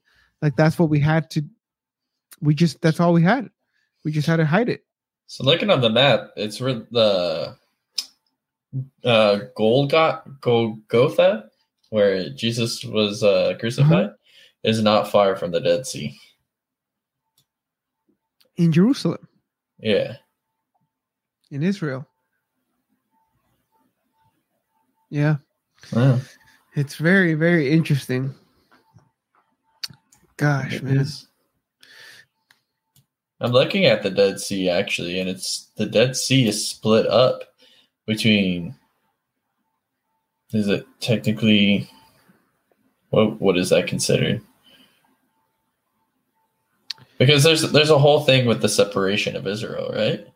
[0.42, 1.44] Like that's what we had to.
[2.40, 3.48] We just that's all we had.
[4.04, 4.84] We just had to hide it.
[5.30, 7.56] So looking on the map, it's where the
[9.04, 11.44] uh Golgotha, Golgotha,
[11.90, 14.14] where Jesus was uh, crucified, uh-huh.
[14.64, 16.18] is not far from the Dead Sea.
[18.56, 19.28] In Jerusalem.
[19.78, 20.16] Yeah.
[21.52, 22.08] In Israel.
[25.10, 25.36] Yeah.
[25.92, 26.18] Wow.
[26.74, 28.34] It's very, very interesting.
[30.36, 30.96] Gosh, it man.
[30.96, 31.28] Is.
[33.40, 37.42] I'm looking at the Dead Sea actually, and it's the Dead Sea is split up
[38.06, 38.74] between.
[40.52, 41.88] Is it technically?
[43.10, 44.42] What what is that considered?
[47.18, 50.26] Because there's there's a whole thing with the separation of Israel, right?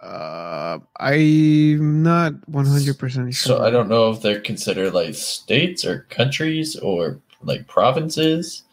[0.00, 3.58] Uh, I'm not 100 percent sure.
[3.58, 8.64] So I don't know if they're considered like states or countries or like provinces,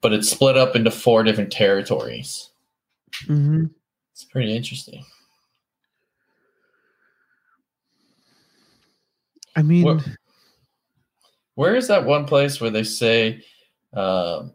[0.00, 2.50] but it's split up into four different territories.
[3.24, 3.66] Mm-hmm.
[4.12, 5.04] It's pretty interesting.
[9.56, 9.98] I mean, where,
[11.54, 13.42] where is that one place where they say
[13.92, 14.52] um,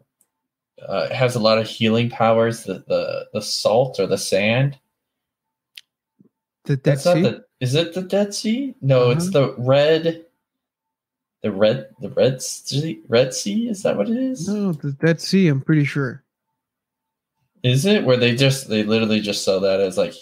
[0.86, 2.64] uh, it has a lot of healing powers?
[2.64, 4.78] The the the salt or the sand?
[6.64, 7.22] The Dead That's Sea.
[7.22, 8.74] The, is it the Dead Sea?
[8.80, 9.10] No, uh-huh.
[9.10, 10.23] it's the red.
[11.44, 13.68] The red, the red sea, red sea.
[13.68, 14.48] Is that what it is?
[14.48, 15.48] No, the Dead Sea.
[15.48, 16.24] I'm pretty sure.
[17.62, 20.14] Is it where they just they literally just sell that as like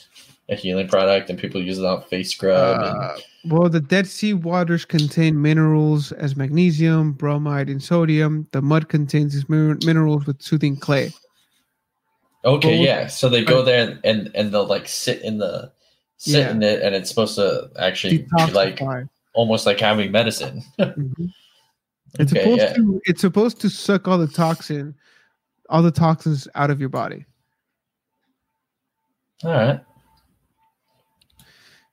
[0.48, 2.80] a healing product and people use it on face scrub?
[2.80, 3.52] Uh, and...
[3.52, 8.48] Well, the Dead Sea waters contain minerals as magnesium, bromide, and sodium.
[8.50, 11.12] The mud contains these minerals with soothing clay.
[12.44, 13.06] Okay, yeah.
[13.06, 15.70] So they go there and, and they'll like sit in the
[16.16, 16.50] sit yeah.
[16.50, 18.80] in it and it's supposed to actually like
[19.34, 20.62] almost like having medicine.
[20.78, 21.26] mm-hmm.
[22.18, 22.72] It's okay, supposed yeah.
[22.74, 24.94] to it's supposed to suck all the toxin,
[25.70, 27.24] all the toxins out of your body.
[29.44, 29.80] All right.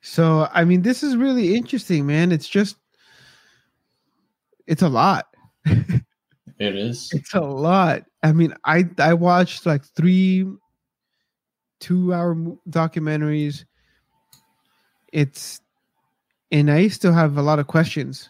[0.02, 2.32] So I mean, this is really interesting, man.
[2.32, 2.78] It's just,
[4.68, 5.28] it's a lot.
[5.66, 6.04] it
[6.60, 7.12] is.
[7.14, 8.04] It's a lot.
[8.22, 10.46] I mean, I I watched like three
[11.80, 12.36] two hour
[12.70, 13.64] documentaries
[15.12, 15.62] it's
[16.52, 18.30] and I still have a lot of questions.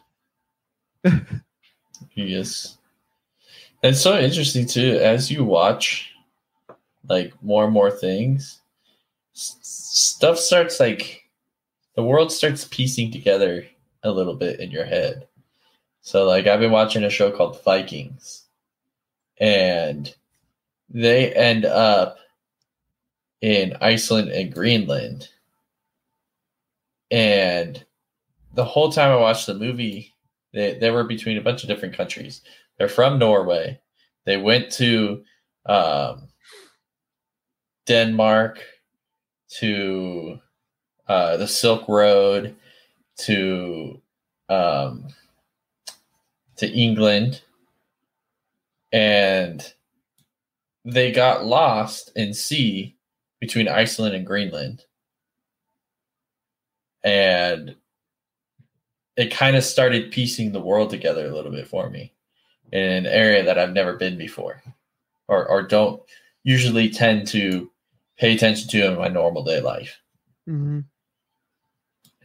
[2.14, 2.78] yes.
[3.82, 6.12] It's so interesting too as you watch
[7.08, 8.60] like more and more things
[9.34, 11.24] s- stuff starts like
[11.96, 13.66] the world starts piecing together
[14.04, 15.28] a little bit in your head.
[16.02, 18.44] So like I've been watching a show called Vikings
[19.40, 20.14] and
[20.90, 22.18] they end up
[23.42, 25.30] in Iceland and Greenland.
[27.12, 27.84] And
[28.60, 30.14] the whole time I watched the movie,
[30.52, 32.42] they, they were between a bunch of different countries.
[32.78, 33.80] They're from Norway.
[34.26, 35.24] They went to
[35.66, 36.28] um,
[37.86, 38.62] Denmark,
[39.60, 40.40] to
[41.08, 42.54] uh, the Silk Road,
[43.20, 44.02] to
[44.50, 45.08] um,
[46.58, 47.42] to England,
[48.92, 49.74] and
[50.84, 52.98] they got lost in sea
[53.40, 54.84] between Iceland and Greenland.
[57.06, 57.78] And
[59.20, 62.14] it kind of started piecing the world together a little bit for me
[62.72, 64.64] in an area that I've never been before
[65.28, 66.02] or, or don't
[66.44, 67.70] usually tend to
[68.18, 70.00] pay attention to in my normal day life.
[70.48, 70.80] Mm-hmm.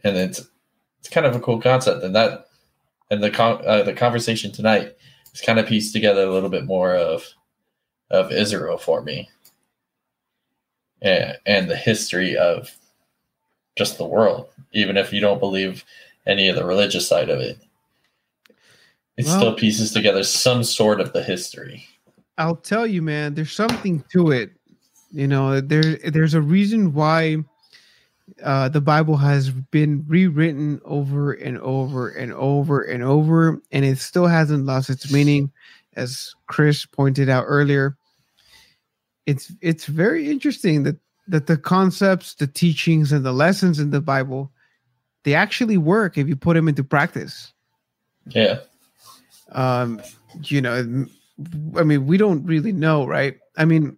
[0.05, 0.47] And it's
[0.99, 2.45] it's kind of a cool concept, and that
[3.11, 4.95] and the con- uh, the conversation tonight
[5.33, 7.27] is kind of pieced together a little bit more of
[8.09, 9.29] of Israel for me,
[11.01, 12.71] and, and the history of
[13.75, 15.83] just the world, even if you don't believe
[16.27, 17.59] any of the religious side of it.
[19.17, 21.87] It well, still pieces together some sort of the history.
[22.37, 24.51] I'll tell you, man, there's something to it.
[25.11, 27.37] You know, there there's a reason why
[28.43, 33.99] uh, the Bible has been rewritten over and over and over and over, and it
[33.99, 35.51] still hasn't lost its meaning,
[35.95, 37.95] as Chris pointed out earlier.
[39.25, 40.97] It's it's very interesting that
[41.27, 44.51] that the concepts, the teachings, and the lessons in the Bible,
[45.25, 47.51] they actually work if you put them into practice.
[48.27, 48.59] Yeah.
[49.51, 50.01] Um,
[50.43, 51.07] you know,
[51.75, 53.37] I mean, we don't really know, right?
[53.57, 53.97] I mean,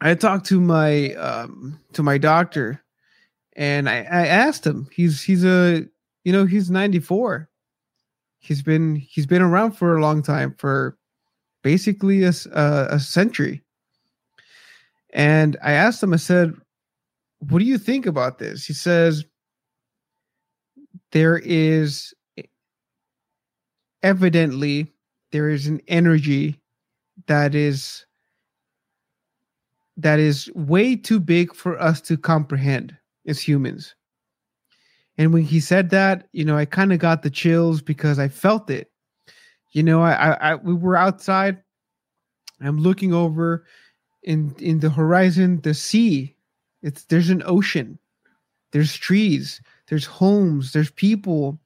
[0.00, 2.82] I talked to my um to my doctor
[3.54, 5.86] and I, I asked him, he's he's a
[6.24, 7.48] you know, he's 94.
[8.40, 10.96] He's been he's been around for a long time for
[11.62, 13.62] basically a, a, a century.
[15.12, 16.54] And I asked him, I said,
[17.38, 18.64] What do you think about this?
[18.64, 19.24] He says,
[21.12, 22.14] There is
[24.02, 24.92] evidently
[25.32, 26.60] there is an energy
[27.26, 28.06] that is
[29.96, 32.96] that is way too big for us to comprehend
[33.26, 33.94] as humans.
[35.18, 38.28] And when he said that, you know, I kind of got the chills because I
[38.28, 38.90] felt it.
[39.72, 41.62] You know, I, I, I we were outside.
[42.60, 43.66] I'm looking over
[44.22, 46.34] in in the horizon, the sea.
[46.82, 47.98] It's there's an ocean,
[48.72, 49.60] there's trees,
[49.90, 51.58] there's homes, there's people.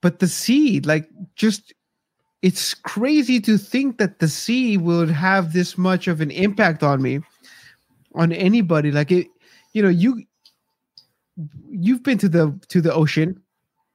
[0.00, 1.74] But the sea, like just
[2.42, 7.02] it's crazy to think that the sea would have this much of an impact on
[7.02, 7.20] me
[8.14, 9.26] on anybody like it
[9.72, 10.22] you know you
[11.68, 13.42] you've been to the to the ocean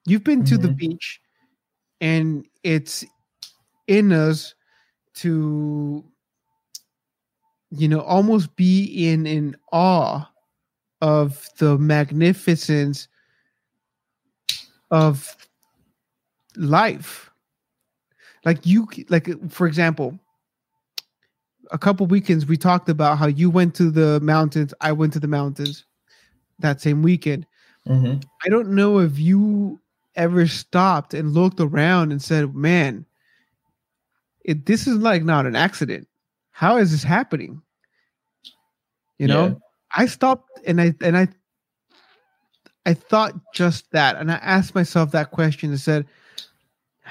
[0.06, 0.56] you've been mm-hmm.
[0.56, 0.90] to the mm-hmm.
[0.90, 1.22] beach
[2.02, 3.06] and it's
[3.88, 4.54] in us
[5.14, 6.04] to
[7.72, 10.26] you know almost be in in awe
[11.02, 13.08] of the magnificence
[14.90, 15.36] of
[16.56, 17.30] life.
[18.46, 20.20] Like you like for example
[21.72, 25.22] a couple weekends we talked about how you went to the mountains i went to
[25.22, 25.86] the mountains
[26.60, 27.46] that same weekend.
[27.88, 28.20] Mm-hmm.
[28.44, 29.80] i don't know if you
[30.16, 33.06] ever stopped and looked around and said man
[34.44, 36.08] it, this is like not an accident.
[36.52, 37.62] How is this happening?
[39.18, 39.62] You know.
[39.96, 41.28] I stopped and i and i
[42.86, 46.06] i thought just that and i asked myself that question and said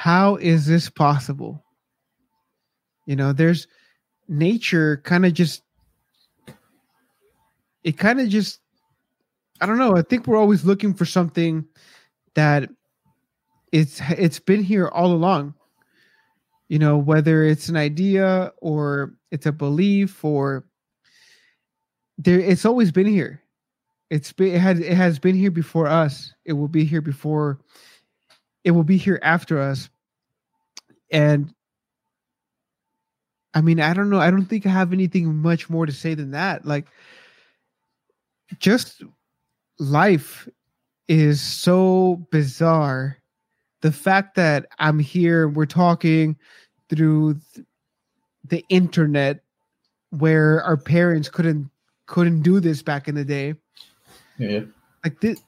[0.01, 1.63] how is this possible?
[3.05, 3.67] You know, there's
[4.29, 5.63] nature kind of just,
[7.85, 8.61] it kind of just,
[9.61, 9.99] I don't know.
[9.99, 11.67] I think we're always looking for something
[12.35, 12.71] that
[13.73, 15.53] it's it's been here all along.
[16.69, 20.65] You know, whether it's an idea or it's a belief or
[22.21, 23.43] there, it's always been here.
[24.11, 26.35] It's been it has it has been here before us.
[26.45, 27.61] It will be here before
[28.65, 29.89] it will be here after us.
[31.11, 31.53] And
[33.55, 34.21] I mean, I don't know.
[34.21, 36.65] I don't think I have anything much more to say than that.
[36.65, 36.87] Like,
[38.59, 39.03] just
[39.79, 40.49] life
[41.09, 43.19] is so bizarre.
[43.81, 46.37] The fact that I'm here, we're talking
[46.89, 47.41] through
[48.45, 49.41] the internet,
[50.11, 51.71] where our parents couldn't
[52.11, 53.55] couldn't do this back in the day.
[54.37, 54.63] Yeah,
[55.05, 55.41] like this,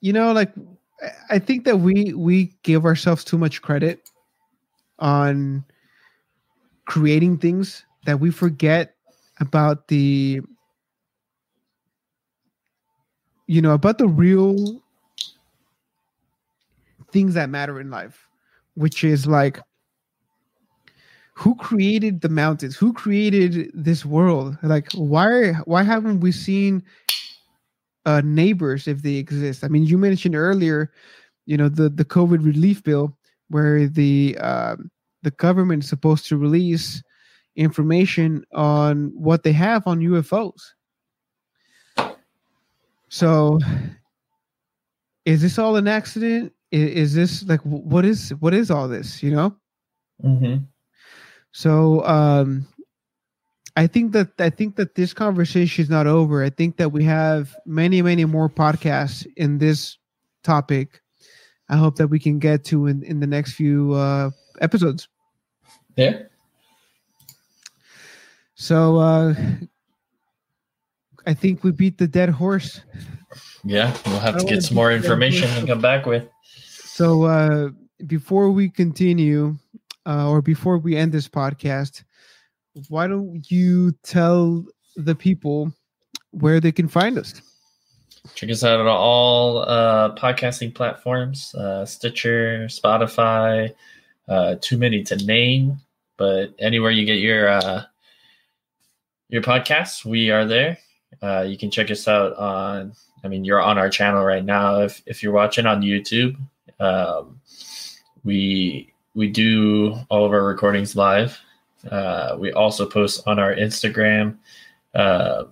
[0.00, 0.52] you know, like
[1.30, 4.10] I think that we we give ourselves too much credit
[4.98, 5.64] on
[6.86, 8.94] creating things that we forget
[9.40, 10.40] about the
[13.46, 14.80] you know about the real
[17.12, 18.26] things that matter in life
[18.74, 19.60] which is like
[21.36, 22.76] who created the mountains?
[22.76, 24.56] Who created this world?
[24.62, 26.82] Like why why haven't we seen
[28.06, 29.62] uh neighbors if they exist?
[29.62, 30.92] I mean you mentioned earlier
[31.44, 33.16] you know the the covid relief bill
[33.48, 34.76] where the uh,
[35.22, 37.02] the government is supposed to release
[37.54, 40.60] information on what they have on ufos
[43.08, 43.58] so
[45.24, 46.52] is this all an accident?
[46.70, 49.56] Is, is this like what is what is all this you know?
[50.24, 50.64] Mm-hmm.
[51.56, 52.66] So um
[53.76, 56.44] i think that i think that this conversation is not over.
[56.44, 59.96] I think that we have many many more podcasts in this
[60.44, 61.00] topic.
[61.70, 64.30] I hope that we can get to in in the next few uh
[64.60, 65.08] episodes.
[65.96, 66.28] Yeah.
[68.54, 69.34] So uh
[71.24, 72.82] i think we beat the dead horse.
[73.64, 76.28] Yeah we'll have to get some more information and come back with.
[76.96, 77.70] So uh,
[78.06, 79.56] before we continue,
[80.06, 82.04] uh, or before we end this podcast,
[82.88, 84.64] why don't you tell
[84.96, 85.72] the people
[86.30, 87.40] where they can find us?
[88.34, 93.72] Check us out on all uh, podcasting platforms: uh, Stitcher, Spotify.
[94.28, 95.80] Uh, too many to name,
[96.16, 97.84] but anywhere you get your uh,
[99.28, 100.78] your podcasts, we are there.
[101.22, 102.92] Uh, you can check us out on.
[103.24, 104.80] I mean, you're on our channel right now.
[104.80, 106.36] If if you're watching on YouTube,
[106.80, 107.40] um,
[108.24, 111.40] we we do all of our recordings live.
[111.90, 114.36] Uh, we also post on our Instagram
[114.94, 115.44] uh,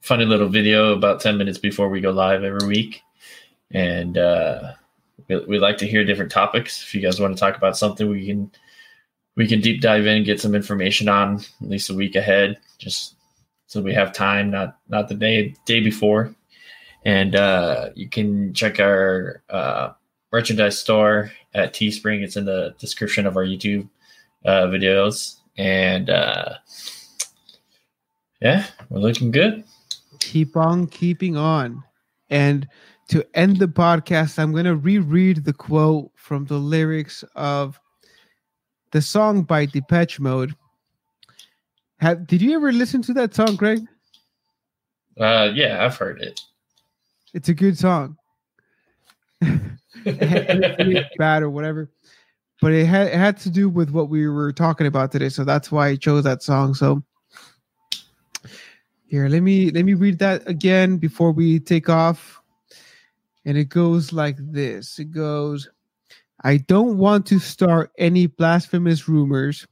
[0.00, 3.00] funny little video about 10 minutes before we go live every week.
[3.70, 4.72] And uh,
[5.28, 6.82] we, we like to hear different topics.
[6.82, 8.50] If you guys want to talk about something, we can
[9.36, 13.16] we can deep dive in, get some information on at least a week ahead, just
[13.66, 16.34] so we have time, not not the day day before.
[17.04, 19.92] And uh, you can check our uh,
[20.32, 22.22] merchandise store at Teespring.
[22.22, 23.88] It's in the description of our YouTube
[24.44, 25.36] uh, videos.
[25.56, 26.54] And uh,
[28.40, 29.64] yeah, we're looking good.
[30.20, 31.82] Keep on keeping on.
[32.30, 32.68] And
[33.08, 37.78] to end the podcast, I'm going to reread the quote from the lyrics of
[38.90, 40.54] the song by Depeche Mode.
[41.98, 43.80] Have, did you ever listen to that song, Greg?
[45.18, 46.40] Uh, yeah, I've heard it.
[47.34, 48.16] It's a good song.
[51.18, 51.90] bad or whatever.
[52.60, 55.44] But it had it had to do with what we were talking about today, so
[55.44, 56.74] that's why I chose that song.
[56.74, 57.02] So
[59.06, 62.40] here, let me let me read that again before we take off.
[63.44, 64.98] And it goes like this.
[64.98, 65.68] It goes,
[66.42, 69.66] I don't want to start any blasphemous rumors,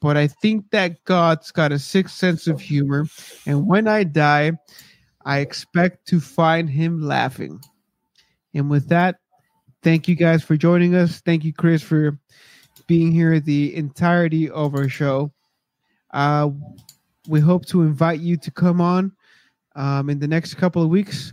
[0.00, 3.06] but I think that God's got a sixth sense of humor,
[3.46, 4.52] and when I die,
[5.24, 7.60] I expect to find him laughing.
[8.54, 9.16] And with that,
[9.82, 11.20] thank you guys for joining us.
[11.20, 12.18] Thank you, Chris, for
[12.86, 15.32] being here the entirety of our show.
[16.10, 16.50] Uh,
[17.28, 19.12] we hope to invite you to come on
[19.76, 21.32] um, in the next couple of weeks,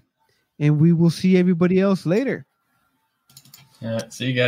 [0.59, 2.45] and we will see everybody else later.
[4.09, 4.43] See you guys.